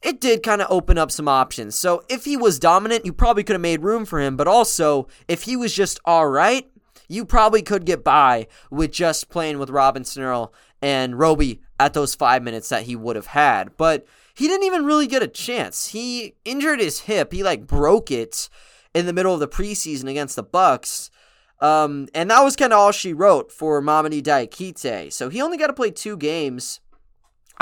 it 0.00 0.20
did 0.20 0.44
kind 0.44 0.62
of 0.62 0.70
open 0.70 0.96
up 0.96 1.10
some 1.10 1.26
options. 1.26 1.74
So 1.74 2.04
if 2.08 2.24
he 2.24 2.36
was 2.36 2.60
dominant, 2.60 3.04
you 3.04 3.12
probably 3.12 3.42
could 3.42 3.54
have 3.54 3.60
made 3.60 3.82
room 3.82 4.04
for 4.04 4.20
him, 4.20 4.36
but 4.36 4.46
also 4.46 5.08
if 5.26 5.42
he 5.42 5.56
was 5.56 5.74
just 5.74 5.98
all 6.04 6.28
right, 6.28 6.70
you 7.08 7.24
probably 7.24 7.62
could 7.62 7.84
get 7.84 8.04
by 8.04 8.46
with 8.70 8.92
just 8.92 9.28
playing 9.28 9.58
with 9.58 9.70
Robinson 9.70 10.22
Earl 10.22 10.54
and 10.80 11.18
Roby 11.18 11.62
at 11.80 11.94
those 11.94 12.14
five 12.14 12.44
minutes 12.44 12.68
that 12.68 12.84
he 12.84 12.94
would 12.94 13.16
have 13.16 13.26
had. 13.26 13.76
But 13.76 14.06
he 14.36 14.46
didn't 14.46 14.66
even 14.66 14.84
really 14.84 15.08
get 15.08 15.24
a 15.24 15.26
chance. 15.26 15.88
He 15.88 16.36
injured 16.44 16.78
his 16.78 17.00
hip. 17.00 17.32
He 17.32 17.42
like 17.42 17.66
broke 17.66 18.12
it 18.12 18.48
in 18.94 19.06
the 19.06 19.12
middle 19.12 19.34
of 19.34 19.40
the 19.40 19.48
preseason 19.48 20.08
against 20.08 20.36
the 20.36 20.44
Bucks. 20.44 21.10
Um, 21.60 22.06
and 22.14 22.30
that 22.30 22.44
was 22.44 22.54
kind 22.54 22.72
of 22.72 22.78
all 22.78 22.92
she 22.92 23.14
wrote 23.14 23.50
for 23.50 23.82
Mamadi 23.82 24.22
Diakite. 24.22 25.12
So 25.12 25.28
he 25.28 25.42
only 25.42 25.56
got 25.56 25.66
to 25.66 25.72
play 25.72 25.90
two 25.90 26.16
games. 26.16 26.78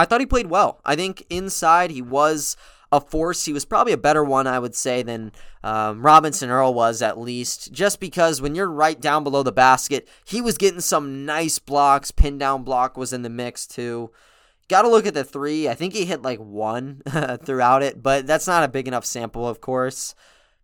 I 0.01 0.07
thought 0.07 0.21
he 0.21 0.27
played 0.27 0.49
well. 0.49 0.81
I 0.85 0.97
think 0.97 1.27
inside 1.29 1.91
he 1.91 2.01
was 2.01 2.57
a 2.91 3.01
force. 3.03 3.45
He 3.45 3.53
was 3.53 3.67
probably 3.67 3.93
a 3.93 3.99
better 3.99 4.25
one, 4.25 4.47
I 4.47 4.59
would 4.59 4.75
say, 4.75 5.03
than 5.03 5.33
um, 5.63 6.01
Robinson 6.01 6.49
Earl 6.49 6.73
was, 6.73 7.03
at 7.03 7.19
least, 7.19 7.71
just 7.71 8.01
because 8.01 8.41
when 8.41 8.55
you're 8.55 8.71
right 8.71 8.99
down 8.99 9.25
below 9.25 9.43
the 9.43 9.53
basket, 9.53 10.09
he 10.25 10.41
was 10.41 10.57
getting 10.57 10.81
some 10.81 11.27
nice 11.27 11.59
blocks. 11.59 12.11
Pin 12.11 12.39
down 12.39 12.65
block 12.65 12.97
was 12.97 13.13
in 13.13 13.21
the 13.21 13.29
mix, 13.29 13.67
too. 13.67 14.11
Got 14.69 14.83
to 14.83 14.89
look 14.89 15.05
at 15.05 15.13
the 15.13 15.23
three. 15.23 15.69
I 15.69 15.75
think 15.75 15.93
he 15.93 16.07
hit 16.07 16.23
like 16.23 16.39
one 16.39 17.03
throughout 17.45 17.83
it, 17.83 18.03
but 18.03 18.27
that's 18.27 18.47
not 18.47 18.65
a 18.65 18.69
big 18.69 18.89
enough 18.89 19.05
sample, 19.05 19.47
of 19.47 19.61
course. 19.61 20.15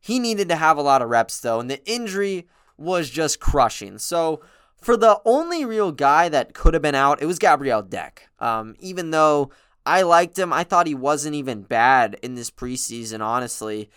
He 0.01 0.18
needed 0.18 0.49
to 0.49 0.57
have 0.57 0.79
a 0.79 0.83
lot 0.83 1.03
of 1.03 1.11
reps, 1.11 1.40
though, 1.40 1.61
and 1.61 1.70
the 1.70 1.85
injury 1.85 2.49
was 2.79 3.11
just 3.11 3.38
crushing. 3.38 3.99
So, 3.99 4.40
for 4.87 4.96
the 4.96 5.20
only 5.25 5.64
real 5.64 5.90
guy 5.90 6.29
that 6.29 6.55
could 6.55 6.72
have 6.72 6.83
been 6.83 6.94
out, 6.94 7.20
it 7.20 7.27
was 7.27 7.40
Gabriel 7.40 7.83
Deck. 7.83 8.29
Um, 8.38 8.77
even 8.79 9.11
though 9.11 9.51
I 9.85 10.03
liked 10.03 10.38
him, 10.38 10.53
I 10.53 10.62
thought 10.62 10.87
he 10.87 10.94
wasn't 10.94 11.35
even 11.35 11.62
bad 11.62 12.16
in 12.22 12.37
this 12.37 12.53
preseason, 12.53 13.20
honestly. 13.20 13.90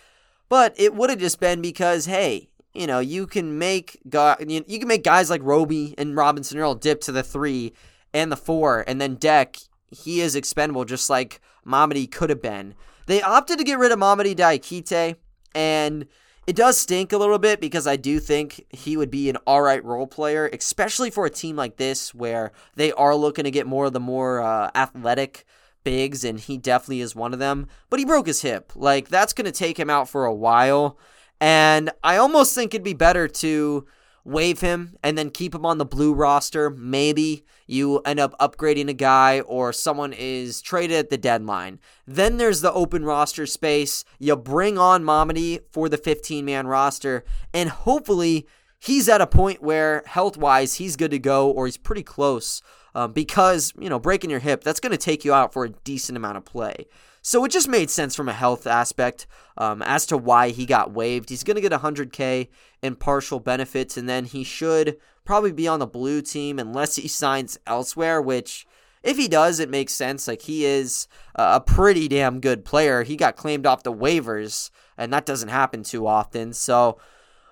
But 0.48 0.74
it 0.76 0.92
would 0.96 1.08
have 1.08 1.20
just 1.20 1.38
been 1.38 1.62
because, 1.62 2.06
hey, 2.06 2.48
you 2.74 2.88
know, 2.88 2.98
you 2.98 3.28
can 3.28 3.56
make 3.56 4.00
you 4.04 4.78
can 4.80 4.88
make 4.88 5.04
guys 5.04 5.30
like 5.30 5.42
Roby 5.44 5.94
and 5.96 6.16
Robinson 6.16 6.58
Earl 6.58 6.74
dip 6.74 7.00
to 7.02 7.12
the 7.12 7.22
three 7.22 7.72
and 8.12 8.32
the 8.32 8.36
four, 8.36 8.82
and 8.88 9.00
then 9.00 9.14
Deck 9.14 9.58
he 9.92 10.20
is 10.20 10.34
expendable 10.34 10.84
just 10.84 11.08
like 11.08 11.40
Mamadi 11.64 12.10
could 12.10 12.30
have 12.30 12.42
been. 12.42 12.74
They 13.06 13.22
opted 13.22 13.58
to 13.58 13.64
get 13.64 13.78
rid 13.78 13.92
of 13.92 14.00
Mamadi 14.00 14.34
Diakite, 14.34 15.14
and 15.54 16.08
it 16.50 16.56
does 16.56 16.76
stink 16.76 17.12
a 17.12 17.16
little 17.16 17.38
bit 17.38 17.60
because 17.60 17.86
I 17.86 17.94
do 17.94 18.18
think 18.18 18.66
he 18.70 18.96
would 18.96 19.08
be 19.08 19.30
an 19.30 19.36
alright 19.46 19.84
role 19.84 20.08
player, 20.08 20.50
especially 20.52 21.08
for 21.08 21.24
a 21.24 21.30
team 21.30 21.54
like 21.54 21.76
this 21.76 22.12
where 22.12 22.50
they 22.74 22.90
are 22.90 23.14
looking 23.14 23.44
to 23.44 23.52
get 23.52 23.68
more 23.68 23.84
of 23.84 23.92
the 23.92 24.00
more 24.00 24.40
uh, 24.40 24.68
athletic 24.74 25.44
bigs, 25.84 26.24
and 26.24 26.40
he 26.40 26.58
definitely 26.58 27.02
is 27.02 27.14
one 27.14 27.32
of 27.32 27.38
them. 27.38 27.68
But 27.88 28.00
he 28.00 28.04
broke 28.04 28.26
his 28.26 28.42
hip. 28.42 28.72
Like, 28.74 29.08
that's 29.08 29.32
going 29.32 29.44
to 29.44 29.52
take 29.52 29.78
him 29.78 29.88
out 29.88 30.08
for 30.08 30.24
a 30.24 30.34
while. 30.34 30.98
And 31.40 31.92
I 32.02 32.16
almost 32.16 32.52
think 32.52 32.74
it'd 32.74 32.82
be 32.82 32.94
better 32.94 33.28
to 33.28 33.86
waive 34.30 34.60
him 34.60 34.96
and 35.02 35.18
then 35.18 35.30
keep 35.30 35.54
him 35.54 35.66
on 35.66 35.78
the 35.78 35.84
blue 35.84 36.12
roster. 36.12 36.70
Maybe 36.70 37.44
you 37.66 37.98
end 38.00 38.20
up 38.20 38.38
upgrading 38.38 38.88
a 38.88 38.94
guy 38.94 39.40
or 39.40 39.72
someone 39.72 40.12
is 40.12 40.62
traded 40.62 40.96
at 40.96 41.10
the 41.10 41.18
deadline. 41.18 41.78
Then 42.06 42.36
there's 42.36 42.60
the 42.60 42.72
open 42.72 43.04
roster 43.04 43.46
space. 43.46 44.04
You 44.18 44.36
bring 44.36 44.78
on 44.78 45.04
Mamadi 45.04 45.60
for 45.72 45.88
the 45.88 45.96
15 45.96 46.44
man 46.44 46.66
roster, 46.66 47.24
and 47.52 47.68
hopefully 47.68 48.46
he's 48.78 49.08
at 49.08 49.20
a 49.20 49.26
point 49.26 49.62
where 49.62 50.02
health 50.06 50.36
wise 50.36 50.74
he's 50.74 50.96
good 50.96 51.10
to 51.10 51.18
go 51.18 51.50
or 51.50 51.66
he's 51.66 51.76
pretty 51.76 52.02
close. 52.02 52.62
Um, 52.92 53.12
because, 53.12 53.72
you 53.78 53.88
know, 53.88 54.00
breaking 54.00 54.30
your 54.30 54.40
hip, 54.40 54.64
that's 54.64 54.80
going 54.80 54.90
to 54.90 54.98
take 54.98 55.24
you 55.24 55.32
out 55.32 55.52
for 55.52 55.64
a 55.64 55.68
decent 55.68 56.16
amount 56.16 56.38
of 56.38 56.44
play. 56.44 56.86
So 57.22 57.44
it 57.44 57.50
just 57.50 57.68
made 57.68 57.90
sense 57.90 58.16
from 58.16 58.28
a 58.28 58.34
health 58.34 58.66
aspect 58.66 59.26
um, 59.56 59.82
as 59.82 60.06
to 60.06 60.16
why 60.16 60.50
he 60.50 60.64
got 60.64 60.92
waived. 60.92 61.28
He's 61.28 61.44
going 61.44 61.56
to 61.56 61.60
get 61.60 61.72
100K 61.72 62.48
in 62.82 62.96
partial 62.96 63.40
benefits, 63.40 63.96
and 63.96 64.08
then 64.08 64.24
he 64.24 64.42
should 64.42 64.96
probably 65.24 65.52
be 65.52 65.68
on 65.68 65.80
the 65.80 65.86
blue 65.86 66.22
team 66.22 66.58
unless 66.58 66.96
he 66.96 67.08
signs 67.08 67.58
elsewhere, 67.66 68.20
which. 68.20 68.66
If 69.02 69.16
he 69.16 69.28
does, 69.28 69.60
it 69.60 69.70
makes 69.70 69.94
sense. 69.94 70.28
Like, 70.28 70.42
he 70.42 70.66
is 70.66 71.08
a 71.34 71.58
pretty 71.58 72.06
damn 72.06 72.38
good 72.38 72.66
player. 72.66 73.02
He 73.02 73.16
got 73.16 73.34
claimed 73.34 73.64
off 73.64 73.82
the 73.82 73.94
waivers, 73.94 74.68
and 74.98 75.10
that 75.10 75.24
doesn't 75.24 75.48
happen 75.48 75.82
too 75.84 76.06
often. 76.06 76.52
So, 76.52 76.98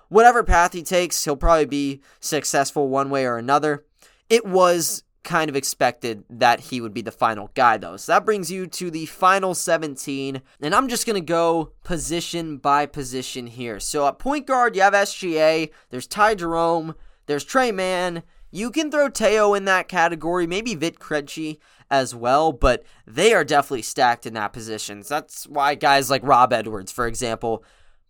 whatever 0.09 0.43
path 0.43 0.73
he 0.73 0.83
takes, 0.83 1.23
he'll 1.25 1.35
probably 1.35 1.65
be 1.65 2.01
successful 2.19 2.87
one 2.87 3.09
way 3.09 3.25
or 3.25 3.37
another. 3.37 3.83
It 4.29 4.45
was 4.45 5.03
kind 5.23 5.49
of 5.49 5.55
expected 5.55 6.23
that 6.29 6.59
he 6.59 6.81
would 6.81 6.93
be 6.93 7.01
the 7.01 7.11
final 7.11 7.51
guy, 7.53 7.77
though. 7.77 7.97
So 7.97 8.13
that 8.13 8.25
brings 8.25 8.51
you 8.51 8.67
to 8.67 8.89
the 8.89 9.05
final 9.05 9.53
17. 9.53 10.41
And 10.61 10.75
I'm 10.75 10.87
just 10.87 11.05
going 11.05 11.15
to 11.15 11.21
go 11.21 11.73
position 11.83 12.57
by 12.57 12.85
position 12.85 13.47
here. 13.47 13.79
So 13.79 14.07
at 14.07 14.19
point 14.19 14.47
guard, 14.47 14.75
you 14.75 14.81
have 14.81 14.93
SGA, 14.93 15.71
there's 15.89 16.07
Ty 16.07 16.35
Jerome, 16.35 16.95
there's 17.25 17.43
Tre 17.43 17.71
Mann. 17.71 18.23
You 18.51 18.71
can 18.71 18.89
throw 18.89 19.09
Teo 19.09 19.53
in 19.53 19.65
that 19.65 19.87
category, 19.87 20.47
maybe 20.47 20.73
Vit 20.73 20.99
Krejci 20.99 21.59
as 21.91 22.15
well, 22.15 22.51
but 22.51 22.83
they 23.05 23.33
are 23.33 23.43
definitely 23.43 23.81
stacked 23.81 24.25
in 24.25 24.33
that 24.33 24.53
position. 24.53 25.03
So 25.03 25.15
that's 25.15 25.47
why 25.47 25.75
guys 25.75 26.09
like 26.09 26.23
Rob 26.23 26.53
Edwards, 26.53 26.91
for 26.91 27.07
example, 27.07 27.63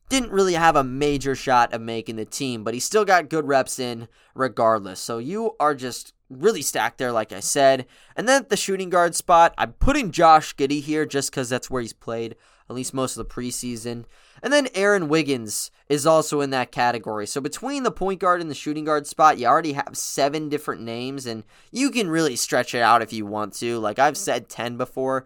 didn't 0.09 0.31
really 0.31 0.53
have 0.53 0.75
a 0.75 0.83
major 0.83 1.35
shot 1.35 1.73
of 1.73 1.81
making 1.81 2.15
the 2.15 2.25
team, 2.25 2.63
but 2.63 2.73
he 2.73 2.79
still 2.79 3.05
got 3.05 3.29
good 3.29 3.47
reps 3.47 3.79
in 3.79 4.07
regardless. 4.33 4.99
So 4.99 5.17
you 5.17 5.55
are 5.59 5.75
just 5.75 6.13
really 6.29 6.61
stacked 6.61 6.97
there, 6.97 7.11
like 7.11 7.31
I 7.31 7.39
said. 7.39 7.85
And 8.15 8.27
then 8.27 8.43
at 8.43 8.49
the 8.49 8.57
shooting 8.57 8.89
guard 8.89 9.15
spot, 9.15 9.53
I'm 9.57 9.73
putting 9.73 10.11
Josh 10.11 10.55
Giddey 10.55 10.81
here 10.81 11.05
just 11.05 11.31
because 11.31 11.49
that's 11.49 11.69
where 11.69 11.81
he's 11.81 11.93
played 11.93 12.35
at 12.69 12.75
least 12.75 12.93
most 12.93 13.17
of 13.17 13.27
the 13.27 13.33
preseason. 13.33 14.05
And 14.43 14.53
then 14.53 14.67
Aaron 14.73 15.09
Wiggins 15.09 15.71
is 15.89 16.05
also 16.05 16.39
in 16.39 16.51
that 16.51 16.71
category. 16.71 17.25
So 17.25 17.41
between 17.41 17.83
the 17.83 17.91
point 17.91 18.19
guard 18.19 18.41
and 18.41 18.49
the 18.49 18.55
shooting 18.55 18.85
guard 18.85 19.07
spot, 19.07 19.37
you 19.37 19.47
already 19.47 19.73
have 19.73 19.97
seven 19.97 20.49
different 20.49 20.81
names, 20.81 21.25
and 21.25 21.43
you 21.71 21.89
can 21.89 22.09
really 22.09 22.35
stretch 22.35 22.75
it 22.75 22.81
out 22.81 23.01
if 23.01 23.11
you 23.11 23.25
want 23.25 23.53
to. 23.55 23.79
Like 23.79 23.99
I've 23.99 24.17
said 24.17 24.49
10 24.49 24.77
before. 24.77 25.25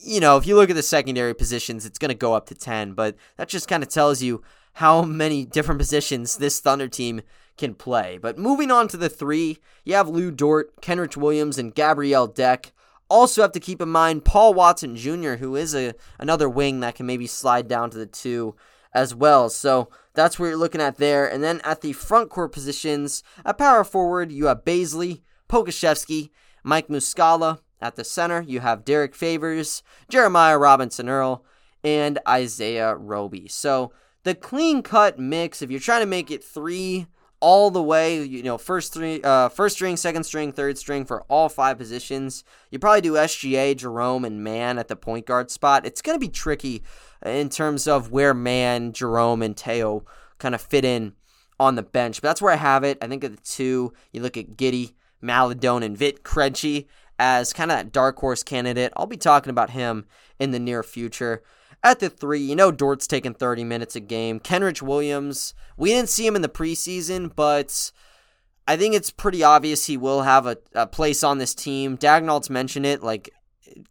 You 0.00 0.20
know, 0.20 0.36
if 0.36 0.46
you 0.46 0.56
look 0.56 0.68
at 0.68 0.76
the 0.76 0.82
secondary 0.82 1.34
positions, 1.34 1.86
it's 1.86 1.98
going 1.98 2.10
to 2.10 2.14
go 2.14 2.34
up 2.34 2.46
to 2.46 2.54
10, 2.54 2.92
but 2.92 3.16
that 3.36 3.48
just 3.48 3.68
kind 3.68 3.82
of 3.82 3.88
tells 3.88 4.22
you 4.22 4.42
how 4.76 5.00
many 5.00 5.42
different 5.42 5.78
positions 5.78 6.36
this 6.36 6.60
Thunder 6.60 6.86
team 6.86 7.22
can 7.56 7.74
play. 7.74 8.18
But 8.20 8.36
moving 8.36 8.70
on 8.70 8.88
to 8.88 8.98
the 8.98 9.08
three, 9.08 9.56
you 9.86 9.94
have 9.94 10.06
Lu 10.06 10.30
Dort, 10.30 10.82
Kenrich 10.82 11.16
Williams, 11.16 11.56
and 11.56 11.74
Gabriel 11.74 12.26
Deck. 12.26 12.72
Also 13.08 13.40
have 13.40 13.52
to 13.52 13.60
keep 13.60 13.80
in 13.80 13.88
mind 13.88 14.26
Paul 14.26 14.52
Watson 14.52 14.94
Jr., 14.94 15.36
who 15.36 15.56
is 15.56 15.74
a 15.74 15.94
another 16.18 16.46
wing 16.46 16.80
that 16.80 16.94
can 16.94 17.06
maybe 17.06 17.26
slide 17.26 17.68
down 17.68 17.88
to 17.88 17.96
the 17.96 18.04
two 18.04 18.54
as 18.92 19.14
well. 19.14 19.48
So 19.48 19.88
that's 20.12 20.38
what 20.38 20.48
you're 20.48 20.58
looking 20.58 20.82
at 20.82 20.98
there. 20.98 21.26
And 21.26 21.42
then 21.42 21.62
at 21.64 21.80
the 21.80 21.94
front 21.94 22.28
court 22.28 22.52
positions, 22.52 23.22
at 23.46 23.56
power 23.56 23.82
forward, 23.82 24.30
you 24.30 24.44
have 24.44 24.64
Bazley, 24.66 25.22
Pokusevski, 25.48 26.28
Mike 26.62 26.88
Muscala. 26.88 27.60
At 27.80 27.96
the 27.96 28.04
center, 28.04 28.42
you 28.42 28.60
have 28.60 28.84
Derrick 28.84 29.14
Favors, 29.14 29.82
Jeremiah 30.10 30.58
Robinson 30.58 31.08
Earl, 31.08 31.46
and 31.82 32.18
Isaiah 32.28 32.94
Roby. 32.94 33.48
So 33.48 33.92
the 34.26 34.34
clean 34.34 34.82
cut 34.82 35.20
mix, 35.20 35.62
if 35.62 35.70
you're 35.70 35.78
trying 35.78 36.00
to 36.00 36.06
make 36.06 36.32
it 36.32 36.42
three 36.42 37.06
all 37.38 37.70
the 37.70 37.82
way, 37.82 38.24
you 38.24 38.42
know, 38.42 38.58
first 38.58 38.92
three, 38.92 39.22
uh, 39.22 39.48
first 39.48 39.76
string, 39.76 39.96
second 39.96 40.24
string, 40.24 40.50
third 40.50 40.76
string 40.76 41.04
for 41.04 41.22
all 41.28 41.48
five 41.48 41.78
positions. 41.78 42.42
You 42.72 42.80
probably 42.80 43.02
do 43.02 43.12
SGA, 43.12 43.76
Jerome, 43.76 44.24
and 44.24 44.42
Mann 44.42 44.80
at 44.80 44.88
the 44.88 44.96
point 44.96 45.26
guard 45.26 45.52
spot. 45.52 45.86
It's 45.86 46.02
going 46.02 46.16
to 46.18 46.20
be 46.20 46.28
tricky 46.28 46.82
in 47.24 47.50
terms 47.50 47.86
of 47.86 48.10
where 48.10 48.34
Mann, 48.34 48.92
Jerome, 48.92 49.42
and 49.42 49.56
Teo 49.56 50.04
kind 50.38 50.56
of 50.56 50.60
fit 50.60 50.84
in 50.84 51.12
on 51.60 51.76
the 51.76 51.84
bench. 51.84 52.20
But 52.20 52.26
that's 52.26 52.42
where 52.42 52.52
I 52.52 52.56
have 52.56 52.82
it. 52.82 52.98
I 53.00 53.06
think 53.06 53.22
of 53.22 53.36
the 53.36 53.42
two, 53.42 53.92
you 54.10 54.22
look 54.22 54.36
at 54.36 54.56
Giddey, 54.56 54.94
Maledon, 55.20 55.84
and 55.84 55.96
Vit 55.96 56.24
Krejci 56.24 56.88
as 57.16 57.52
kind 57.52 57.70
of 57.70 57.76
that 57.76 57.92
dark 57.92 58.18
horse 58.18 58.42
candidate. 58.42 58.92
I'll 58.96 59.06
be 59.06 59.16
talking 59.16 59.50
about 59.50 59.70
him 59.70 60.06
in 60.40 60.50
the 60.50 60.58
near 60.58 60.82
future. 60.82 61.44
At 61.86 62.00
the 62.00 62.10
three, 62.10 62.40
you 62.40 62.56
know 62.56 62.72
Dort's 62.72 63.06
taking 63.06 63.32
30 63.32 63.62
minutes 63.62 63.94
a 63.94 64.00
game. 64.00 64.40
Kenrich 64.40 64.82
Williams, 64.82 65.54
we 65.76 65.90
didn't 65.90 66.08
see 66.08 66.26
him 66.26 66.34
in 66.34 66.42
the 66.42 66.48
preseason, 66.48 67.30
but 67.32 67.92
I 68.66 68.76
think 68.76 68.96
it's 68.96 69.12
pretty 69.12 69.44
obvious 69.44 69.86
he 69.86 69.96
will 69.96 70.22
have 70.22 70.48
a, 70.48 70.56
a 70.74 70.88
place 70.88 71.22
on 71.22 71.38
this 71.38 71.54
team. 71.54 71.96
Daigneault's 71.96 72.50
mentioned 72.50 72.86
it, 72.86 73.04
like 73.04 73.30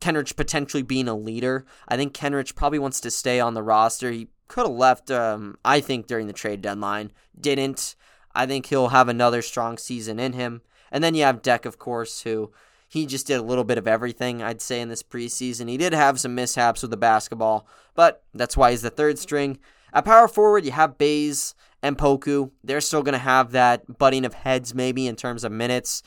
Kenrich 0.02 0.36
potentially 0.36 0.84
being 0.84 1.08
a 1.08 1.16
leader. 1.16 1.66
I 1.88 1.96
think 1.96 2.14
Kenrich 2.14 2.54
probably 2.54 2.80
wants 2.80 3.00
to 3.00 3.10
stay 3.10 3.40
on 3.40 3.54
the 3.54 3.64
roster. 3.64 4.12
He 4.12 4.28
could 4.50 4.66
have 4.66 4.76
left, 4.76 5.10
um, 5.10 5.58
I 5.64 5.80
think, 5.80 6.06
during 6.06 6.28
the 6.28 6.34
trade 6.34 6.62
deadline. 6.62 7.14
Didn't. 7.40 7.96
I 8.34 8.46
think 8.46 8.66
he'll 8.66 8.90
have 8.90 9.08
another 9.08 9.42
strong 9.42 9.78
season 9.78 10.20
in 10.20 10.34
him. 10.34 10.64
And 10.92 11.02
then 11.02 11.16
you 11.16 11.24
have 11.24 11.42
Deck, 11.42 11.66
of 11.66 11.80
course, 11.80 12.24
who 12.24 12.52
he 12.88 13.06
just 13.06 13.28
did 13.28 13.40
a 13.40 13.44
little 13.44 13.64
bit 13.64 13.78
of 13.78 13.88
everything, 13.88 14.42
I'd 14.42 14.62
say, 14.62 14.80
in 14.80 14.90
this 14.90 15.04
preseason. 15.04 15.70
He 15.70 15.78
did 15.78 15.94
have 15.94 16.20
some 16.20 16.36
mishaps 16.36 16.82
with 16.82 16.92
the 16.92 16.98
basketball, 16.98 17.68
but 17.96 18.24
that's 18.34 18.56
why 18.56 18.72
he's 18.72 18.82
the 18.82 18.90
third 18.90 19.18
string. 19.18 19.58
At 19.94 20.06
power 20.06 20.28
forward, 20.28 20.66
you 20.66 20.72
have 20.72 20.98
Bays 20.98 21.56
and 21.82 21.98
Poku. 21.98 22.52
They're 22.64 22.82
still 22.82 23.04
going 23.04 23.14
to 23.14 23.20
have 23.20 23.52
that 23.52 23.98
butting 23.98 24.26
of 24.26 24.34
heads, 24.34 24.76
maybe, 24.76 25.08
in 25.08 25.16
terms 25.16 25.44
of 25.44 25.52
minutes. 25.52 26.04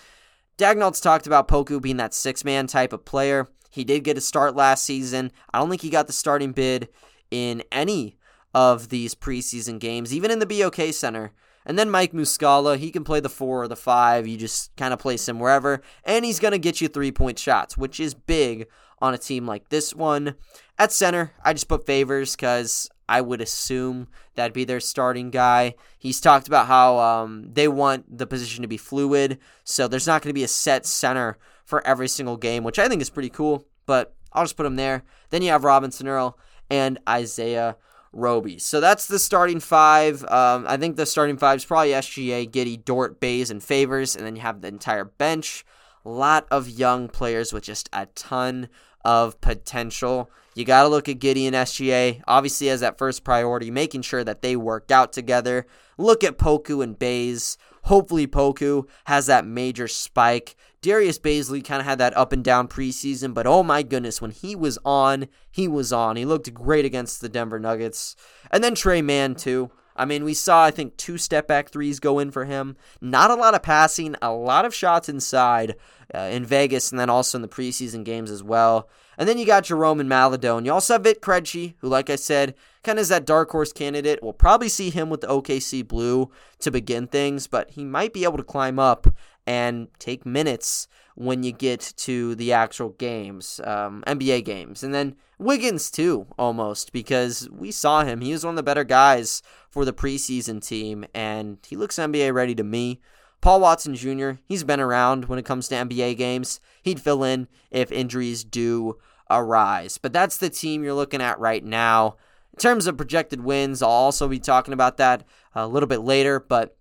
Daigneault's 0.58 1.00
talked 1.00 1.26
about 1.26 1.48
Poku 1.48 1.80
being 1.80 1.96
that 1.96 2.14
six 2.14 2.44
man 2.44 2.66
type 2.66 2.92
of 2.92 3.04
player. 3.04 3.48
He 3.70 3.84
did 3.84 4.04
get 4.04 4.18
a 4.18 4.20
start 4.20 4.56
last 4.56 4.84
season. 4.84 5.32
I 5.52 5.58
don't 5.58 5.70
think 5.70 5.82
he 5.82 5.90
got 5.90 6.06
the 6.06 6.12
starting 6.12 6.52
bid 6.52 6.88
in 7.30 7.62
any 7.70 8.18
of 8.54 8.88
these 8.88 9.14
preseason 9.14 9.78
games, 9.78 10.14
even 10.14 10.30
in 10.30 10.38
the 10.38 10.46
BOK 10.46 10.92
Center. 10.92 11.32
And 11.64 11.78
then 11.78 11.90
Mike 11.90 12.12
Muscala, 12.12 12.78
he 12.78 12.90
can 12.90 13.04
play 13.04 13.20
the 13.20 13.28
four 13.28 13.62
or 13.62 13.68
the 13.68 13.76
five. 13.76 14.26
You 14.26 14.36
just 14.36 14.74
kind 14.76 14.94
of 14.94 14.98
place 14.98 15.28
him 15.28 15.38
wherever. 15.38 15.82
And 16.02 16.24
he's 16.24 16.40
going 16.40 16.52
to 16.52 16.58
get 16.58 16.80
you 16.80 16.88
three 16.88 17.12
point 17.12 17.38
shots, 17.38 17.76
which 17.76 18.00
is 18.00 18.14
big 18.14 18.66
on 19.00 19.14
a 19.14 19.18
team 19.18 19.46
like 19.46 19.68
this 19.68 19.94
one. 19.94 20.34
At 20.78 20.92
center, 20.92 21.32
I 21.42 21.52
just 21.52 21.68
put 21.68 21.86
Favors 21.86 22.36
because 22.36 22.88
I 23.08 23.20
would 23.20 23.40
assume 23.40 24.08
that'd 24.34 24.52
be 24.52 24.64
their 24.64 24.80
starting 24.80 25.30
guy. 25.30 25.74
He's 25.98 26.20
talked 26.20 26.46
about 26.46 26.66
how 26.66 26.98
um, 26.98 27.50
they 27.52 27.66
want 27.68 28.18
the 28.18 28.26
position 28.26 28.62
to 28.62 28.68
be 28.68 28.76
fluid, 28.76 29.38
so 29.64 29.88
there's 29.88 30.06
not 30.06 30.22
going 30.22 30.30
to 30.30 30.34
be 30.34 30.44
a 30.44 30.48
set 30.48 30.86
center 30.86 31.38
for 31.64 31.86
every 31.86 32.08
single 32.08 32.36
game, 32.36 32.64
which 32.64 32.78
I 32.78 32.88
think 32.88 33.02
is 33.02 33.10
pretty 33.10 33.30
cool, 33.30 33.66
but 33.86 34.14
I'll 34.32 34.44
just 34.44 34.56
put 34.56 34.66
him 34.66 34.76
there. 34.76 35.04
Then 35.30 35.42
you 35.42 35.50
have 35.50 35.64
Robinson 35.64 36.06
Earl 36.06 36.38
and 36.70 36.98
Isaiah 37.08 37.76
Roby. 38.12 38.58
So 38.58 38.80
that's 38.80 39.06
the 39.06 39.18
starting 39.18 39.60
five. 39.60 40.22
Um, 40.24 40.66
I 40.66 40.76
think 40.76 40.96
the 40.96 41.06
starting 41.06 41.36
five 41.36 41.56
is 41.56 41.64
probably 41.64 41.90
SGA, 41.90 42.50
Giddey, 42.50 42.82
Dort, 42.82 43.20
Bays, 43.20 43.50
and 43.50 43.62
Favors, 43.62 44.16
and 44.16 44.24
then 44.24 44.36
you 44.36 44.42
have 44.42 44.60
the 44.60 44.68
entire 44.68 45.04
bench. 45.04 45.64
A 46.04 46.08
lot 46.08 46.46
of 46.50 46.68
young 46.68 47.08
players 47.08 47.52
with 47.52 47.64
just 47.64 47.88
a 47.92 48.06
ton 48.06 48.68
of 49.08 49.40
potential. 49.40 50.30
You 50.54 50.66
got 50.66 50.82
to 50.82 50.88
look 50.90 51.08
at 51.08 51.18
Giddey 51.18 51.46
and 51.46 51.56
SGA, 51.56 52.20
obviously, 52.28 52.68
as 52.68 52.80
that 52.80 52.98
first 52.98 53.24
priority, 53.24 53.70
making 53.70 54.02
sure 54.02 54.22
that 54.22 54.42
they 54.42 54.54
work 54.54 54.90
out 54.90 55.14
together. 55.14 55.66
Look 55.96 56.22
at 56.22 56.36
Poku 56.36 56.84
and 56.84 56.98
Bays. 56.98 57.56
Hopefully, 57.84 58.26
Poku 58.26 58.86
has 59.06 59.24
that 59.24 59.46
major 59.46 59.88
spike. 59.88 60.56
Darius 60.82 61.18
Bazley 61.18 61.64
kind 61.64 61.80
of 61.80 61.86
had 61.86 61.98
that 62.00 62.14
up 62.18 62.34
and 62.34 62.44
down 62.44 62.68
preseason, 62.68 63.32
but 63.32 63.46
oh 63.46 63.62
my 63.62 63.82
goodness, 63.82 64.20
when 64.20 64.30
he 64.30 64.54
was 64.54 64.78
on, 64.84 65.28
he 65.50 65.66
was 65.66 65.90
on. 65.90 66.16
He 66.16 66.26
looked 66.26 66.52
great 66.52 66.84
against 66.84 67.22
the 67.22 67.30
Denver 67.30 67.58
Nuggets. 67.58 68.14
And 68.50 68.62
then 68.62 68.74
Tre 68.74 69.00
Mann, 69.00 69.36
too. 69.36 69.70
I 69.98 70.04
mean, 70.04 70.24
we 70.24 70.32
saw, 70.32 70.64
I 70.64 70.70
think, 70.70 70.96
two 70.96 71.18
step 71.18 71.48
back 71.48 71.70
threes 71.70 72.00
go 72.00 72.18
in 72.18 72.30
for 72.30 72.44
him. 72.44 72.76
Not 73.00 73.30
a 73.30 73.34
lot 73.34 73.54
of 73.54 73.62
passing, 73.62 74.14
a 74.22 74.32
lot 74.32 74.64
of 74.64 74.74
shots 74.74 75.08
inside 75.08 75.74
uh, 76.14 76.20
in 76.20 76.44
Vegas, 76.44 76.90
and 76.90 77.00
then 77.00 77.10
also 77.10 77.36
in 77.36 77.42
the 77.42 77.48
preseason 77.48 78.04
games 78.04 78.30
as 78.30 78.42
well. 78.42 78.88
And 79.18 79.28
then 79.28 79.36
you 79.36 79.44
got 79.44 79.64
Jerome 79.64 79.98
and 79.98 80.08
Maledon. 80.08 80.64
You 80.64 80.72
also 80.72 80.94
have 80.94 81.02
Vit 81.02 81.20
Krejci, 81.20 81.74
who, 81.78 81.88
like 81.88 82.08
I 82.08 82.14
said, 82.14 82.54
kind 82.84 82.98
of 82.98 83.02
is 83.02 83.08
that 83.08 83.26
dark 83.26 83.50
horse 83.50 83.72
candidate. 83.72 84.20
We'll 84.22 84.32
probably 84.32 84.68
see 84.68 84.90
him 84.90 85.10
with 85.10 85.22
the 85.22 85.26
OKC 85.26 85.86
Blue 85.86 86.30
to 86.60 86.70
begin 86.70 87.08
things, 87.08 87.48
but 87.48 87.70
he 87.70 87.84
might 87.84 88.12
be 88.12 88.22
able 88.22 88.38
to 88.38 88.44
climb 88.44 88.78
up 88.78 89.08
and 89.44 89.88
take 89.98 90.24
minutes 90.24 90.86
when 91.16 91.42
you 91.42 91.50
get 91.50 91.80
to 91.96 92.36
the 92.36 92.52
actual 92.52 92.90
games, 92.90 93.60
um, 93.64 94.04
NBA 94.06 94.44
games. 94.44 94.84
And 94.84 94.94
then 94.94 95.16
Wiggins, 95.36 95.90
too, 95.90 96.28
almost, 96.38 96.92
because 96.92 97.48
we 97.50 97.72
saw 97.72 98.04
him. 98.04 98.20
He 98.20 98.30
was 98.30 98.44
one 98.44 98.52
of 98.52 98.56
the 98.56 98.62
better 98.62 98.84
guys 98.84 99.42
for 99.70 99.84
the 99.84 99.92
preseason 99.92 100.64
team, 100.64 101.04
and 101.14 101.58
he 101.66 101.76
looks 101.76 101.96
NBA 101.96 102.32
ready 102.32 102.54
to 102.54 102.64
me. 102.64 103.00
Paul 103.40 103.60
Watson 103.60 103.94
Jr., 103.94 104.32
he's 104.46 104.64
been 104.64 104.80
around 104.80 105.26
when 105.26 105.38
it 105.38 105.44
comes 105.44 105.68
to 105.68 105.76
NBA 105.76 106.16
games. 106.16 106.60
He'd 106.82 107.00
fill 107.00 107.22
in 107.22 107.46
if 107.70 107.92
injuries 107.92 108.42
do 108.42 108.98
arise. 109.30 109.98
But 109.98 110.12
that's 110.12 110.38
the 110.38 110.50
team 110.50 110.82
you're 110.82 110.94
looking 110.94 111.22
at 111.22 111.38
right 111.38 111.64
now. 111.64 112.16
In 112.52 112.58
terms 112.58 112.86
of 112.86 112.96
projected 112.96 113.42
wins, 113.42 113.82
I'll 113.82 113.90
also 113.90 114.26
be 114.26 114.40
talking 114.40 114.74
about 114.74 114.96
that 114.96 115.24
a 115.54 115.68
little 115.68 115.86
bit 115.86 116.00
later. 116.00 116.40
But 116.40 116.76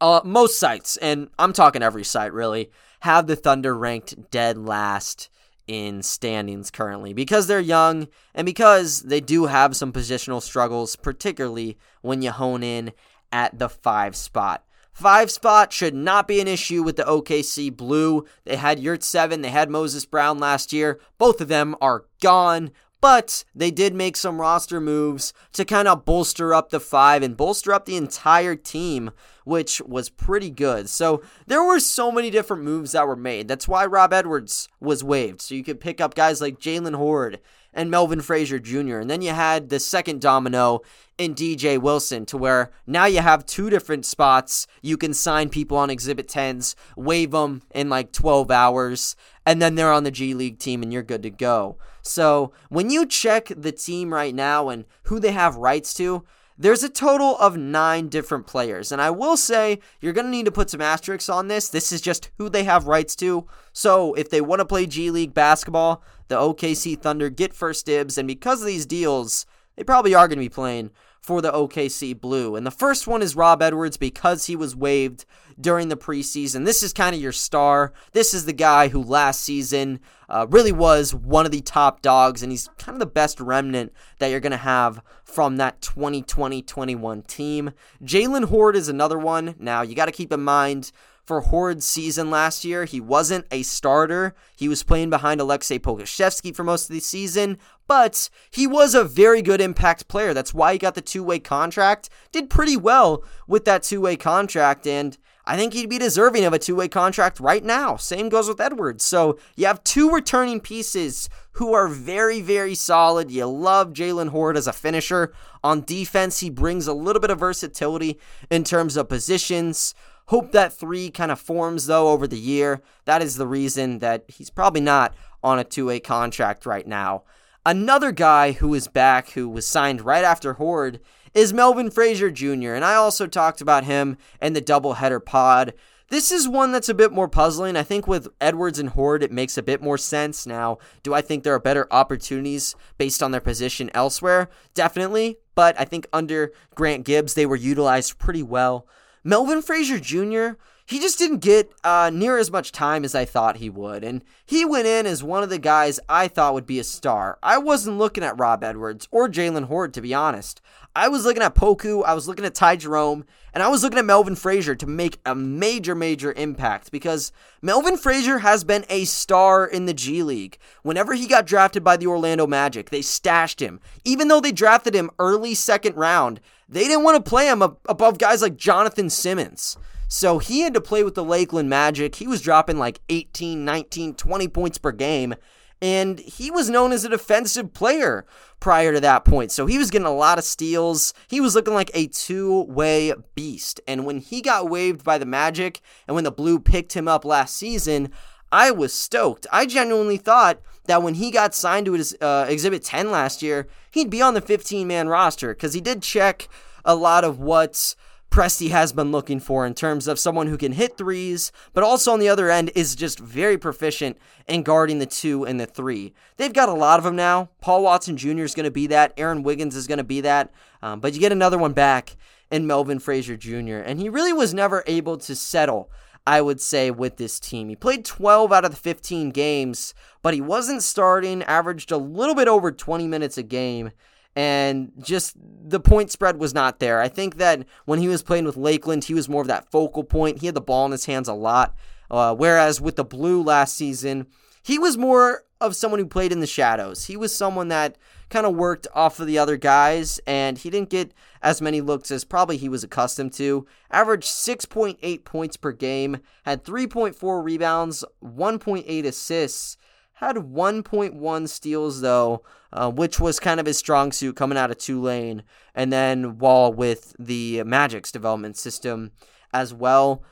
uh, 0.00 0.20
most 0.24 0.58
sites, 0.58 0.96
and 0.98 1.30
I'm 1.38 1.52
talking 1.52 1.82
every 1.82 2.04
site 2.04 2.32
really, 2.32 2.70
have 3.00 3.26
the 3.26 3.36
Thunder 3.36 3.74
ranked 3.74 4.30
dead 4.30 4.58
last 4.58 5.30
in 5.68 6.02
standings 6.02 6.70
currently 6.70 7.12
because 7.12 7.46
they're 7.46 7.60
young 7.60 8.08
and 8.34 8.44
because 8.46 9.02
they 9.02 9.20
do 9.20 9.46
have 9.46 9.76
some 9.76 9.92
positional 9.92 10.42
struggles, 10.42 10.96
particularly 10.96 11.78
when 12.00 12.22
you 12.22 12.32
hone 12.32 12.62
in 12.62 12.92
at 13.30 13.58
the 13.58 13.68
five 13.68 14.16
spot. 14.16 14.64
Five 14.92 15.30
spot 15.30 15.72
should 15.72 15.94
not 15.94 16.26
be 16.26 16.40
an 16.40 16.48
issue 16.48 16.82
with 16.82 16.96
the 16.96 17.04
OKC 17.04 17.76
Blue. 17.76 18.24
They 18.44 18.56
had 18.56 18.82
Yurtseven, 18.82 19.42
they 19.42 19.50
had 19.50 19.70
Moses 19.70 20.04
Brown 20.04 20.40
last 20.40 20.72
year. 20.72 20.98
Both 21.18 21.40
of 21.40 21.46
them 21.46 21.76
are 21.80 22.06
gone, 22.20 22.72
but 23.00 23.44
they 23.54 23.70
did 23.70 23.94
make 23.94 24.16
some 24.16 24.40
roster 24.40 24.80
moves 24.80 25.32
to 25.52 25.64
kind 25.64 25.88
of 25.88 26.04
bolster 26.04 26.52
up 26.52 26.70
the 26.70 26.80
five 26.80 27.22
and 27.22 27.36
bolster 27.36 27.72
up 27.72 27.84
the 27.84 27.96
entire 27.96 28.56
team, 28.56 29.10
which 29.44 29.80
was 29.82 30.08
pretty 30.08 30.50
good. 30.50 30.88
So 30.88 31.22
there 31.46 31.62
were 31.62 31.80
so 31.80 32.10
many 32.10 32.30
different 32.30 32.62
moves 32.62 32.92
that 32.92 33.06
were 33.06 33.16
made. 33.16 33.48
That's 33.48 33.68
why 33.68 33.86
Rob 33.86 34.12
Edwards 34.12 34.68
was 34.80 35.04
waived. 35.04 35.40
So 35.40 35.54
you 35.54 35.64
could 35.64 35.80
pick 35.80 36.00
up 36.00 36.14
guys 36.14 36.40
like 36.40 36.58
Jalen 36.58 36.96
Hoard 36.96 37.40
and 37.72 37.90
Melvin 37.90 38.20
Frazier 38.20 38.58
Jr. 38.58 38.98
And 38.98 39.10
then 39.10 39.22
you 39.22 39.30
had 39.30 39.68
the 39.68 39.78
second 39.78 40.20
domino 40.20 40.80
in 41.16 41.34
DJ 41.34 41.78
Wilson 41.80 42.26
to 42.26 42.36
where 42.36 42.70
now 42.86 43.04
you 43.06 43.20
have 43.20 43.46
two 43.46 43.70
different 43.70 44.06
spots. 44.06 44.66
You 44.82 44.96
can 44.96 45.14
sign 45.14 45.48
people 45.48 45.76
on 45.76 45.90
Exhibit 45.90 46.28
10s, 46.28 46.74
waive 46.96 47.32
them 47.32 47.62
in 47.72 47.88
like 47.88 48.12
12 48.12 48.50
hours, 48.50 49.16
and 49.44 49.60
then 49.60 49.74
they're 49.74 49.92
on 49.92 50.04
the 50.04 50.10
G 50.10 50.34
League 50.34 50.58
team 50.58 50.82
and 50.82 50.92
you're 50.92 51.02
good 51.02 51.22
to 51.22 51.30
go. 51.30 51.78
So 52.08 52.52
when 52.68 52.90
you 52.90 53.06
check 53.06 53.52
the 53.56 53.72
team 53.72 54.12
right 54.12 54.34
now 54.34 54.68
and 54.68 54.84
who 55.04 55.20
they 55.20 55.32
have 55.32 55.56
rights 55.56 55.92
to, 55.94 56.24
there's 56.60 56.82
a 56.82 56.88
total 56.88 57.36
of 57.38 57.56
nine 57.56 58.08
different 58.08 58.46
players. 58.46 58.90
And 58.90 59.00
I 59.00 59.10
will 59.10 59.36
say, 59.36 59.78
you're 60.00 60.12
going 60.12 60.24
to 60.24 60.30
need 60.30 60.46
to 60.46 60.50
put 60.50 60.70
some 60.70 60.80
asterisks 60.80 61.28
on 61.28 61.46
this. 61.46 61.68
This 61.68 61.92
is 61.92 62.00
just 62.00 62.30
who 62.38 62.48
they 62.48 62.64
have 62.64 62.88
rights 62.88 63.14
to. 63.16 63.46
So 63.72 64.14
if 64.14 64.28
they 64.28 64.40
want 64.40 64.58
to 64.60 64.64
play 64.64 64.86
G 64.86 65.10
League 65.10 65.34
basketball, 65.34 66.02
the 66.26 66.36
OKC 66.36 66.98
Thunder 67.00 67.30
get 67.30 67.54
first 67.54 67.86
dibs. 67.86 68.18
And 68.18 68.26
because 68.26 68.60
of 68.60 68.66
these 68.66 68.86
deals, 68.86 69.46
they 69.76 69.84
probably 69.84 70.14
are 70.14 70.26
going 70.26 70.38
to 70.38 70.44
be 70.44 70.48
playing 70.48 70.90
for 71.28 71.42
the 71.42 71.52
OKC 71.52 72.18
Blue. 72.18 72.56
And 72.56 72.66
the 72.66 72.70
first 72.70 73.06
one 73.06 73.20
is 73.20 73.36
Rob 73.36 73.60
Edwards 73.60 73.98
because 73.98 74.46
he 74.46 74.56
was 74.56 74.74
waived 74.74 75.26
during 75.60 75.90
the 75.90 75.96
preseason. 75.96 76.64
This 76.64 76.82
is 76.82 76.94
kind 76.94 77.14
of 77.14 77.20
your 77.20 77.32
star. 77.32 77.92
This 78.12 78.32
is 78.32 78.46
the 78.46 78.54
guy 78.54 78.88
who 78.88 79.02
last 79.02 79.42
season 79.42 80.00
uh, 80.30 80.46
really 80.48 80.72
was 80.72 81.14
one 81.14 81.44
of 81.44 81.52
the 81.52 81.60
top 81.60 82.00
dogs, 82.00 82.42
and 82.42 82.50
he's 82.50 82.70
kind 82.78 82.94
of 82.96 83.00
the 83.00 83.04
best 83.04 83.40
remnant 83.40 83.92
that 84.20 84.28
you're 84.28 84.40
going 84.40 84.52
to 84.52 84.56
have 84.56 85.02
from 85.22 85.58
that 85.58 85.82
2020 85.82 86.62
21 86.62 87.20
team. 87.24 87.72
Jalen 88.02 88.46
Hoard 88.46 88.74
is 88.74 88.88
another 88.88 89.18
one. 89.18 89.54
Now, 89.58 89.82
you 89.82 89.94
got 89.94 90.06
to 90.06 90.12
keep 90.12 90.32
in 90.32 90.40
mind 90.40 90.92
for 91.28 91.42
Hoard's 91.42 91.84
season 91.84 92.30
last 92.30 92.64
year. 92.64 92.86
He 92.86 93.02
wasn't 93.02 93.44
a 93.50 93.62
starter. 93.62 94.34
He 94.56 94.66
was 94.66 94.82
playing 94.82 95.10
behind 95.10 95.42
Aleksej 95.42 95.80
Pokusevski 95.80 96.56
for 96.56 96.64
most 96.64 96.88
of 96.88 96.94
the 96.94 97.00
season, 97.00 97.58
but 97.88 98.28
he 98.50 98.66
was 98.66 98.94
a 98.94 99.02
very 99.02 99.42
good 99.42 99.60
impact 99.60 100.06
player. 100.06 100.32
That's 100.32 100.54
why 100.54 100.74
he 100.74 100.78
got 100.78 100.94
the 100.94 101.00
two 101.00 101.24
way 101.24 101.40
contract. 101.40 102.08
Did 102.30 102.50
pretty 102.50 102.76
well 102.76 103.24
with 103.48 103.64
that 103.64 103.82
two 103.82 104.02
way 104.02 104.16
contract, 104.16 104.86
and 104.86 105.18
I 105.44 105.56
think 105.56 105.72
he'd 105.72 105.88
be 105.88 105.98
deserving 105.98 106.44
of 106.44 106.52
a 106.52 106.58
two 106.58 106.76
way 106.76 106.88
contract 106.88 107.40
right 107.40 107.64
now. 107.64 107.96
Same 107.96 108.28
goes 108.28 108.48
with 108.48 108.60
Edwards. 108.60 109.02
So 109.02 109.38
you 109.56 109.66
have 109.66 109.82
two 109.82 110.10
returning 110.10 110.60
pieces 110.60 111.30
who 111.52 111.72
are 111.72 111.88
very, 111.88 112.42
very 112.42 112.74
solid. 112.74 113.30
You 113.30 113.46
love 113.46 113.94
Jalen 113.94 114.28
Hoard 114.28 114.58
as 114.58 114.66
a 114.66 114.72
finisher. 114.74 115.32
On 115.64 115.82
defense, 115.82 116.40
he 116.40 116.50
brings 116.50 116.86
a 116.86 116.92
little 116.92 117.20
bit 117.20 117.30
of 117.30 117.40
versatility 117.40 118.20
in 118.50 118.62
terms 118.62 118.98
of 118.98 119.08
positions. 119.08 119.94
Hope 120.26 120.52
that 120.52 120.74
three 120.74 121.10
kind 121.10 121.32
of 121.32 121.40
forms, 121.40 121.86
though, 121.86 122.10
over 122.10 122.26
the 122.26 122.38
year. 122.38 122.82
That 123.06 123.22
is 123.22 123.36
the 123.36 123.46
reason 123.46 124.00
that 124.00 124.24
he's 124.28 124.50
probably 124.50 124.82
not 124.82 125.14
on 125.42 125.58
a 125.58 125.64
two 125.64 125.86
way 125.86 125.98
contract 125.98 126.66
right 126.66 126.86
now. 126.86 127.22
Another 127.66 128.12
guy 128.12 128.52
who 128.52 128.72
is 128.74 128.88
back, 128.88 129.30
who 129.30 129.48
was 129.48 129.66
signed 129.66 130.00
right 130.00 130.24
after 130.24 130.54
Hoard, 130.54 131.00
is 131.34 131.52
Melvin 131.52 131.90
Frazier 131.90 132.30
Jr., 132.30 132.72
and 132.72 132.84
I 132.84 132.94
also 132.94 133.26
talked 133.26 133.60
about 133.60 133.84
him 133.84 134.16
in 134.40 134.54
the 134.54 134.62
doubleheader 134.62 135.24
pod. 135.24 135.74
This 136.08 136.32
is 136.32 136.48
one 136.48 136.72
that's 136.72 136.88
a 136.88 136.94
bit 136.94 137.12
more 137.12 137.28
puzzling. 137.28 137.76
I 137.76 137.82
think 137.82 138.06
with 138.06 138.28
Edwards 138.40 138.78
and 138.78 138.90
Hoard, 138.90 139.22
it 139.22 139.30
makes 139.30 139.58
a 139.58 139.62
bit 139.62 139.82
more 139.82 139.98
sense. 139.98 140.46
Now, 140.46 140.78
do 141.02 141.12
I 141.12 141.20
think 141.20 141.44
there 141.44 141.52
are 141.52 141.60
better 141.60 141.86
opportunities 141.90 142.74
based 142.96 143.22
on 143.22 143.30
their 143.30 143.42
position 143.42 143.90
elsewhere? 143.92 144.48
Definitely, 144.72 145.36
but 145.54 145.78
I 145.78 145.84
think 145.84 146.06
under 146.10 146.52
Grant 146.74 147.04
Gibbs, 147.04 147.34
they 147.34 147.44
were 147.44 147.56
utilized 147.56 148.18
pretty 148.18 148.42
well. 148.42 148.86
Melvin 149.22 149.60
Frazier 149.60 149.98
Jr., 149.98 150.58
he 150.88 150.98
just 151.00 151.18
didn't 151.18 151.40
get 151.40 151.70
uh, 151.84 152.10
near 152.10 152.38
as 152.38 152.50
much 152.50 152.72
time 152.72 153.04
as 153.04 153.14
I 153.14 153.26
thought 153.26 153.58
he 153.58 153.68
would. 153.68 154.02
And 154.02 154.22
he 154.46 154.64
went 154.64 154.86
in 154.86 155.04
as 155.04 155.22
one 155.22 155.42
of 155.42 155.50
the 155.50 155.58
guys 155.58 156.00
I 156.08 156.28
thought 156.28 156.54
would 156.54 156.66
be 156.66 156.78
a 156.78 156.84
star. 156.84 157.38
I 157.42 157.58
wasn't 157.58 157.98
looking 157.98 158.24
at 158.24 158.38
Rob 158.38 158.64
Edwards 158.64 159.06
or 159.10 159.28
Jalen 159.28 159.66
Hoard, 159.66 159.92
to 159.92 160.00
be 160.00 160.14
honest. 160.14 160.62
I 160.96 161.08
was 161.08 161.26
looking 161.26 161.42
at 161.42 161.54
Poku, 161.54 162.02
I 162.06 162.14
was 162.14 162.26
looking 162.26 162.46
at 162.46 162.54
Ty 162.54 162.76
Jerome, 162.76 163.26
and 163.52 163.62
I 163.62 163.68
was 163.68 163.82
looking 163.82 163.98
at 163.98 164.06
Melvin 164.06 164.34
Frazier 164.34 164.74
to 164.76 164.86
make 164.86 165.18
a 165.26 165.34
major, 165.34 165.94
major 165.94 166.32
impact 166.32 166.90
because 166.90 167.32
Melvin 167.60 167.98
Frazier 167.98 168.38
has 168.38 168.64
been 168.64 168.86
a 168.88 169.04
star 169.04 169.66
in 169.66 169.84
the 169.84 169.92
G 169.92 170.22
League. 170.22 170.56
Whenever 170.82 171.12
he 171.12 171.26
got 171.26 171.46
drafted 171.46 171.84
by 171.84 171.98
the 171.98 172.06
Orlando 172.06 172.46
Magic, 172.46 172.88
they 172.88 173.02
stashed 173.02 173.60
him. 173.60 173.78
Even 174.06 174.28
though 174.28 174.40
they 174.40 174.52
drafted 174.52 174.94
him 174.94 175.10
early 175.18 175.54
second 175.54 175.96
round, 175.96 176.40
they 176.66 176.84
didn't 176.84 177.04
want 177.04 177.22
to 177.22 177.28
play 177.28 177.46
him 177.46 177.60
above 177.60 178.16
guys 178.16 178.40
like 178.40 178.56
Jonathan 178.56 179.10
Simmons. 179.10 179.76
So 180.08 180.38
he 180.38 180.60
had 180.60 180.74
to 180.74 180.80
play 180.80 181.04
with 181.04 181.14
the 181.14 181.24
Lakeland 181.24 181.68
Magic. 181.68 182.14
He 182.14 182.26
was 182.26 182.40
dropping 182.40 182.78
like 182.78 183.00
18, 183.10 183.64
19, 183.64 184.14
20 184.14 184.48
points 184.48 184.78
per 184.78 184.90
game. 184.92 185.34
and 185.80 186.18
he 186.18 186.50
was 186.50 186.68
known 186.68 186.90
as 186.90 187.04
a 187.04 187.08
defensive 187.08 187.72
player 187.72 188.26
prior 188.58 188.92
to 188.92 189.00
that 189.00 189.24
point. 189.24 189.52
So 189.52 189.66
he 189.66 189.78
was 189.78 189.90
getting 189.90 190.06
a 190.08 190.14
lot 190.14 190.38
of 190.38 190.44
steals. 190.44 191.14
He 191.28 191.40
was 191.40 191.54
looking 191.54 191.74
like 191.74 191.90
a 191.94 192.08
two 192.08 192.62
way 192.62 193.12
beast. 193.36 193.80
And 193.86 194.04
when 194.04 194.18
he 194.18 194.40
got 194.40 194.68
waived 194.68 195.04
by 195.04 195.18
the 195.18 195.26
Magic 195.26 195.80
and 196.08 196.14
when 196.16 196.24
the 196.24 196.32
Blue 196.32 196.58
picked 196.58 196.94
him 196.94 197.06
up 197.06 197.24
last 197.24 197.56
season, 197.56 198.10
I 198.50 198.70
was 198.70 198.92
stoked. 198.92 199.46
I 199.52 199.66
genuinely 199.66 200.16
thought 200.16 200.60
that 200.86 201.02
when 201.02 201.14
he 201.14 201.30
got 201.30 201.54
signed 201.54 201.86
to 201.86 201.92
his 201.92 202.16
uh, 202.20 202.46
Exhibit 202.48 202.82
10 202.82 203.10
last 203.10 203.42
year, 203.42 203.68
he'd 203.90 204.10
be 204.10 204.22
on 204.22 204.34
the 204.34 204.40
15 204.40 204.86
man 204.86 205.08
roster 205.08 205.54
because 205.54 205.74
he 205.74 205.80
did 205.80 206.02
check 206.02 206.48
a 206.84 206.96
lot 206.96 207.22
of 207.22 207.38
what 207.38 207.94
Presti 208.30 208.70
has 208.70 208.92
been 208.92 209.10
looking 209.10 209.40
for 209.40 209.66
in 209.66 209.74
terms 209.74 210.06
of 210.06 210.18
someone 210.18 210.46
who 210.46 210.58
can 210.58 210.72
hit 210.72 210.96
threes, 210.96 211.50
but 211.72 211.82
also 211.82 212.12
on 212.12 212.20
the 212.20 212.28
other 212.28 212.50
end 212.50 212.70
is 212.74 212.94
just 212.94 213.18
very 213.18 213.56
proficient 213.56 214.18
in 214.46 214.62
guarding 214.62 214.98
the 214.98 215.06
two 215.06 215.44
and 215.44 215.58
the 215.58 215.66
three. 215.66 216.12
They've 216.36 216.52
got 216.52 216.68
a 216.68 216.74
lot 216.74 216.98
of 216.98 217.04
them 217.04 217.16
now. 217.16 217.48
Paul 217.60 217.82
Watson 217.82 218.16
Jr. 218.16 218.42
is 218.42 218.54
going 218.54 218.64
to 218.64 218.70
be 218.70 218.86
that. 218.88 219.12
Aaron 219.16 219.42
Wiggins 219.42 219.74
is 219.74 219.86
going 219.86 219.98
to 219.98 220.04
be 220.04 220.20
that. 220.20 220.52
Um, 220.82 221.00
but 221.00 221.14
you 221.14 221.20
get 221.20 221.32
another 221.32 221.58
one 221.58 221.72
back 221.72 222.16
in 222.50 222.66
Melvin 222.66 222.98
Frazier 222.98 223.36
Jr., 223.36 223.78
and 223.78 223.98
he 223.98 224.08
really 224.08 224.32
was 224.32 224.54
never 224.54 224.84
able 224.86 225.16
to 225.18 225.34
settle. 225.34 225.90
I 226.26 226.42
would 226.42 226.60
say, 226.60 226.90
with 226.90 227.16
this 227.16 227.40
team. 227.40 227.70
He 227.70 227.76
played 227.76 228.04
12 228.04 228.52
out 228.52 228.66
of 228.66 228.70
the 228.70 228.76
15 228.76 229.30
games, 229.30 229.94
but 230.20 230.34
he 230.34 230.42
wasn't 230.42 230.82
starting, 230.82 231.42
averaged 231.44 231.90
a 231.90 231.96
little 231.96 232.34
bit 232.34 232.48
over 232.48 232.70
20 232.70 233.06
minutes 233.08 233.38
a 233.38 233.42
game 233.42 233.92
and 234.38 234.92
just 235.00 235.34
the 235.36 235.80
point 235.80 236.12
spread 236.12 236.38
was 236.38 236.54
not 236.54 236.78
there. 236.78 237.00
I 237.00 237.08
think 237.08 237.38
that 237.38 237.66
when 237.86 237.98
he 237.98 238.06
was 238.06 238.22
playing 238.22 238.44
with 238.44 238.56
Lakeland, 238.56 239.02
he 239.02 239.14
was 239.14 239.28
more 239.28 239.42
of 239.42 239.48
that 239.48 239.68
focal 239.68 240.04
point. 240.04 240.38
He 240.38 240.46
had 240.46 240.54
the 240.54 240.60
ball 240.60 240.86
in 240.86 240.92
his 240.92 241.06
hands 241.06 241.26
a 241.26 241.34
lot. 241.34 241.74
Uh, 242.08 242.36
whereas 242.36 242.80
with 242.80 242.94
the 242.94 243.04
Blue 243.04 243.42
last 243.42 243.74
season, 243.74 244.28
he 244.62 244.78
was 244.78 244.96
more 244.96 245.42
of 245.60 245.74
someone 245.74 245.98
who 245.98 246.06
played 246.06 246.30
in 246.30 246.38
the 246.38 246.46
shadows. 246.46 247.06
He 247.06 247.16
was 247.16 247.34
someone 247.34 247.66
that 247.68 247.98
kind 248.30 248.46
of 248.46 248.54
worked 248.54 248.86
off 248.94 249.18
of 249.18 249.26
the 249.26 249.38
other 249.38 249.56
guys, 249.56 250.20
and 250.24 250.56
he 250.56 250.70
didn't 250.70 250.90
get 250.90 251.12
as 251.42 251.60
many 251.60 251.80
looks 251.80 252.12
as 252.12 252.22
probably 252.22 252.58
he 252.58 252.68
was 252.68 252.84
accustomed 252.84 253.32
to. 253.32 253.66
Averaged 253.90 254.28
6.8 254.28 255.24
points 255.24 255.56
per 255.56 255.72
game, 255.72 256.18
had 256.44 256.62
3.4 256.62 257.42
rebounds, 257.42 258.04
1.8 258.22 259.04
assists, 259.04 259.76
had 260.18 260.36
1.1 260.36 261.48
steals 261.48 262.00
though, 262.00 262.42
uh, 262.72 262.90
which 262.90 263.20
was 263.20 263.38
kind 263.38 263.60
of 263.60 263.66
his 263.66 263.78
strong 263.78 264.10
suit 264.10 264.34
coming 264.34 264.58
out 264.58 264.72
of 264.72 264.78
Tulane, 264.78 265.44
and 265.76 265.92
then 265.92 266.38
Wall 266.38 266.72
with 266.72 267.14
the 267.20 267.62
Magic's 267.62 268.10
development 268.10 268.56
system 268.56 269.12
as 269.52 269.72
well. 269.72 270.24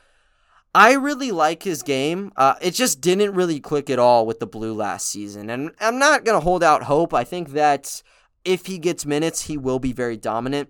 I 0.75 0.95
really 0.95 1.31
like 1.31 1.63
his 1.63 1.85
game. 1.85 2.33
Uh, 2.37 2.57
it 2.61 2.73
just 2.73 3.01
didn't 3.01 3.35
really 3.35 3.61
click 3.61 3.89
at 3.89 4.01
all 4.01 4.27
with 4.27 4.41
the 4.41 4.47
Blue 4.47 4.75
last 4.75 5.09
season, 5.09 5.49
and 5.51 5.71
I'm 5.81 6.01
not 6.01 6.25
gonna 6.25 6.41
hold 6.41 6.65
out 6.65 6.83
hope. 6.83 7.15
I 7.15 7.23
think 7.23 7.51
that 7.51 8.03
if 8.45 8.67
he 8.67 8.79
gets 8.79 9.07
minutes, 9.07 9.43
he 9.43 9.57
will 9.57 9.79
be 9.79 9.93
very 9.93 10.17
dominant. 10.17 10.69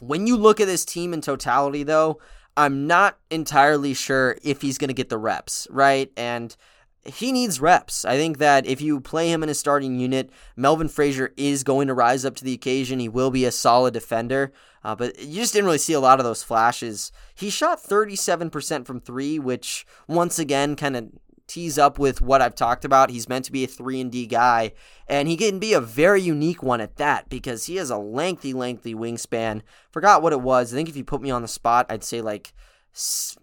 When 0.00 0.26
you 0.26 0.36
look 0.36 0.60
at 0.60 0.66
this 0.66 0.84
team 0.84 1.14
in 1.14 1.20
totality, 1.20 1.84
though, 1.84 2.20
I'm 2.56 2.88
not 2.88 3.16
entirely 3.30 3.94
sure 3.94 4.36
if 4.42 4.60
he's 4.60 4.76
gonna 4.76 4.92
get 4.92 5.08
the 5.08 5.18
reps, 5.18 5.68
right? 5.70 6.10
And 6.16 6.56
he 7.04 7.32
needs 7.32 7.60
reps. 7.60 8.04
I 8.04 8.16
think 8.16 8.38
that 8.38 8.66
if 8.66 8.80
you 8.80 9.00
play 9.00 9.32
him 9.32 9.42
in 9.42 9.48
a 9.48 9.54
starting 9.54 9.98
unit, 9.98 10.30
Melvin 10.56 10.88
Frazier 10.88 11.32
is 11.36 11.64
going 11.64 11.88
to 11.88 11.94
rise 11.94 12.24
up 12.24 12.36
to 12.36 12.44
the 12.44 12.52
occasion. 12.52 13.00
He 13.00 13.08
will 13.08 13.30
be 13.30 13.44
a 13.44 13.52
solid 13.52 13.94
defender, 13.94 14.52
uh, 14.84 14.94
but 14.94 15.18
you 15.18 15.40
just 15.40 15.52
didn't 15.52 15.66
really 15.66 15.78
see 15.78 15.94
a 15.94 16.00
lot 16.00 16.20
of 16.20 16.24
those 16.24 16.42
flashes. 16.42 17.10
He 17.34 17.48
shot 17.48 17.82
37% 17.82 18.86
from 18.86 19.00
three, 19.00 19.38
which 19.38 19.86
once 20.06 20.38
again 20.38 20.76
kind 20.76 20.96
of 20.96 21.08
tees 21.50 21.78
up 21.78 21.98
with 21.98 22.20
what 22.20 22.40
I've 22.40 22.54
talked 22.54 22.84
about. 22.84 23.10
He's 23.10 23.28
meant 23.28 23.44
to 23.46 23.52
be 23.52 23.64
a 23.64 23.66
3 23.66 24.00
and 24.00 24.12
D 24.12 24.26
guy, 24.26 24.72
and 25.08 25.26
he 25.26 25.36
can 25.36 25.58
be 25.58 25.72
a 25.72 25.80
very 25.80 26.20
unique 26.20 26.62
one 26.62 26.80
at 26.80 26.96
that 26.96 27.28
because 27.28 27.66
he 27.66 27.76
has 27.76 27.90
a 27.90 27.96
lengthy, 27.96 28.52
lengthy 28.52 28.94
wingspan. 28.94 29.62
Forgot 29.90 30.22
what 30.22 30.32
it 30.32 30.40
was. 30.40 30.72
I 30.72 30.76
think 30.76 30.88
if 30.88 30.96
you 30.96 31.04
put 31.04 31.22
me 31.22 31.30
on 31.30 31.42
the 31.42 31.48
spot, 31.48 31.86
I'd 31.88 32.04
say 32.04 32.20
like 32.20 32.52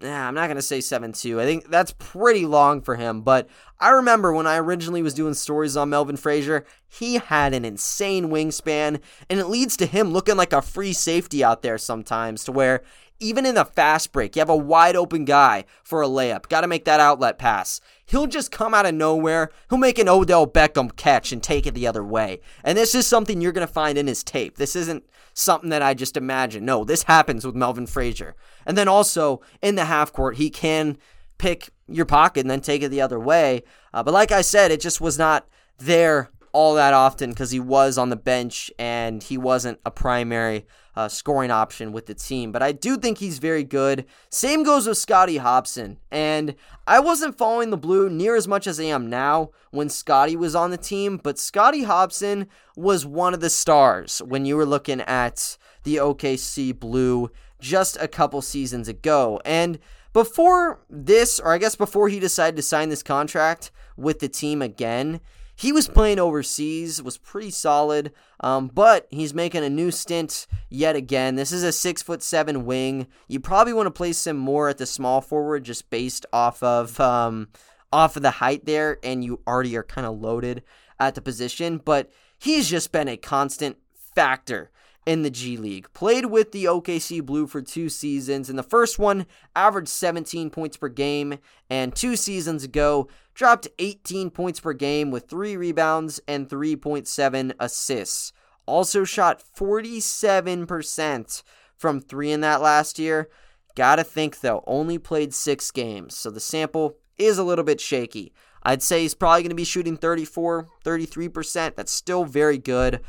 nah, 0.02 0.28
I'm 0.28 0.34
not 0.34 0.48
going 0.48 0.58
to 0.58 0.62
say 0.62 0.82
7 0.82 1.14
2. 1.14 1.40
I 1.40 1.46
think 1.46 1.70
that's 1.70 1.94
pretty 1.98 2.46
long 2.46 2.82
for 2.82 2.96
him. 2.96 3.22
But 3.22 3.48
I 3.80 3.90
remember 3.90 4.34
when 4.34 4.48
I 4.48 4.58
originally 4.58 5.02
was 5.02 5.14
doing 5.14 5.34
stories 5.34 5.78
on 5.78 5.90
Melvin 5.90 6.18
Frazier, 6.18 6.66
he 6.88 7.16
had 7.16 7.54
an 7.54 7.64
insane 7.64 8.30
wingspan, 8.30 9.00
and 9.30 9.40
it 9.40 9.48
leads 9.48 9.78
to 9.78 9.86
him 9.86 10.12
looking 10.12 10.38
like 10.38 10.54
a 10.54 10.62
free 10.62 10.94
safety 10.94 11.44
out 11.44 11.62
there 11.62 11.78
sometimes, 11.78 12.44
to 12.46 12.52
where 12.52 12.84
even 13.20 13.46
in 13.46 13.56
the 13.56 13.66
fast 13.66 14.12
break, 14.12 14.36
you 14.36 14.40
have 14.40 14.50
a 14.50 14.56
wide 14.56 14.96
open 14.96 15.26
guy 15.26 15.66
for 15.84 16.02
a 16.02 16.08
layup. 16.08 16.50
Got 16.50 16.62
to 16.62 16.68
make 16.68 16.86
that 16.86 17.00
outlet 17.00 17.38
pass. 17.38 17.82
He'll 18.06 18.28
just 18.28 18.52
come 18.52 18.74
out 18.74 18.86
of 18.86 18.94
nowhere. 18.94 19.52
He'll 19.70 19.80
make 19.80 20.00
an 20.00 20.10
Odell 20.10 20.48
Beckham 20.48 20.96
catch 20.96 21.32
and 21.32 21.42
take 21.42 21.66
it 21.66 21.74
the 21.74 21.88
other 21.88 22.04
way. 22.04 22.42
And 22.64 22.78
this 22.78 22.94
is 22.96 23.08
something 23.08 23.42
you're 23.42 23.52
going 23.52 23.68
to 23.68 23.74
find 23.74 23.98
in 23.98 24.08
his 24.08 24.24
tape. 24.24 24.58
This 24.58 24.76
isn't 24.76 25.04
something 25.34 25.70
that 25.70 25.82
I 25.82 25.94
just 25.94 26.18
imagine. 26.18 26.66
No, 26.66 26.84
this 26.84 27.04
happens 27.04 27.46
with 27.46 27.56
Melvin 27.56 27.88
Frazier. 27.88 28.36
And 28.66 28.78
then 28.78 28.88
also 28.88 29.42
in 29.62 29.76
the 29.76 29.86
half 29.86 30.14
court, 30.14 30.38
he 30.38 30.50
can 30.50 30.98
pick 31.38 31.70
your 31.88 32.06
pocket 32.06 32.42
and 32.42 32.52
then 32.52 32.62
take 32.62 32.82
it 32.82 32.90
the 32.90 33.02
other 33.02 33.20
way. 33.20 33.64
Uh, 33.94 34.04
but 34.04 34.14
like 34.14 34.32
I 34.32 34.42
said, 34.42 34.72
it 34.72 34.82
just 34.82 35.02
was 35.02 35.18
not 35.18 35.48
there 35.78 36.32
all 36.54 36.76
that 36.76 36.94
often 36.94 37.32
because 37.32 37.52
he 37.52 37.60
was 37.60 37.98
on 37.98 38.10
the 38.10 38.16
bench 38.16 38.72
and 38.80 39.22
he 39.24 39.38
wasn't 39.38 39.80
a 39.86 39.92
primary 39.92 40.66
uh, 40.96 41.08
scoring 41.08 41.52
option 41.52 41.92
with 41.92 42.08
the 42.08 42.16
team. 42.16 42.52
But 42.52 42.64
I 42.64 42.72
do 42.72 42.98
think 42.98 43.20
he's 43.20 43.38
very 43.38 43.64
good. 43.64 44.06
Same 44.32 44.64
goes 44.64 44.88
with 44.88 44.98
Scotty 44.98 45.38
Hopson. 45.38 46.00
And 46.10 46.56
I 46.88 47.00
wasn't 47.00 47.38
following 47.38 47.70
the 47.70 47.78
Blue 47.78 48.10
near 48.10 48.36
as 48.36 48.48
much 48.48 48.66
as 48.66 48.80
I 48.80 48.86
am 48.86 49.08
now 49.08 49.52
when 49.70 49.90
Scotty 49.90 50.36
was 50.36 50.56
on 50.56 50.72
the 50.72 50.78
team, 50.78 51.18
but 51.22 51.38
Scotty 51.38 51.84
Hopson 51.84 52.48
was 52.76 53.06
one 53.06 53.36
of 53.36 53.42
the 53.42 53.50
stars 53.52 54.24
when 54.26 54.46
you 54.46 54.58
were 54.58 54.66
looking 54.66 55.02
at 55.02 55.58
the 55.84 55.98
OKC 55.98 56.78
Blue 56.78 57.30
just 57.60 57.98
a 58.02 58.08
couple 58.08 58.42
seasons 58.42 58.88
ago. 58.88 59.40
And 59.46 59.78
before 60.14 60.80
this, 60.90 61.40
or 61.40 61.54
I 61.54 61.60
guess 61.60 61.76
before 61.76 62.10
he 62.10 62.20
decided 62.20 62.56
to 62.56 62.64
sign 62.64 62.90
this 62.90 63.04
contract 63.04 63.70
with 63.96 64.18
the 64.18 64.28
team 64.28 64.64
again, 64.64 65.20
he 65.58 65.72
was 65.72 65.88
playing 65.88 66.20
overseas, 66.20 67.02
was 67.02 67.18
pretty 67.18 67.50
solid, 67.50 68.14
um, 68.42 68.68
but 68.68 69.08
he's 69.10 69.34
making 69.34 69.64
a 69.64 69.70
new 69.70 69.90
stint 69.90 70.46
yet 70.70 70.96
again. 70.96 71.36
This 71.36 71.52
is 71.52 71.64
a 71.64 71.72
six 71.72 72.04
foot 72.04 72.22
seven 72.22 72.64
wing. 72.64 73.08
You 73.28 73.40
probably 73.40 73.74
want 73.74 73.88
to 73.88 73.92
place 73.92 74.28
him 74.28 74.38
more 74.38 74.70
at 74.70 74.78
the 74.78 74.86
small 74.86 75.20
forward, 75.20 75.64
just 75.64 75.90
based 75.90 76.28
off 76.32 76.62
of 76.62 77.00
um, 77.00 77.48
off 77.92 78.16
of 78.16 78.22
the 78.22 78.32
height 78.32 78.66
there, 78.68 79.00
and 79.04 79.26
you 79.26 79.42
already 79.48 79.76
are 79.76 79.84
kind 79.84 80.06
of 80.06 80.20
loaded 80.20 80.62
at 81.00 81.16
the 81.16 81.22
position. 81.22 81.82
But 81.84 82.12
he's 82.38 82.70
just 82.70 82.92
been 82.92 83.08
a 83.08 83.18
constant 83.18 83.78
factor 84.14 84.70
in 85.08 85.22
the 85.22 85.32
G 85.32 85.56
League. 85.56 85.92
Played 85.94 86.26
with 86.26 86.52
the 86.52 86.66
OKC 86.66 87.26
Blue 87.26 87.48
for 87.48 87.62
two 87.62 87.88
seasons. 87.88 88.50
In 88.50 88.58
the 88.58 88.62
first 88.62 89.00
one, 89.00 89.26
averaged 89.56 89.88
17 89.88 90.50
points 90.50 90.76
per 90.76 90.90
game, 90.90 91.40
and 91.70 91.96
two 91.96 92.18
seasons 92.18 92.66
ago, 92.66 93.08
dropped 93.34 93.70
18 93.80 94.30
points 94.30 94.60
per 94.60 94.74
game 94.74 95.10
with 95.10 95.30
three 95.30 95.56
rebounds 95.56 96.20
and 96.28 96.50
3.7 96.50 97.54
assists. 97.58 98.34
Also 98.66 99.06
shot 99.06 99.42
47% 99.58 101.44
from 101.78 102.02
three 102.02 102.32
in 102.32 102.42
that 102.42 102.62
last 102.62 103.00
year. 103.00 103.30
Gotta 103.76 104.04
think 104.04 104.42
though, 104.42 104.62
only 104.68 104.98
played 104.98 105.34
six 105.34 105.72
games, 105.72 106.18
so 106.18 106.30
the 106.30 106.42
sample 106.42 106.98
is 107.18 107.38
a 107.38 107.44
little 107.44 107.64
bit 107.64 107.80
shaky. 107.80 108.34
I'd 108.64 108.84
say 108.84 109.04
he's 109.04 109.14
probably 109.14 109.44
going 109.44 109.50
to 109.52 109.56
be 109.56 109.64
shooting 109.64 109.96
34, 109.96 110.68
33%. 110.84 111.76
That's 111.76 111.92
still 111.92 112.26
very 112.26 112.58
good. 112.58 113.00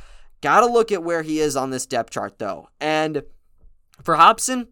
Got 0.41 0.61
to 0.61 0.66
look 0.66 0.93
at 0.93 1.03
where 1.03 1.22
he 1.22 1.41
is 1.41 1.57
on 1.57 1.70
this 1.70 1.86
depth 1.86 2.11
chart, 2.11 2.39
though. 2.39 2.68
And 2.80 3.22
for 4.03 4.16
Hopson, 4.16 4.68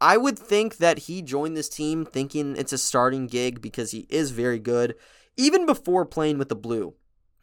I 0.00 0.16
would 0.16 0.38
think 0.38 0.78
that 0.78 1.00
he 1.00 1.22
joined 1.22 1.56
this 1.56 1.68
team 1.68 2.04
thinking 2.04 2.56
it's 2.56 2.72
a 2.72 2.78
starting 2.78 3.26
gig 3.26 3.60
because 3.62 3.92
he 3.92 4.06
is 4.10 4.30
very 4.30 4.58
good. 4.58 4.94
Even 5.36 5.66
before 5.66 6.04
playing 6.04 6.38
with 6.38 6.48
the 6.48 6.56
Blue, 6.56 6.94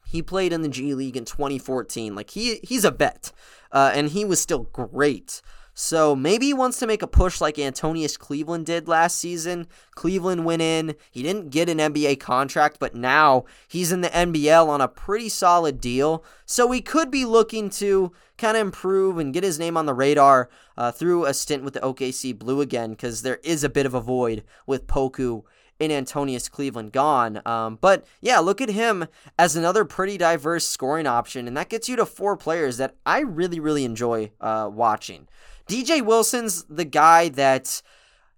he 0.07 0.22
played 0.22 0.53
in 0.53 0.61
the 0.61 0.70
G 0.70 0.93
League 0.93 1.18
in 1.18 1.26
2014. 1.26 2.16
Like 2.16 2.32
he 2.32 2.59
he's 2.64 2.86
a 2.86 2.91
vet, 2.91 3.32
uh, 3.72 3.91
and 3.93 4.09
he 4.09 4.26
was 4.26 4.39
still 4.39 4.64
great. 4.72 5.41
So 5.74 6.16
maybe 6.16 6.48
he 6.48 6.54
wants 6.54 6.78
to 6.80 6.88
make 6.88 7.02
a 7.02 7.08
push 7.08 7.42
like 7.42 7.58
Antonius 7.58 8.16
Cleveland 8.16 8.68
did 8.68 8.88
last 8.88 9.18
season. 9.18 9.68
Cleveland 9.96 10.46
went 10.46 10.62
in. 10.62 10.96
He 11.10 11.24
didn't 11.24 11.50
get 11.50 11.70
an 11.70 11.80
NBA 11.80 12.20
contract, 12.20 12.78
but 12.80 12.94
now 12.94 13.46
he's 13.68 13.92
in 13.92 14.02
the 14.02 14.10
NBL 14.10 14.68
on 14.68 14.82
a 14.82 14.88
pretty 14.88 15.30
solid 15.30 15.82
deal. 15.82 16.24
So 16.46 16.72
he 16.72 16.82
could 16.82 17.10
be 17.10 17.26
looking 17.26 17.70
to 17.72 18.12
kind 18.38 18.56
of 18.56 18.62
improve 18.62 19.18
and 19.18 19.34
get 19.34 19.44
his 19.44 19.58
name 19.58 19.76
on 19.76 19.86
the 19.86 19.94
radar 19.94 20.50
uh, 20.78 20.92
through 20.92 21.26
a 21.26 21.34
stint 21.34 21.64
with 21.64 21.74
the 21.74 21.80
OKC 21.80 22.38
Blue 22.38 22.62
again, 22.62 22.92
because 22.92 23.22
there 23.22 23.40
is 23.44 23.64
a 23.64 23.70
bit 23.70 23.86
of 23.86 23.94
a 23.94 24.02
void 24.02 24.44
with 24.68 24.88
Poku 24.88 25.44
in 25.80 25.92
Antonius 25.92 26.50
Cleveland 26.50 26.92
gone. 26.92 27.42
Um, 27.46 27.78
but 27.82 28.06
yeah, 28.22 28.40
look 28.40 28.62
at 28.62 28.70
him 28.70 29.08
as 29.38 29.56
another 29.56 29.86
pretty 29.86 30.18
diverse 30.18 30.66
scoring 30.68 31.08
option, 31.08 31.48
and 31.48 31.58
that 31.58 31.70
gets 31.70 31.90
you 31.90 31.96
to 31.96 32.06
four 32.06 32.38
players 32.38 32.78
that 32.78 32.96
I 33.06 33.20
really, 33.22 33.60
really 33.60 33.86
enjoy 33.86 34.32
uh, 34.40 34.70
watching. 34.72 35.28
DJ 35.68 36.03
Wilson's 36.03 36.64
the 36.66 36.86
guy 36.86 37.30
that, 37.30 37.82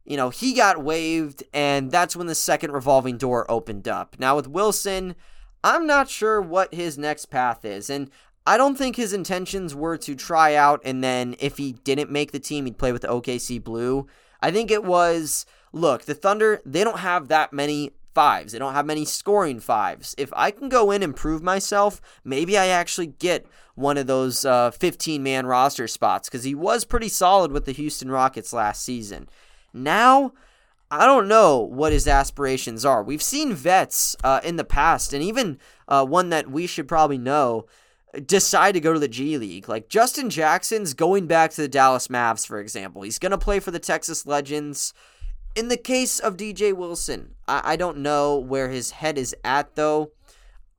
you 0.04 0.18
know, 0.18 0.30
he 0.30 0.54
got 0.54 0.84
waived, 0.84 1.44
and 1.54 1.92
that's 1.92 2.16
when 2.16 2.28
the 2.28 2.36
second 2.36 2.72
revolving 2.72 3.18
door 3.18 3.50
opened 3.50 3.88
up. 3.88 4.16
Now, 4.20 4.36
with 4.36 4.48
Wilson, 4.48 5.16
I'm 5.64 5.88
not 5.88 6.10
sure 6.10 6.40
what 6.40 6.74
his 6.74 6.98
next 6.98 7.26
path 7.26 7.66
is. 7.66 7.90
And 7.90 8.12
I 8.46 8.58
don't 8.58 8.78
think 8.78 8.96
his 8.96 9.14
intentions 9.14 9.74
were 9.74 9.98
to 9.98 10.14
try 10.14 10.54
out 10.54 10.80
and 10.86 11.04
then 11.04 11.36
if 11.40 11.58
he 11.58 11.72
didn't 11.72 12.12
make 12.12 12.32
the 12.32 12.40
team, 12.40 12.66
he'd 12.66 12.78
play 12.78 12.92
with 12.92 13.02
the 13.02 13.08
OKC 13.08 13.64
Blue. 13.64 14.06
I 14.42 14.52
think 14.52 14.70
it 14.70 14.84
was 14.84 15.48
look, 15.74 16.04
the 16.04 16.14
Thunder, 16.14 16.62
they 16.66 16.84
don't 16.84 17.00
have 17.00 17.28
that 17.30 17.52
many 17.52 17.92
fives. 18.14 18.54
They 18.54 18.60
don't 18.60 18.74
have 18.74 18.86
many 18.86 19.06
scoring 19.06 19.60
fives. 19.60 20.14
If 20.18 20.32
I 20.34 20.52
can 20.52 20.70
go 20.70 20.92
in 20.92 21.02
and 21.02 21.16
prove 21.16 21.42
myself, 21.42 22.00
maybe 22.24 22.58
I 22.58 22.68
actually 22.68 23.08
get 23.08 23.48
one 23.76 23.98
of 23.98 24.08
those 24.08 24.44
15 24.44 25.22
uh, 25.22 25.24
man 25.24 25.46
roster 25.46 25.88
spots 25.88 26.28
because 26.28 26.44
he 26.44 26.56
was 26.56 26.86
pretty 26.86 27.10
solid 27.10 27.52
with 27.52 27.66
the 27.66 27.74
Houston 27.74 28.10
Rockets 28.10 28.54
last 28.54 28.84
season. 28.84 29.30
Now, 29.74 30.32
I 30.90 31.06
don't 31.06 31.28
know 31.28 31.60
what 31.60 31.92
his 31.92 32.08
aspirations 32.08 32.86
are. 32.86 33.04
We've 33.04 33.24
seen 33.24 33.54
vets 33.54 34.16
uh, 34.24 34.40
in 34.44 34.56
the 34.56 34.64
past, 34.64 35.14
and 35.14 35.22
even 35.22 35.60
uh, 35.88 36.06
one 36.06 36.30
that 36.30 36.50
we 36.50 36.68
should 36.68 36.88
probably 36.88 37.18
know 37.18 37.66
decide 38.26 38.74
to 38.74 38.80
go 38.80 38.94
to 38.94 39.00
the 39.00 39.08
G 39.08 39.38
League. 39.38 39.68
Like 39.68 39.90
Justin 39.90 40.30
Jackson's 40.30 40.94
going 40.94 41.28
back 41.28 41.52
to 41.52 41.62
the 41.62 41.68
Dallas 41.68 42.08
Mavs, 42.08 42.48
for 42.48 42.60
example. 42.60 43.02
He's 43.02 43.20
going 43.20 43.32
to 43.32 43.38
play 43.38 43.60
for 43.60 43.72
the 43.72 43.80
Texas 43.80 44.26
Legends. 44.26 44.94
In 45.56 45.68
the 45.70 45.78
case 45.78 46.20
of 46.20 46.38
DJ 46.38 46.74
Wilson, 46.74 47.36
I, 47.48 47.62
I 47.74 47.76
don't 47.76 47.98
know 47.98 48.38
where 48.38 48.70
his 48.70 48.92
head 48.92 49.18
is 49.18 49.36
at, 49.44 49.76
though. 49.76 50.12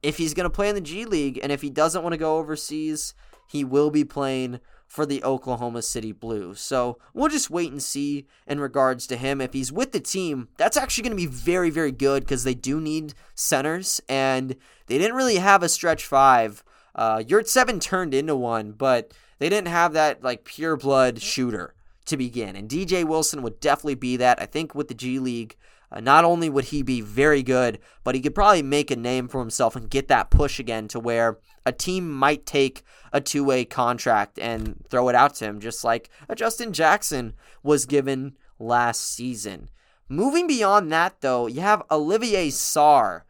If 0.02 0.18
he's 0.18 0.34
going 0.34 0.44
to 0.44 0.50
play 0.50 0.68
in 0.68 0.74
the 0.74 0.80
G 0.80 1.04
League 1.04 1.40
and 1.42 1.50
if 1.50 1.62
he 1.62 1.70
doesn't 1.70 2.02
want 2.02 2.12
to 2.12 2.18
go 2.18 2.36
overseas, 2.36 3.14
he 3.48 3.64
will 3.64 3.90
be 3.90 4.04
playing 4.04 4.60
for 4.86 5.04
the 5.04 5.22
Oklahoma 5.24 5.82
City 5.82 6.12
Blues. 6.12 6.60
So 6.60 6.98
we'll 7.12 7.28
just 7.28 7.50
wait 7.50 7.72
and 7.72 7.82
see 7.82 8.26
in 8.46 8.60
regards 8.60 9.06
to 9.08 9.16
him. 9.16 9.40
If 9.40 9.52
he's 9.52 9.72
with 9.72 9.92
the 9.92 10.00
team, 10.00 10.48
that's 10.56 10.76
actually 10.76 11.08
going 11.08 11.16
to 11.16 11.22
be 11.22 11.26
very, 11.26 11.70
very 11.70 11.92
good 11.92 12.22
because 12.22 12.44
they 12.44 12.54
do 12.54 12.80
need 12.80 13.14
centers 13.34 14.00
and 14.08 14.56
they 14.86 14.98
didn't 14.98 15.16
really 15.16 15.36
have 15.36 15.62
a 15.62 15.68
stretch 15.68 16.04
five. 16.06 16.62
Uh, 16.94 17.22
seven 17.44 17.80
turned 17.80 18.14
into 18.14 18.36
one, 18.36 18.72
but 18.72 19.12
they 19.38 19.48
didn't 19.48 19.68
have 19.68 19.92
that 19.92 20.22
like 20.22 20.44
pure 20.44 20.76
blood 20.76 21.20
shooter 21.20 21.74
to 22.06 22.16
begin. 22.16 22.56
And 22.56 22.68
DJ 22.68 23.04
Wilson 23.04 23.42
would 23.42 23.60
definitely 23.60 23.96
be 23.96 24.16
that. 24.16 24.40
I 24.40 24.46
think 24.46 24.74
with 24.74 24.88
the 24.88 24.94
G 24.94 25.18
League, 25.18 25.56
uh, 25.90 26.00
not 26.00 26.24
only 26.24 26.48
would 26.48 26.66
he 26.66 26.82
be 26.82 27.00
very 27.00 27.42
good, 27.42 27.78
but 28.04 28.14
he 28.14 28.20
could 28.20 28.34
probably 28.34 28.62
make 28.62 28.90
a 28.90 28.96
name 28.96 29.28
for 29.28 29.40
himself 29.40 29.76
and 29.76 29.90
get 29.90 30.08
that 30.08 30.30
push 30.30 30.58
again 30.58 30.88
to 30.88 31.00
where 31.00 31.38
a 31.64 31.72
team 31.72 32.10
might 32.10 32.46
take 32.46 32.82
a 33.12 33.20
two 33.20 33.44
way 33.44 33.64
contract 33.64 34.38
and 34.38 34.84
throw 34.88 35.08
it 35.08 35.14
out 35.14 35.34
to 35.36 35.44
him, 35.44 35.60
just 35.60 35.84
like 35.84 36.10
a 36.28 36.34
Justin 36.34 36.72
Jackson 36.72 37.34
was 37.62 37.86
given 37.86 38.36
last 38.58 39.02
season. 39.14 39.70
Moving 40.08 40.46
beyond 40.46 40.92
that, 40.92 41.20
though, 41.20 41.46
you 41.46 41.60
have 41.60 41.82
Olivier 41.90 42.48
Sarr, 42.48 43.22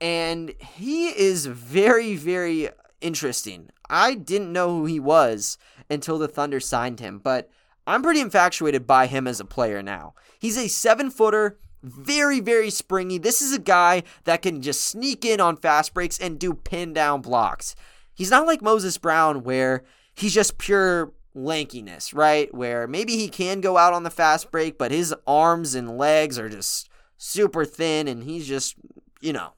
and 0.00 0.54
he 0.60 1.08
is 1.08 1.46
very, 1.46 2.14
very 2.14 2.68
interesting. 3.00 3.70
I 3.88 4.14
didn't 4.14 4.52
know 4.52 4.68
who 4.76 4.86
he 4.86 5.00
was 5.00 5.58
until 5.90 6.18
the 6.18 6.28
Thunder 6.28 6.60
signed 6.60 7.00
him, 7.00 7.18
but 7.18 7.50
I'm 7.86 8.02
pretty 8.02 8.20
infatuated 8.20 8.86
by 8.86 9.06
him 9.06 9.26
as 9.26 9.40
a 9.40 9.44
player 9.44 9.82
now. 9.82 10.14
He's 10.38 10.56
a 10.56 10.68
seven 10.68 11.10
footer, 11.10 11.58
very, 11.82 12.40
very 12.40 12.70
springy. 12.70 13.18
This 13.18 13.40
is 13.42 13.52
a 13.52 13.58
guy 13.58 14.02
that 14.24 14.42
can 14.42 14.62
just 14.62 14.82
sneak 14.82 15.24
in 15.24 15.40
on 15.40 15.56
fast 15.56 15.94
breaks 15.94 16.18
and 16.18 16.38
do 16.38 16.54
pin 16.54 16.92
down 16.92 17.22
blocks. 17.22 17.74
He's 18.14 18.30
not 18.30 18.46
like 18.46 18.62
Moses 18.62 18.98
Brown, 18.98 19.42
where 19.42 19.84
he's 20.14 20.34
just 20.34 20.58
pure 20.58 21.12
lankiness, 21.34 22.12
right? 22.12 22.52
Where 22.54 22.86
maybe 22.86 23.16
he 23.16 23.28
can 23.28 23.60
go 23.60 23.76
out 23.76 23.92
on 23.92 24.02
the 24.02 24.10
fast 24.10 24.50
break, 24.50 24.78
but 24.78 24.90
his 24.90 25.14
arms 25.26 25.74
and 25.74 25.96
legs 25.96 26.38
are 26.38 26.48
just 26.48 26.88
super 27.16 27.64
thin 27.64 28.08
and 28.08 28.24
he's 28.24 28.46
just, 28.46 28.74
you 29.20 29.32
know, 29.32 29.52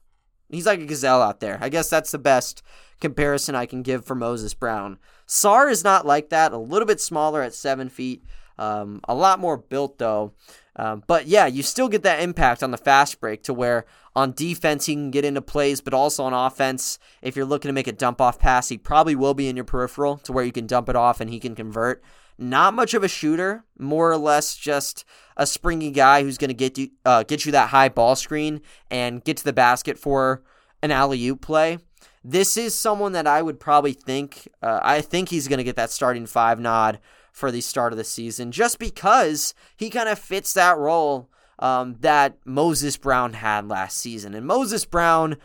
he's 0.49 0.65
like 0.65 0.79
a 0.79 0.85
gazelle 0.85 1.21
out 1.21 1.39
there. 1.39 1.57
I 1.61 1.69
guess 1.69 1.89
that's 1.89 2.11
the 2.11 2.19
best 2.19 2.61
comparison 3.01 3.55
I 3.55 3.65
can 3.65 3.81
give 3.81 4.05
for 4.05 4.15
Moses 4.15 4.53
Brown. 4.53 4.97
Sarr 5.27 5.69
is 5.69 5.83
not 5.83 6.05
like 6.05 6.29
that, 6.29 6.53
a 6.53 6.57
little 6.57 6.85
bit 6.85 7.01
smaller 7.01 7.41
at 7.41 7.53
seven 7.53 7.89
feet, 7.89 8.23
um, 8.57 9.01
a 9.05 9.15
lot 9.15 9.39
more 9.39 9.57
built 9.57 9.97
though. 9.97 10.33
Um, 10.75 11.03
but 11.05 11.27
yeah, 11.27 11.45
you 11.45 11.61
still 11.61 11.87
get 11.87 12.03
that 12.03 12.21
impact 12.21 12.63
on 12.63 12.71
the 12.71 12.77
fast 12.77 13.19
break 13.19 13.43
to 13.43 13.53
where 13.53 13.85
on 14.15 14.31
defense 14.31 14.85
he 14.85 14.95
can 14.95 15.11
get 15.11 15.25
into 15.25 15.41
plays, 15.41 15.81
but 15.81 15.93
also 15.93 16.23
on 16.23 16.33
offense, 16.33 16.97
if 17.21 17.35
you're 17.35 17.45
looking 17.45 17.69
to 17.69 17.73
make 17.73 17.87
a 17.87 17.91
dump 17.91 18.19
off 18.19 18.39
pass, 18.39 18.69
he 18.69 18.77
probably 18.77 19.15
will 19.15 19.33
be 19.33 19.47
in 19.47 19.55
your 19.55 19.65
peripheral 19.65 20.17
to 20.17 20.31
where 20.31 20.43
you 20.43 20.51
can 20.51 20.67
dump 20.67 20.89
it 20.89 20.95
off 20.95 21.21
and 21.21 21.29
he 21.29 21.39
can 21.39 21.55
convert. 21.55 22.03
Not 22.37 22.73
much 22.73 22.95
of 22.95 23.03
a 23.03 23.07
shooter, 23.07 23.63
more 23.77 24.11
or 24.11 24.17
less 24.17 24.55
just 24.55 25.05
a 25.37 25.45
springy 25.45 25.91
guy 25.91 26.23
who's 26.23 26.39
going 26.39 26.49
to 26.49 26.55
get 26.55 26.77
you 26.77 26.89
uh, 27.05 27.23
get 27.23 27.45
you 27.45 27.51
that 27.51 27.69
high 27.69 27.89
ball 27.89 28.15
screen 28.15 28.61
and 28.89 29.23
get 29.23 29.37
to 29.37 29.43
the 29.43 29.53
basket 29.53 29.99
for 29.99 30.43
an 30.81 30.89
alley 30.89 31.25
oop 31.27 31.41
play. 31.41 31.77
This 32.23 32.57
is 32.57 32.77
someone 32.77 33.11
that 33.11 33.27
I 33.27 33.41
would 33.41 33.59
probably 33.59 33.93
think. 33.93 34.47
Uh, 34.61 34.79
I 34.81 35.01
think 35.01 35.29
he's 35.29 35.47
going 35.47 35.57
to 35.57 35.63
get 35.63 35.75
that 35.75 35.91
starting 35.91 36.25
five 36.25 36.59
nod 36.59 36.99
for 37.33 37.51
the 37.51 37.59
start 37.59 37.91
of 37.91 37.97
the 37.97 38.03
season, 38.05 38.51
just 38.51 38.79
because 38.79 39.53
he 39.75 39.89
kind 39.89 40.07
of 40.07 40.17
fits 40.17 40.53
that 40.53 40.77
role 40.77 41.29
um, 41.59 41.97
that 41.99 42.37
Moses 42.45 42.95
Brown 42.95 43.33
had 43.33 43.67
last 43.67 43.97
season. 43.97 44.33
And 44.33 44.45
Moses 44.45 44.85
Brown, 44.85 45.37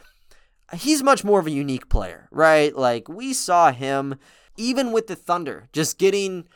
he's 0.75 1.03
much 1.03 1.25
more 1.25 1.41
of 1.41 1.47
a 1.47 1.51
unique 1.51 1.89
player, 1.89 2.29
right? 2.31 2.77
Like 2.77 3.09
we 3.09 3.33
saw 3.33 3.73
him 3.73 4.17
even 4.57 4.93
with 4.93 5.07
the 5.07 5.17
Thunder, 5.17 5.69
just 5.73 5.99
getting 5.99 6.47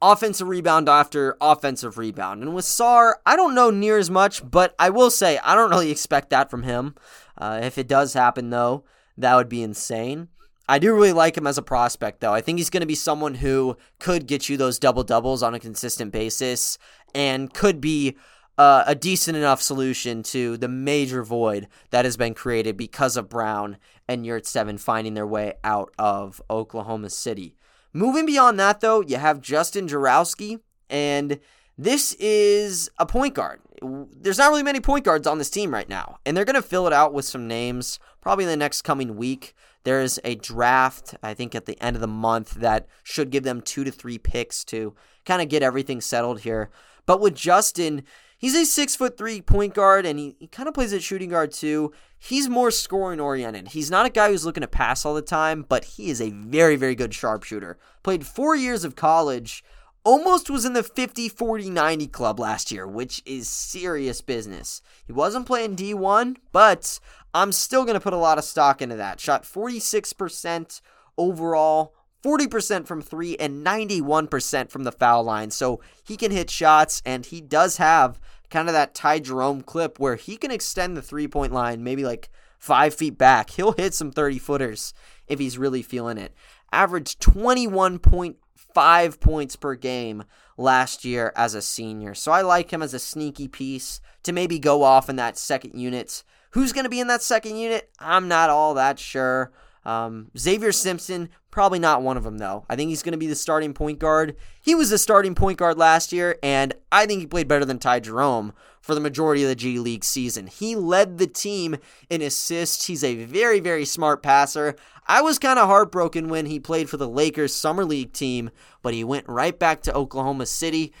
offensive 0.00 0.46
rebound 0.46 0.88
after 0.88 1.36
offensive 1.40 1.98
rebound. 1.98 2.42
And 2.42 2.54
with 2.54 2.64
Sarr, 2.64 3.14
I 3.26 3.34
don't 3.34 3.54
know 3.54 3.70
near 3.70 3.98
as 3.98 4.10
much, 4.10 4.48
but 4.48 4.74
I 4.78 4.90
will 4.90 5.10
say 5.10 5.38
I 5.38 5.54
don't 5.54 5.70
really 5.70 5.90
expect 5.90 6.30
that 6.30 6.50
from 6.50 6.62
him. 6.62 6.94
Uh, 7.36 7.60
if 7.62 7.78
it 7.78 7.88
does 7.88 8.12
happen, 8.12 8.50
though, 8.50 8.84
that 9.16 9.34
would 9.34 9.48
be 9.48 9.62
insane. 9.62 10.28
I 10.68 10.78
do 10.78 10.92
really 10.92 11.14
like 11.14 11.36
him 11.36 11.46
as 11.46 11.56
a 11.56 11.62
prospect, 11.62 12.20
though. 12.20 12.34
I 12.34 12.42
think 12.42 12.58
he's 12.58 12.68
going 12.68 12.82
to 12.82 12.86
be 12.86 12.94
someone 12.94 13.36
who 13.36 13.76
could 13.98 14.26
get 14.26 14.48
you 14.48 14.56
those 14.56 14.78
double 14.78 15.02
doubles 15.02 15.42
on 15.42 15.54
a 15.54 15.58
consistent 15.58 16.12
basis 16.12 16.76
and 17.14 17.52
could 17.54 17.80
be 17.80 18.16
uh, 18.58 18.84
a 18.86 18.94
decent 18.94 19.36
enough 19.36 19.62
solution 19.62 20.22
to 20.24 20.56
the 20.58 20.68
major 20.68 21.22
void 21.22 21.68
that 21.90 22.04
has 22.04 22.16
been 22.16 22.34
created 22.34 22.76
because 22.76 23.16
of 23.16 23.28
Brown 23.30 23.78
and 24.06 24.26
Yurtseven 24.26 24.78
finding 24.78 25.14
their 25.14 25.26
way 25.26 25.54
out 25.64 25.94
of 25.98 26.42
Oklahoma 26.50 27.08
City. 27.08 27.54
Moving 27.94 28.26
beyond 28.26 28.60
that, 28.60 28.80
though, 28.80 29.00
you 29.00 29.16
have 29.16 29.40
Justin 29.40 29.86
Jaworski, 29.86 30.60
and 30.90 31.40
this 31.78 32.14
is 32.14 32.90
a 32.98 33.06
point 33.06 33.34
guard. 33.34 33.60
There's 33.80 34.38
not 34.38 34.50
really 34.50 34.64
many 34.64 34.80
point 34.80 35.04
guards 35.04 35.26
on 35.26 35.38
this 35.38 35.48
team 35.48 35.72
right 35.72 35.88
now, 35.88 36.18
and 36.26 36.36
they're 36.36 36.44
going 36.44 36.54
to 36.56 36.62
fill 36.62 36.86
it 36.86 36.92
out 36.92 37.14
with 37.14 37.24
some 37.24 37.48
names 37.48 37.98
probably 38.20 38.44
in 38.44 38.50
the 38.50 38.56
next 38.56 38.82
coming 38.82 39.16
week. 39.16 39.54
There's 39.84 40.18
a 40.24 40.34
draft, 40.34 41.14
I 41.22 41.34
think, 41.34 41.54
at 41.54 41.66
the 41.66 41.80
end 41.82 41.96
of 41.96 42.00
the 42.00 42.06
month 42.06 42.54
that 42.54 42.86
should 43.02 43.30
give 43.30 43.44
them 43.44 43.60
two 43.60 43.84
to 43.84 43.90
three 43.90 44.18
picks 44.18 44.64
to 44.66 44.94
kind 45.24 45.40
of 45.40 45.48
get 45.48 45.62
everything 45.62 46.00
settled 46.00 46.40
here. 46.40 46.70
But 47.06 47.20
with 47.20 47.34
Justin, 47.34 48.02
he's 48.36 48.54
a 48.54 48.64
six 48.64 48.94
foot 48.94 49.16
three 49.16 49.40
point 49.40 49.74
guard 49.74 50.04
and 50.04 50.18
he, 50.18 50.36
he 50.38 50.46
kind 50.46 50.68
of 50.68 50.74
plays 50.74 50.92
at 50.92 51.02
shooting 51.02 51.30
guard 51.30 51.52
too. 51.52 51.92
He's 52.18 52.48
more 52.48 52.70
scoring 52.70 53.20
oriented. 53.20 53.68
He's 53.68 53.90
not 53.90 54.06
a 54.06 54.10
guy 54.10 54.30
who's 54.30 54.44
looking 54.44 54.60
to 54.62 54.68
pass 54.68 55.04
all 55.04 55.14
the 55.14 55.22
time, 55.22 55.64
but 55.68 55.84
he 55.84 56.10
is 56.10 56.20
a 56.20 56.30
very, 56.30 56.76
very 56.76 56.94
good 56.94 57.14
sharpshooter. 57.14 57.78
Played 58.02 58.26
four 58.26 58.56
years 58.56 58.84
of 58.84 58.96
college 58.96 59.64
almost 60.08 60.48
was 60.48 60.64
in 60.64 60.72
the 60.72 60.82
50 60.82 61.28
40 61.28 61.68
90 61.68 62.06
club 62.06 62.40
last 62.40 62.72
year, 62.72 62.86
which 62.86 63.22
is 63.26 63.46
serious 63.46 64.22
business. 64.22 64.80
He 65.06 65.12
wasn't 65.12 65.44
playing 65.46 65.76
D1, 65.76 66.36
but 66.50 66.98
I'm 67.34 67.52
still 67.52 67.84
going 67.84 67.94
to 67.94 68.00
put 68.00 68.14
a 68.14 68.16
lot 68.16 68.38
of 68.38 68.44
stock 68.44 68.80
into 68.80 68.96
that. 68.96 69.20
Shot 69.20 69.42
46% 69.42 70.80
overall, 71.18 71.94
40% 72.24 72.86
from 72.86 73.02
three, 73.02 73.36
and 73.36 73.64
91% 73.64 74.70
from 74.70 74.84
the 74.84 74.92
foul 74.92 75.24
line. 75.24 75.50
So 75.50 75.82
he 76.02 76.16
can 76.16 76.30
hit 76.30 76.48
shots, 76.48 77.02
and 77.04 77.26
he 77.26 77.42
does 77.42 77.76
have 77.76 78.18
kind 78.48 78.66
of 78.68 78.72
that 78.72 78.94
Ty 78.94 79.18
Jerome 79.18 79.60
clip 79.60 80.00
where 80.00 80.16
he 80.16 80.38
can 80.38 80.50
extend 80.50 80.96
the 80.96 81.02
three 81.02 81.28
point 81.28 81.52
line 81.52 81.84
maybe 81.84 82.06
like 82.06 82.30
five 82.58 82.94
feet 82.94 83.18
back. 83.18 83.50
He'll 83.50 83.72
hit 83.72 83.92
some 83.92 84.10
30 84.10 84.38
footers 84.38 84.94
if 85.26 85.38
he's 85.38 85.58
really 85.58 85.82
feeling 85.82 86.16
it. 86.16 86.32
Average 86.72 87.18
21.2 87.18 88.36
five 88.74 89.20
points 89.20 89.56
per 89.56 89.74
game 89.74 90.24
last 90.56 91.04
year 91.04 91.32
as 91.36 91.54
a 91.54 91.62
senior. 91.62 92.14
So 92.14 92.32
I 92.32 92.42
like 92.42 92.70
him 92.70 92.82
as 92.82 92.94
a 92.94 92.98
sneaky 92.98 93.48
piece 93.48 94.00
to 94.24 94.32
maybe 94.32 94.58
go 94.58 94.82
off 94.82 95.08
in 95.08 95.16
that 95.16 95.38
second 95.38 95.78
unit. 95.78 96.22
Who's 96.52 96.72
going 96.72 96.84
to 96.84 96.90
be 96.90 97.00
in 97.00 97.06
that 97.08 97.22
second 97.22 97.56
unit? 97.56 97.90
I'm 97.98 98.28
not 98.28 98.50
all 98.50 98.74
that 98.74 98.98
sure. 98.98 99.52
Um, 99.84 100.30
Xavier 100.36 100.72
Simpson, 100.72 101.28
probably 101.50 101.78
not 101.78 102.02
one 102.02 102.16
of 102.16 102.24
them, 102.24 102.38
though. 102.38 102.64
I 102.68 102.76
think 102.76 102.90
he's 102.90 103.02
going 103.02 103.12
to 103.12 103.18
be 103.18 103.26
the 103.26 103.34
starting 103.34 103.72
point 103.72 103.98
guard. 103.98 104.36
He 104.60 104.74
was 104.74 104.90
the 104.90 104.98
starting 104.98 105.34
point 105.34 105.58
guard 105.58 105.78
last 105.78 106.12
year, 106.12 106.38
and 106.42 106.74
I 106.92 107.06
think 107.06 107.20
he 107.20 107.26
played 107.26 107.48
better 107.48 107.64
than 107.64 107.78
Ty 107.78 108.00
Jerome 108.00 108.52
for 108.80 108.94
the 108.94 109.00
majority 109.00 109.42
of 109.42 109.48
the 109.48 109.54
G 109.54 109.78
League 109.78 110.04
season. 110.04 110.46
He 110.46 110.76
led 110.76 111.18
the 111.18 111.26
team 111.26 111.76
in 112.10 112.22
assists. 112.22 112.86
He's 112.86 113.04
a 113.04 113.24
very, 113.24 113.60
very 113.60 113.84
smart 113.84 114.22
passer. 114.22 114.76
I 115.06 115.22
was 115.22 115.38
kind 115.38 115.58
of 115.58 115.68
heartbroken 115.68 116.28
when 116.28 116.46
he 116.46 116.60
played 116.60 116.90
for 116.90 116.96
the 116.98 117.08
Lakers 117.08 117.54
Summer 117.54 117.84
League 117.84 118.12
team, 118.12 118.50
but 118.82 118.94
he 118.94 119.04
went 119.04 119.28
right 119.28 119.58
back 119.58 119.82
to 119.82 119.94
Oklahoma 119.94 120.46
City 120.46 120.92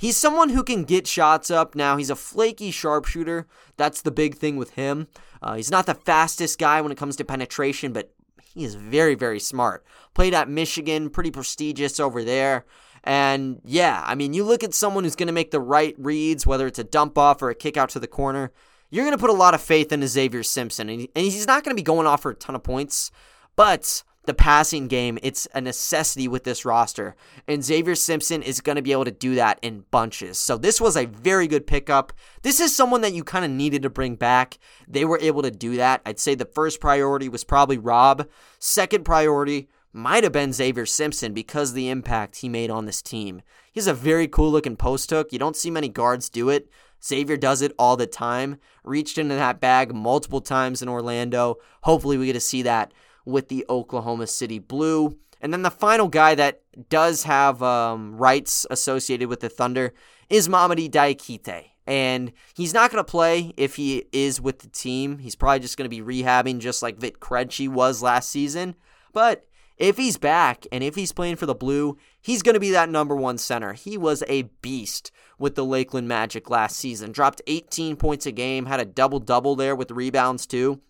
He's 0.00 0.16
someone 0.16 0.48
who 0.48 0.64
can 0.64 0.84
get 0.84 1.06
shots 1.06 1.50
up. 1.50 1.74
Now, 1.74 1.98
he's 1.98 2.08
a 2.08 2.16
flaky 2.16 2.70
sharpshooter. 2.70 3.46
That's 3.76 4.00
the 4.00 4.10
big 4.10 4.34
thing 4.34 4.56
with 4.56 4.70
him. 4.70 5.08
Uh, 5.42 5.56
he's 5.56 5.70
not 5.70 5.84
the 5.84 5.92
fastest 5.92 6.58
guy 6.58 6.80
when 6.80 6.90
it 6.90 6.96
comes 6.96 7.16
to 7.16 7.24
penetration, 7.24 7.92
but 7.92 8.10
he 8.52 8.64
is 8.64 8.74
very, 8.74 9.14
very 9.14 9.40
smart. 9.40 9.84
Played 10.14 10.34
at 10.34 10.48
Michigan, 10.48 11.10
pretty 11.10 11.30
prestigious 11.30 12.00
over 12.00 12.24
there. 12.24 12.64
And 13.04 13.60
yeah, 13.64 14.02
I 14.04 14.14
mean, 14.14 14.34
you 14.34 14.44
look 14.44 14.62
at 14.62 14.74
someone 14.74 15.04
who's 15.04 15.16
going 15.16 15.28
to 15.28 15.32
make 15.32 15.52
the 15.52 15.60
right 15.60 15.94
reads, 15.98 16.46
whether 16.46 16.66
it's 16.66 16.78
a 16.78 16.84
dump 16.84 17.16
off 17.16 17.42
or 17.42 17.50
a 17.50 17.54
kick 17.54 17.76
out 17.76 17.90
to 17.90 18.00
the 18.00 18.06
corner, 18.06 18.52
you're 18.90 19.04
going 19.04 19.16
to 19.16 19.20
put 19.20 19.30
a 19.30 19.34
lot 19.34 19.54
of 19.54 19.62
faith 19.62 19.92
in 19.92 20.06
Xavier 20.06 20.42
Simpson. 20.42 20.90
And 20.90 21.08
he's 21.14 21.46
not 21.46 21.64
going 21.64 21.74
to 21.74 21.80
be 21.80 21.84
going 21.84 22.06
off 22.06 22.22
for 22.22 22.32
a 22.32 22.34
ton 22.34 22.56
of 22.56 22.62
points, 22.62 23.10
but 23.56 24.02
the 24.24 24.34
passing 24.34 24.86
game, 24.86 25.18
it's 25.22 25.48
a 25.54 25.60
necessity 25.60 26.28
with 26.28 26.44
this 26.44 26.64
roster. 26.64 27.16
And 27.48 27.64
Xavier 27.64 27.94
Simpson 27.94 28.42
is 28.42 28.60
going 28.60 28.76
to 28.76 28.82
be 28.82 28.92
able 28.92 29.06
to 29.06 29.10
do 29.10 29.34
that 29.36 29.58
in 29.62 29.84
bunches. 29.90 30.38
So 30.38 30.58
this 30.58 30.80
was 30.80 30.96
a 30.96 31.06
very 31.06 31.46
good 31.46 31.66
pickup. 31.66 32.12
This 32.42 32.60
is 32.60 32.74
someone 32.76 33.00
that 33.00 33.14
you 33.14 33.24
kind 33.24 33.44
of 33.44 33.50
needed 33.50 33.82
to 33.82 33.90
bring 33.90 34.16
back. 34.16 34.58
They 34.86 35.04
were 35.04 35.18
able 35.20 35.42
to 35.42 35.50
do 35.50 35.76
that. 35.76 36.02
I'd 36.04 36.20
say 36.20 36.34
the 36.34 36.44
first 36.44 36.80
priority 36.80 37.28
was 37.28 37.44
probably 37.44 37.78
Rob. 37.78 38.28
Second 38.58 39.04
priority 39.04 39.68
might 39.92 40.22
have 40.22 40.32
been 40.32 40.52
Xavier 40.52 40.86
Simpson 40.86 41.32
because 41.32 41.72
the 41.72 41.88
impact 41.88 42.36
he 42.36 42.48
made 42.48 42.70
on 42.70 42.86
this 42.86 43.02
team. 43.02 43.42
He's 43.72 43.86
a 43.86 43.94
very 43.94 44.28
cool 44.28 44.50
looking 44.50 44.76
post 44.76 45.10
hook. 45.10 45.32
You 45.32 45.38
don't 45.38 45.56
see 45.56 45.70
many 45.70 45.88
guards 45.88 46.28
do 46.28 46.48
it. 46.50 46.68
Xavier 47.02 47.36
does 47.36 47.62
it 47.62 47.72
all 47.78 47.96
the 47.96 48.06
time. 48.06 48.58
Reached 48.84 49.16
into 49.16 49.34
that 49.34 49.60
bag 49.60 49.94
multiple 49.94 50.40
times 50.40 50.82
in 50.82 50.88
Orlando. 50.88 51.56
Hopefully, 51.82 52.18
we 52.18 52.26
get 52.26 52.34
to 52.34 52.40
see 52.40 52.62
that 52.62 52.92
with 53.30 53.48
the 53.48 53.64
Oklahoma 53.68 54.26
City 54.26 54.58
Blue. 54.58 55.16
And 55.40 55.52
then 55.52 55.62
the 55.62 55.70
final 55.70 56.08
guy 56.08 56.34
that 56.34 56.62
does 56.88 57.24
have 57.24 57.62
um, 57.62 58.16
rights 58.16 58.66
associated 58.70 59.28
with 59.28 59.40
the 59.40 59.48
Thunder 59.48 59.94
is 60.28 60.48
Mamadi 60.48 60.90
Diakite. 60.90 61.66
And 61.86 62.32
he's 62.54 62.74
not 62.74 62.92
going 62.92 63.02
to 63.02 63.10
play 63.10 63.52
if 63.56 63.76
he 63.76 64.04
is 64.12 64.40
with 64.40 64.60
the 64.60 64.68
team. 64.68 65.18
He's 65.18 65.34
probably 65.34 65.60
just 65.60 65.76
going 65.76 65.90
to 65.90 66.02
be 66.02 66.22
rehabbing 66.22 66.60
just 66.60 66.82
like 66.82 66.98
Vit 66.98 67.20
Krejci 67.20 67.68
was 67.68 68.02
last 68.02 68.28
season. 68.28 68.76
But 69.12 69.46
if 69.76 69.96
he's 69.96 70.18
back 70.18 70.66
and 70.70 70.84
if 70.84 70.94
he's 70.94 71.10
playing 71.10 71.36
for 71.36 71.46
the 71.46 71.54
Blue, 71.54 71.96
he's 72.20 72.42
going 72.42 72.54
to 72.54 72.60
be 72.60 72.70
that 72.70 72.90
number 72.90 73.16
one 73.16 73.38
center. 73.38 73.72
He 73.72 73.96
was 73.96 74.22
a 74.28 74.42
beast 74.60 75.10
with 75.38 75.54
the 75.54 75.64
Lakeland 75.64 76.06
Magic 76.06 76.50
last 76.50 76.76
season. 76.76 77.12
Dropped 77.12 77.40
18 77.46 77.96
points 77.96 78.26
a 78.26 78.30
game, 78.30 78.66
had 78.66 78.78
a 78.78 78.84
double 78.84 79.18
double 79.18 79.56
there 79.56 79.74
with 79.74 79.90
rebounds 79.90 80.46
too 80.46 80.82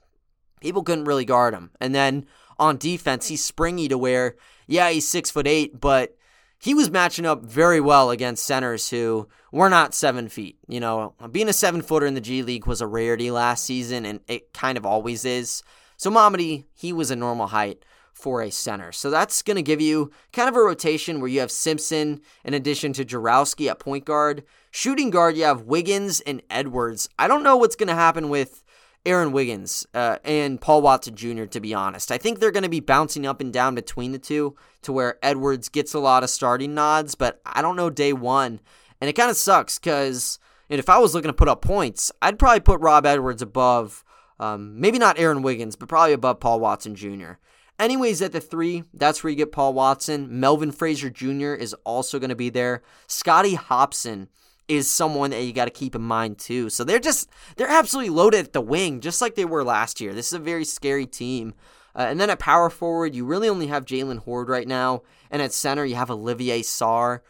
people 0.61 0.83
couldn't 0.83 1.05
really 1.05 1.25
guard 1.25 1.55
him. 1.55 1.71
And 1.81 1.95
then 1.95 2.27
on 2.59 2.77
defense, 2.77 3.29
he's 3.29 3.45
springy 3.45 3.89
to 3.89 3.99
where, 3.99 4.37
yeah, 4.67 4.91
he's 4.91 5.09
six 5.09 5.31
foot 5.31 5.47
eight, 5.47 5.81
but 5.81 6.17
he 6.59 6.75
was 6.75 6.91
matching 6.91 7.25
up 7.25 7.43
very 7.43 7.81
well 7.81 8.11
against 8.11 8.45
centers 8.45 8.91
who 8.91 9.29
were 9.51 9.71
not 9.71 9.95
seven 9.95 10.29
feet. 10.29 10.59
You 10.69 10.81
know, 10.81 11.15
being 11.33 11.49
a 11.49 11.55
seven 11.55 11.81
footer 11.81 12.07
in 12.07 12.15
the 12.15 12.21
G 12.21 12.43
League 12.43 12.67
was 12.67 12.83
a 12.83 12.87
rarity 12.87 13.31
last 13.31 13.65
season, 13.65 14.05
and 14.05 14.21
it 14.29 14.53
kind 14.53 14.77
of 14.77 14.85
always 14.85 15.25
is. 15.25 15.63
So 15.97 16.11
Mamadi, 16.11 16.65
he 16.75 16.93
was 16.93 17.11
a 17.11 17.17
normal 17.17 17.47
height 17.47 17.85
for 18.13 18.43
a 18.43 18.51
center. 18.51 18.93
So 18.93 19.09
that's 19.11 19.41
going 19.41 19.57
to 19.57 19.63
give 19.63 19.81
you 19.81 20.11
kind 20.33 20.49
of 20.49 20.57
a 20.57 20.61
rotation 20.61 21.21
where 21.21 21.29
you 21.29 21.41
have 21.41 21.51
Simpson 21.51 22.21
in 22.45 22.53
addition 22.53 22.93
to 22.95 23.05
Jaworski 23.05 23.71
at 23.71 23.79
point 23.79 24.05
guard. 24.05 24.45
Shooting 24.71 25.11
guard, 25.11 25.37
you 25.37 25.45
have 25.45 25.63
Wiggins 25.63 26.21
and 26.21 26.43
Edwards. 26.51 27.09
I 27.19 27.27
don't 27.27 27.43
know 27.43 27.57
what's 27.57 27.77
going 27.77 27.89
to 27.89 27.95
happen 27.95 28.29
with 28.29 28.63
Aaron 29.07 29.33
Wiggins 29.33 29.87
uh, 29.95 30.19
and 30.25 30.61
Paul 30.61 30.83
Watson 30.83 31.15
Jr., 31.15 31.45
to 31.45 31.61
be 31.61 31.73
honest. 31.73 32.13
I 32.13 32.19
think 32.19 32.39
they're 32.39 32.51
going 32.51 32.65
to 32.65 32.69
be 32.69 32.81
bouncing 32.81 33.27
up 33.27 33.41
and 33.41 33.53
down 33.53 33.75
between 33.75 34.13
the 34.13 34.19
two 34.19 34.57
to 34.83 34.93
where 34.93 35.19
Edwards 35.23 35.69
gets 35.69 35.95
a 35.95 35.99
lot 35.99 36.23
of 36.23 36.31
starting 36.31 36.75
nods, 36.75 37.15
but 37.15 37.41
I 37.47 37.63
don't 37.63 37.77
know 37.77 37.91
day 37.91 38.13
one. 38.13 38.61
And 39.01 39.09
it 39.09 39.15
kind 39.15 39.31
of 39.31 39.37
sucks 39.37 39.79
because 39.79 40.39
if 40.69 40.89
I 40.89 40.99
was 40.99 41.15
looking 41.15 41.31
to 41.31 41.35
put 41.35 41.49
up 41.49 41.63
points, 41.63 42.13
I'd 42.21 42.39
probably 42.39 42.61
put 42.61 42.81
Rob 42.81 43.07
Edwards 43.07 43.43
above, 43.43 44.05
um, 44.39 44.79
maybe 44.79 44.99
not 44.99 45.19
Aaron 45.19 45.43
Wiggins, 45.43 45.77
but 45.77 45.89
probably 45.89 46.13
above 46.13 46.41
Paul 46.41 46.61
Watson 46.61 46.95
Jr. 46.95 47.33
Anyways, 47.79 48.21
at 48.21 48.33
the 48.33 48.43
three, 48.43 48.85
that's 48.93 49.25
where 49.25 49.31
you 49.31 49.37
get 49.37 49.53
Paul 49.53 49.73
Watson. 49.73 50.39
Melvin 50.39 50.71
Frazier 50.71 51.09
Jr. 51.09 51.55
is 51.55 51.73
also 51.85 52.19
going 52.19 52.29
to 52.29 52.37
be 52.37 52.51
there. 52.51 52.83
Scotty 53.07 53.55
Hopson 53.55 54.29
is 54.71 54.89
someone 54.89 55.31
that 55.31 55.43
you 55.43 55.53
got 55.53 55.65
to 55.65 55.71
keep 55.73 55.97
in 55.97 56.01
mind 56.01 56.39
too. 56.39 56.71
So 56.71 56.85
they're 56.85 57.01
just 57.01 57.29
they're 57.57 57.69
absolutely 57.69 58.11
loaded 58.11 58.47
at 58.47 58.53
the 58.53 58.61
wing, 58.61 59.01
just 59.01 59.21
like 59.21 59.35
they 59.35 59.45
were 59.45 59.65
last 59.65 60.01
year. 60.01 60.15
This 60.15 60.29
is 60.29 60.35
a 60.35 60.39
very 60.39 60.65
scary 60.65 61.07
team. 61.07 61.55
Uh, 61.93 62.07
and 62.09 62.21
then 62.21 62.31
at 62.31 62.39
power 62.39 62.71
forward, 62.71 63.13
you 63.13 63.25
really 63.25 63.49
only 63.49 63.67
have 63.67 63.85
Jalen 63.85 64.21
Hoard 64.21 64.49
right 64.49 64.69
now, 64.69 65.03
and 65.29 65.43
at 65.43 65.53
center 65.53 65.85
you 65.85 65.97
have 65.97 66.09
Olivier 66.09 66.63
Sarr. 66.63 67.21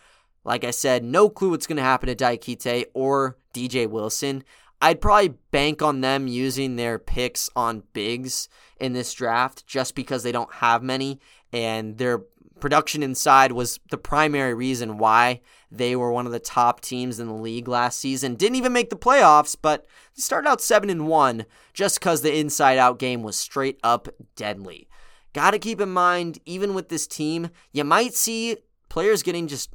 Like 0.45 0.65
I 0.65 0.71
said, 0.71 1.03
no 1.03 1.31
clue 1.31 1.51
what's 1.51 1.67
going 1.67 1.79
to 1.79 1.83
happen 1.83 2.09
to 2.09 2.15
Diakite 2.15 2.85
or 2.93 3.39
DJ 3.55 3.89
Wilson. 3.89 4.45
I'd 4.83 5.01
probably 5.01 5.35
bank 5.51 5.81
on 5.81 6.03
them 6.03 6.27
using 6.29 6.77
their 6.77 6.99
picks 6.99 7.49
on 7.57 7.85
bigs 7.95 8.51
in 8.79 8.93
this 8.93 9.15
draft 9.15 9.67
just 9.67 9.95
because 9.95 10.23
they 10.23 10.33
don't 10.33 10.53
have 10.55 10.83
many 10.83 11.21
and 11.53 11.97
their 11.97 12.23
production 12.61 13.03
inside 13.03 13.53
was 13.53 13.81
the 13.91 13.99
primary 13.99 14.55
reason 14.55 14.99
why 14.99 15.41
they 15.71 15.97
were 15.97 16.13
one 16.13 16.27
of 16.27 16.33
the 16.33 16.39
top 16.39 16.81
teams 16.81 17.21
in 17.21 17.29
the 17.29 17.35
league 17.35 17.69
last 17.69 17.99
season. 18.01 18.35
Didn't 18.35 18.57
even 18.57 18.73
make 18.73 18.91
the 18.91 18.97
playoffs, 18.97 19.57
but 19.61 19.87
they 20.17 20.21
started 20.21 20.49
out 20.49 20.61
7 20.61 20.91
and 20.91 21.07
1 21.07 21.47
just 21.73 21.99
because 21.99 22.23
the 22.23 22.37
inside 22.37 22.79
out 22.79 22.99
game 22.99 23.23
was 23.23 23.37
straight 23.37 23.79
up 23.83 24.09
deadly. 24.37 24.89
Got 25.33 25.53
to 25.53 25.59
keep 25.59 25.81
in 25.81 25.91
mind, 25.91 26.41
even 26.45 26.75
with 26.75 26.89
this 26.89 27.07
team, 27.07 27.51
you 27.73 27.85
might 27.85 28.15
see 28.15 28.57
players 28.89 29.23
getting 29.23 29.47
just 29.47 29.71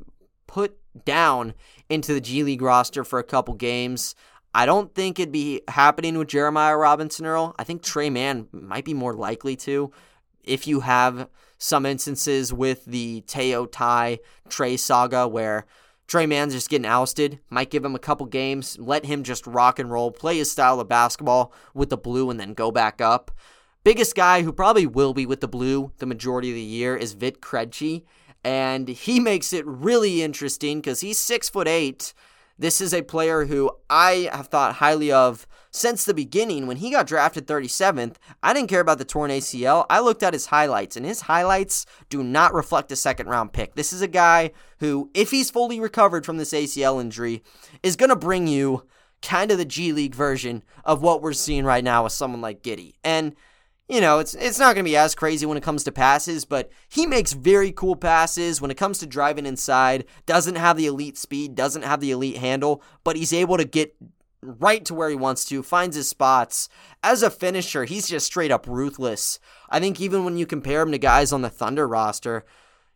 put 0.48 0.78
down 1.06 1.54
into 1.90 2.14
the 2.14 2.22
G 2.22 2.44
League 2.44 2.62
roster 2.62 3.04
for 3.04 3.20
a 3.20 3.24
couple 3.24 3.54
games. 3.54 4.16
I 4.54 4.66
don't 4.66 4.94
think 4.94 5.20
it'd 5.20 5.32
be 5.32 5.62
happening 5.68 6.18
with 6.18 6.30
Jeremiah 6.30 6.78
Robinson 6.78 7.26
Earl. 7.26 7.56
I 7.58 7.64
think 7.64 7.82
Tre 7.84 8.10
Mann 8.10 8.48
might 8.52 8.86
be 8.86 8.94
more 8.94 9.14
likely 9.14 9.56
to 9.58 9.92
if 10.44 10.68
you 10.68 10.82
have 10.82 11.28
some 11.58 11.86
instances 11.86 12.52
with 12.54 12.86
the 12.86 13.22
Teo 13.22 13.66
Ty 13.66 14.20
Tre 14.50 14.78
saga 14.78 15.28
where 15.28 15.66
Tre 16.08 16.28
Mann's 16.28 16.54
just 16.54 16.70
getting 16.70 16.86
ousted, 16.86 17.40
might 17.50 17.72
give 17.72 17.84
him 17.84 17.96
a 17.96 18.00
couple 18.00 18.28
games, 18.28 18.78
let 18.80 19.06
him 19.06 19.24
just 19.24 19.48
rock 19.48 19.80
and 19.80 19.90
roll, 19.90 20.12
play 20.12 20.38
his 20.38 20.52
style 20.52 20.80
of 20.80 20.88
basketball 20.88 21.52
with 21.74 21.90
the 21.90 21.98
blue, 21.98 22.30
and 22.30 22.40
then 22.40 22.54
go 22.54 22.70
back 22.72 23.02
up. 23.02 23.32
Biggest 23.84 24.16
guy 24.16 24.44
who 24.44 24.54
probably 24.54 24.86
will 24.86 25.14
be 25.14 25.26
with 25.26 25.42
the 25.42 25.48
blue 25.48 25.92
the 25.98 26.06
majority 26.06 26.50
of 26.50 26.56
the 26.56 26.62
year 26.62 26.96
is 26.96 27.14
Vit 27.14 27.42
Krejci, 27.42 28.04
and 28.44 28.88
he 28.88 29.20
makes 29.20 29.52
it 29.52 29.66
really 29.66 30.22
interesting 30.22 30.80
because 30.80 31.02
he's 31.02 31.18
six 31.18 31.50
foot 31.50 31.68
eight. 31.68 32.14
This 32.58 32.82
is 32.82 32.94
a 32.94 33.02
player 33.02 33.46
who 33.46 33.72
I 33.90 34.30
have 34.32 34.48
thought 34.48 34.76
highly 34.76 35.12
of 35.12 35.48
since 35.76 36.06
the 36.06 36.14
beginning. 36.14 36.68
When 36.68 36.78
he 36.78 36.92
got 36.92 37.08
drafted 37.08 37.48
37th, 37.48 38.16
I 38.42 38.54
didn't 38.54 38.70
care 38.70 38.80
about 38.80 38.98
the 38.98 39.06
torn 39.06 39.32
ACL. 39.32 39.86
I 39.90 40.00
looked 40.00 40.24
at 40.24 40.34
his 40.34 40.48
highlights, 40.48 40.96
and 40.96 41.06
his 41.06 41.22
highlights 41.22 41.86
do 42.10 42.24
not 42.24 42.54
reflect 42.54 42.92
a 42.92 42.96
second 42.96 43.28
round 43.28 43.54
pick. 43.54 43.76
This 43.76 43.94
is 43.94 44.02
a 44.02 44.08
guy 44.08 44.52
who, 44.80 45.10
if 45.14 45.32
he's 45.32 45.52
fully 45.52 45.80
recovered 45.80 46.26
from 46.26 46.38
this 46.38 46.54
ACL 46.54 47.02
injury, 47.02 47.44
is 47.84 47.96
going 47.96 48.10
to 48.10 48.16
bring 48.16 48.48
you 48.48 48.86
kind 49.22 49.52
of 49.52 49.58
the 49.58 49.66
G 49.66 49.92
League 49.92 50.16
version 50.16 50.64
of 50.84 51.02
what 51.02 51.22
we're 51.22 51.34
seeing 51.34 51.66
right 51.66 51.84
now 51.84 52.04
with 52.04 52.14
someone 52.14 52.42
like 52.42 52.64
Giddey. 52.64 52.94
And 53.04 53.36
you 53.88 54.02
know, 54.02 54.18
it's 54.18 54.34
it's 54.34 54.58
not 54.58 54.74
going 54.74 54.84
to 54.84 54.90
be 54.90 54.98
as 54.98 55.14
crazy 55.14 55.46
when 55.46 55.58
it 55.58 55.64
comes 55.64 55.84
to 55.84 55.92
passes, 55.92 56.44
but 56.44 56.72
he 56.90 57.06
makes 57.06 57.34
very 57.34 57.72
cool 57.72 57.96
passes 57.96 58.60
when 58.60 58.72
it 58.72 58.78
comes 58.78 58.98
to 59.00 59.06
driving 59.06 59.46
inside. 59.46 60.06
Doesn't 60.26 60.56
have 60.56 60.76
the 60.76 60.88
elite 60.88 61.18
speed, 61.18 61.54
doesn't 61.54 61.84
have 61.84 62.00
the 62.00 62.12
elite 62.12 62.38
handle, 62.38 62.82
but 63.04 63.16
he's 63.16 63.32
able 63.32 63.58
to 63.58 63.66
get 63.66 63.96
right 64.46 64.84
to 64.86 64.94
where 64.94 65.10
he 65.10 65.16
wants 65.16 65.46
to, 65.46 65.64
finds 65.64 65.96
his 65.96 66.08
spots. 66.08 66.70
As 67.04 67.24
a 67.24 67.30
finisher, 67.30 67.86
he's 67.86 68.08
just 68.08 68.26
straight 68.26 68.52
up 68.52 68.68
ruthless. 68.68 69.40
I 69.70 69.80
think 69.80 70.00
even 70.00 70.24
when 70.24 70.38
you 70.38 70.46
compare 70.46 70.82
him 70.82 70.92
to 70.92 70.98
guys 70.98 71.34
on 71.34 71.42
the 71.42 71.50
Thunder 71.50 71.88
roster, 71.88 72.46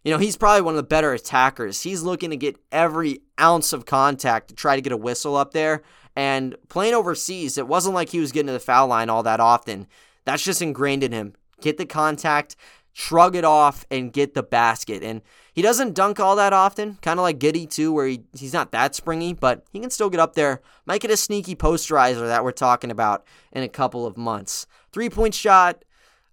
you 0.03 0.11
know, 0.11 0.17
he's 0.17 0.37
probably 0.37 0.61
one 0.61 0.73
of 0.75 0.77
the 0.77 0.83
better 0.83 1.13
attackers. 1.13 1.81
He's 1.81 2.03
looking 2.03 2.29
to 2.29 2.37
get 2.37 2.57
every 2.71 3.21
ounce 3.39 3.73
of 3.73 3.85
contact 3.85 4.49
to 4.49 4.55
try 4.55 4.75
to 4.75 4.81
get 4.81 4.93
a 4.93 4.97
whistle 4.97 5.35
up 5.35 5.51
there. 5.51 5.83
And 6.15 6.55
playing 6.69 6.93
overseas, 6.93 7.57
it 7.57 7.67
wasn't 7.67 7.95
like 7.95 8.09
he 8.09 8.19
was 8.19 8.31
getting 8.31 8.47
to 8.47 8.53
the 8.53 8.59
foul 8.59 8.87
line 8.87 9.09
all 9.09 9.23
that 9.23 9.39
often. 9.39 9.87
That's 10.25 10.43
just 10.43 10.61
ingrained 10.61 11.03
in 11.03 11.11
him. 11.11 11.33
Get 11.61 11.77
the 11.77 11.85
contact, 11.85 12.55
shrug 12.93 13.35
it 13.35 13.45
off, 13.45 13.85
and 13.89 14.13
get 14.13 14.33
the 14.33 14.43
basket. 14.43 15.03
And 15.03 15.21
he 15.53 15.61
doesn't 15.61 15.93
dunk 15.93 16.19
all 16.19 16.35
that 16.37 16.53
often, 16.53 16.97
kind 17.01 17.19
of 17.19 17.23
like 17.23 17.39
Giddey 17.39 17.69
too, 17.69 17.91
where 17.91 18.07
he, 18.07 18.21
he's 18.37 18.53
not 18.53 18.71
that 18.71 18.95
springy, 18.95 19.33
but 19.33 19.65
he 19.71 19.79
can 19.79 19.89
still 19.89 20.09
get 20.09 20.19
up 20.19 20.35
there. 20.35 20.61
Might 20.85 21.01
get 21.01 21.11
a 21.11 21.17
sneaky 21.17 21.55
posterizer 21.55 22.27
that 22.27 22.43
we're 22.43 22.51
talking 22.51 22.91
about 22.91 23.25
in 23.51 23.63
a 23.63 23.69
couple 23.69 24.05
of 24.05 24.17
months. 24.17 24.67
Three 24.91 25.09
point 25.09 25.33
shot, 25.33 25.83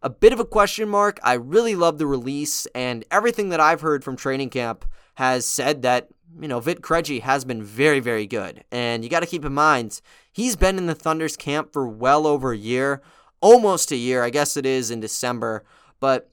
a 0.02 0.10
bit 0.10 0.32
of 0.32 0.40
a 0.40 0.44
question 0.44 0.88
mark. 0.88 1.18
I 1.22 1.34
really 1.34 1.74
love 1.74 1.98
the 1.98 2.06
release, 2.06 2.66
and 2.74 3.04
everything 3.10 3.48
that 3.48 3.60
I've 3.60 3.80
heard 3.80 4.04
from 4.04 4.16
training 4.16 4.50
camp 4.50 4.84
has 5.14 5.46
said 5.46 5.82
that, 5.82 6.08
you 6.40 6.48
know, 6.48 6.60
Vit 6.60 6.82
Krejci 6.82 7.22
has 7.22 7.44
been 7.44 7.62
very, 7.62 8.00
very 8.00 8.26
good. 8.26 8.62
And 8.70 9.02
you 9.02 9.10
got 9.10 9.20
to 9.20 9.26
keep 9.26 9.44
in 9.44 9.54
mind, 9.54 10.00
he's 10.30 10.54
been 10.54 10.78
in 10.78 10.86
the 10.86 10.94
Thunder's 10.94 11.36
camp 11.36 11.72
for 11.72 11.88
well 11.88 12.26
over 12.26 12.52
a 12.52 12.56
year, 12.56 13.02
almost 13.40 13.90
a 13.90 13.96
year. 13.96 14.22
I 14.22 14.30
guess 14.30 14.56
it 14.56 14.66
is 14.66 14.90
in 14.90 15.00
December. 15.00 15.64
But 15.98 16.30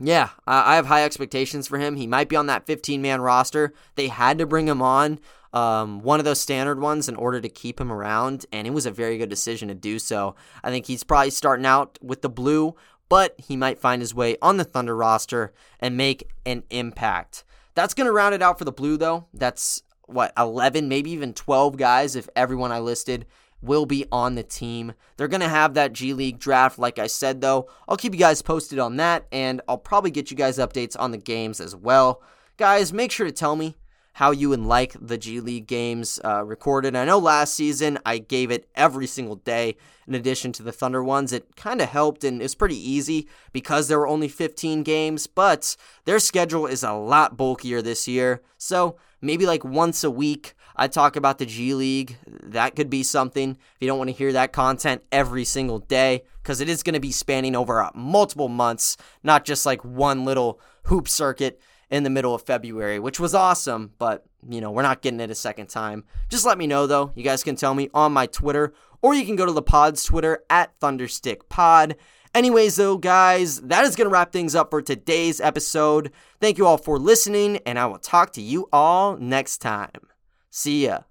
yeah, 0.00 0.30
I 0.46 0.76
have 0.76 0.86
high 0.86 1.04
expectations 1.04 1.68
for 1.68 1.78
him. 1.78 1.96
He 1.96 2.06
might 2.06 2.28
be 2.28 2.36
on 2.36 2.46
that 2.46 2.66
15 2.66 3.00
man 3.00 3.20
roster. 3.20 3.72
They 3.94 4.08
had 4.08 4.38
to 4.38 4.46
bring 4.46 4.66
him 4.66 4.82
on 4.82 5.20
um, 5.54 6.02
one 6.02 6.18
of 6.18 6.24
those 6.24 6.40
standard 6.40 6.80
ones 6.80 7.08
in 7.08 7.14
order 7.14 7.40
to 7.40 7.48
keep 7.48 7.80
him 7.80 7.92
around, 7.92 8.44
and 8.52 8.66
it 8.66 8.72
was 8.72 8.86
a 8.86 8.90
very 8.90 9.16
good 9.18 9.28
decision 9.28 9.68
to 9.68 9.74
do 9.74 10.00
so. 10.00 10.34
I 10.64 10.70
think 10.70 10.86
he's 10.86 11.04
probably 11.04 11.30
starting 11.30 11.64
out 11.64 11.96
with 12.02 12.22
the 12.22 12.28
blue, 12.28 12.74
but 13.08 13.36
he 13.38 13.56
might 13.56 13.78
find 13.78 14.02
his 14.02 14.14
way 14.14 14.36
on 14.42 14.56
the 14.56 14.64
Thunder 14.64 14.96
roster 14.96 15.52
and 15.78 15.96
make 15.96 16.28
an 16.44 16.64
impact. 16.70 17.44
That's 17.74 17.94
going 17.94 18.06
to 18.06 18.12
round 18.12 18.34
it 18.34 18.42
out 18.42 18.58
for 18.58 18.64
the 18.64 18.72
blue, 18.72 18.96
though. 18.96 19.26
That's 19.32 19.82
what, 20.06 20.32
11, 20.36 20.88
maybe 20.88 21.12
even 21.12 21.32
12 21.32 21.76
guys 21.76 22.16
if 22.16 22.28
everyone 22.34 22.72
I 22.72 22.80
listed 22.80 23.24
will 23.64 23.86
be 23.86 24.06
on 24.12 24.34
the 24.34 24.42
team. 24.42 24.92
They're 25.16 25.28
going 25.28 25.40
to 25.40 25.48
have 25.48 25.74
that 25.74 25.92
G 25.92 26.12
League 26.12 26.38
draft, 26.38 26.78
like 26.78 26.98
I 26.98 27.06
said, 27.06 27.40
though. 27.40 27.68
I'll 27.88 27.96
keep 27.96 28.12
you 28.12 28.18
guys 28.18 28.42
posted 28.42 28.78
on 28.78 28.96
that, 28.96 29.26
and 29.32 29.60
I'll 29.68 29.78
probably 29.78 30.10
get 30.10 30.30
you 30.30 30.36
guys 30.36 30.58
updates 30.58 30.96
on 30.98 31.10
the 31.10 31.18
games 31.18 31.60
as 31.60 31.74
well. 31.74 32.22
Guys, 32.56 32.92
make 32.92 33.10
sure 33.10 33.26
to 33.26 33.32
tell 33.32 33.56
me 33.56 33.76
how 34.14 34.30
you 34.30 34.48
would 34.48 34.60
like 34.60 34.94
the 35.00 35.18
G 35.18 35.40
League 35.40 35.66
games 35.66 36.20
uh, 36.24 36.44
recorded. 36.44 36.94
I 36.94 37.04
know 37.04 37.18
last 37.18 37.54
season 37.54 37.98
I 38.06 38.18
gave 38.18 38.50
it 38.50 38.68
every 38.76 39.08
single 39.08 39.36
day 39.36 39.76
in 40.06 40.14
addition 40.14 40.52
to 40.52 40.62
the 40.62 40.70
Thunder 40.70 41.02
ones. 41.02 41.32
It 41.32 41.56
kind 41.56 41.80
of 41.80 41.88
helped 41.88 42.22
and 42.22 42.40
it 42.40 42.44
was 42.44 42.54
pretty 42.54 42.76
easy 42.76 43.28
because 43.52 43.88
there 43.88 43.98
were 43.98 44.06
only 44.06 44.28
15 44.28 44.84
games, 44.84 45.26
but 45.26 45.76
their 46.04 46.20
schedule 46.20 46.66
is 46.66 46.84
a 46.84 46.92
lot 46.92 47.36
bulkier 47.36 47.82
this 47.82 48.06
year. 48.06 48.40
So 48.56 48.96
maybe 49.20 49.46
like 49.46 49.64
once 49.64 50.04
a 50.04 50.10
week, 50.12 50.54
I 50.76 50.88
talk 50.88 51.16
about 51.16 51.38
the 51.38 51.46
G 51.46 51.74
League. 51.74 52.16
That 52.26 52.76
could 52.76 52.90
be 52.90 53.02
something 53.02 53.50
if 53.50 53.76
you 53.80 53.86
don't 53.86 53.98
want 53.98 54.10
to 54.10 54.16
hear 54.16 54.32
that 54.32 54.52
content 54.52 55.02
every 55.12 55.44
single 55.44 55.78
day 55.78 56.22
because 56.42 56.60
it 56.60 56.68
is 56.68 56.82
going 56.82 56.94
to 56.94 57.00
be 57.00 57.12
spanning 57.12 57.56
over 57.56 57.82
uh, 57.82 57.90
multiple 57.94 58.48
months, 58.48 58.96
not 59.22 59.44
just 59.44 59.64
like 59.64 59.84
one 59.84 60.24
little 60.24 60.60
hoop 60.84 61.08
circuit 61.08 61.60
in 61.90 62.02
the 62.02 62.10
middle 62.10 62.34
of 62.34 62.42
February, 62.42 62.98
which 62.98 63.20
was 63.20 63.34
awesome, 63.34 63.92
but 63.98 64.24
you 64.48 64.60
know, 64.60 64.70
we're 64.70 64.82
not 64.82 65.00
getting 65.00 65.20
it 65.20 65.30
a 65.30 65.34
second 65.34 65.68
time. 65.68 66.04
Just 66.28 66.44
let 66.44 66.58
me 66.58 66.66
know 66.66 66.86
though. 66.86 67.12
You 67.14 67.22
guys 67.22 67.44
can 67.44 67.56
tell 67.56 67.74
me 67.74 67.88
on 67.94 68.12
my 68.12 68.26
Twitter, 68.26 68.74
or 69.00 69.14
you 69.14 69.24
can 69.24 69.36
go 69.36 69.46
to 69.46 69.52
the 69.52 69.62
pod's 69.62 70.04
Twitter 70.04 70.44
at 70.50 70.78
ThunderstickPod. 70.80 71.94
Anyways, 72.34 72.74
though, 72.76 72.98
guys, 72.98 73.60
that 73.60 73.84
is 73.84 73.94
going 73.94 74.06
to 74.06 74.12
wrap 74.12 74.32
things 74.32 74.56
up 74.56 74.70
for 74.70 74.82
today's 74.82 75.40
episode. 75.40 76.10
Thank 76.40 76.58
you 76.58 76.66
all 76.66 76.78
for 76.78 76.98
listening, 76.98 77.58
and 77.58 77.78
I 77.78 77.86
will 77.86 77.98
talk 77.98 78.32
to 78.32 78.42
you 78.42 78.68
all 78.72 79.16
next 79.16 79.58
time. 79.58 80.13
See 80.54 80.84
ya. 80.84 81.02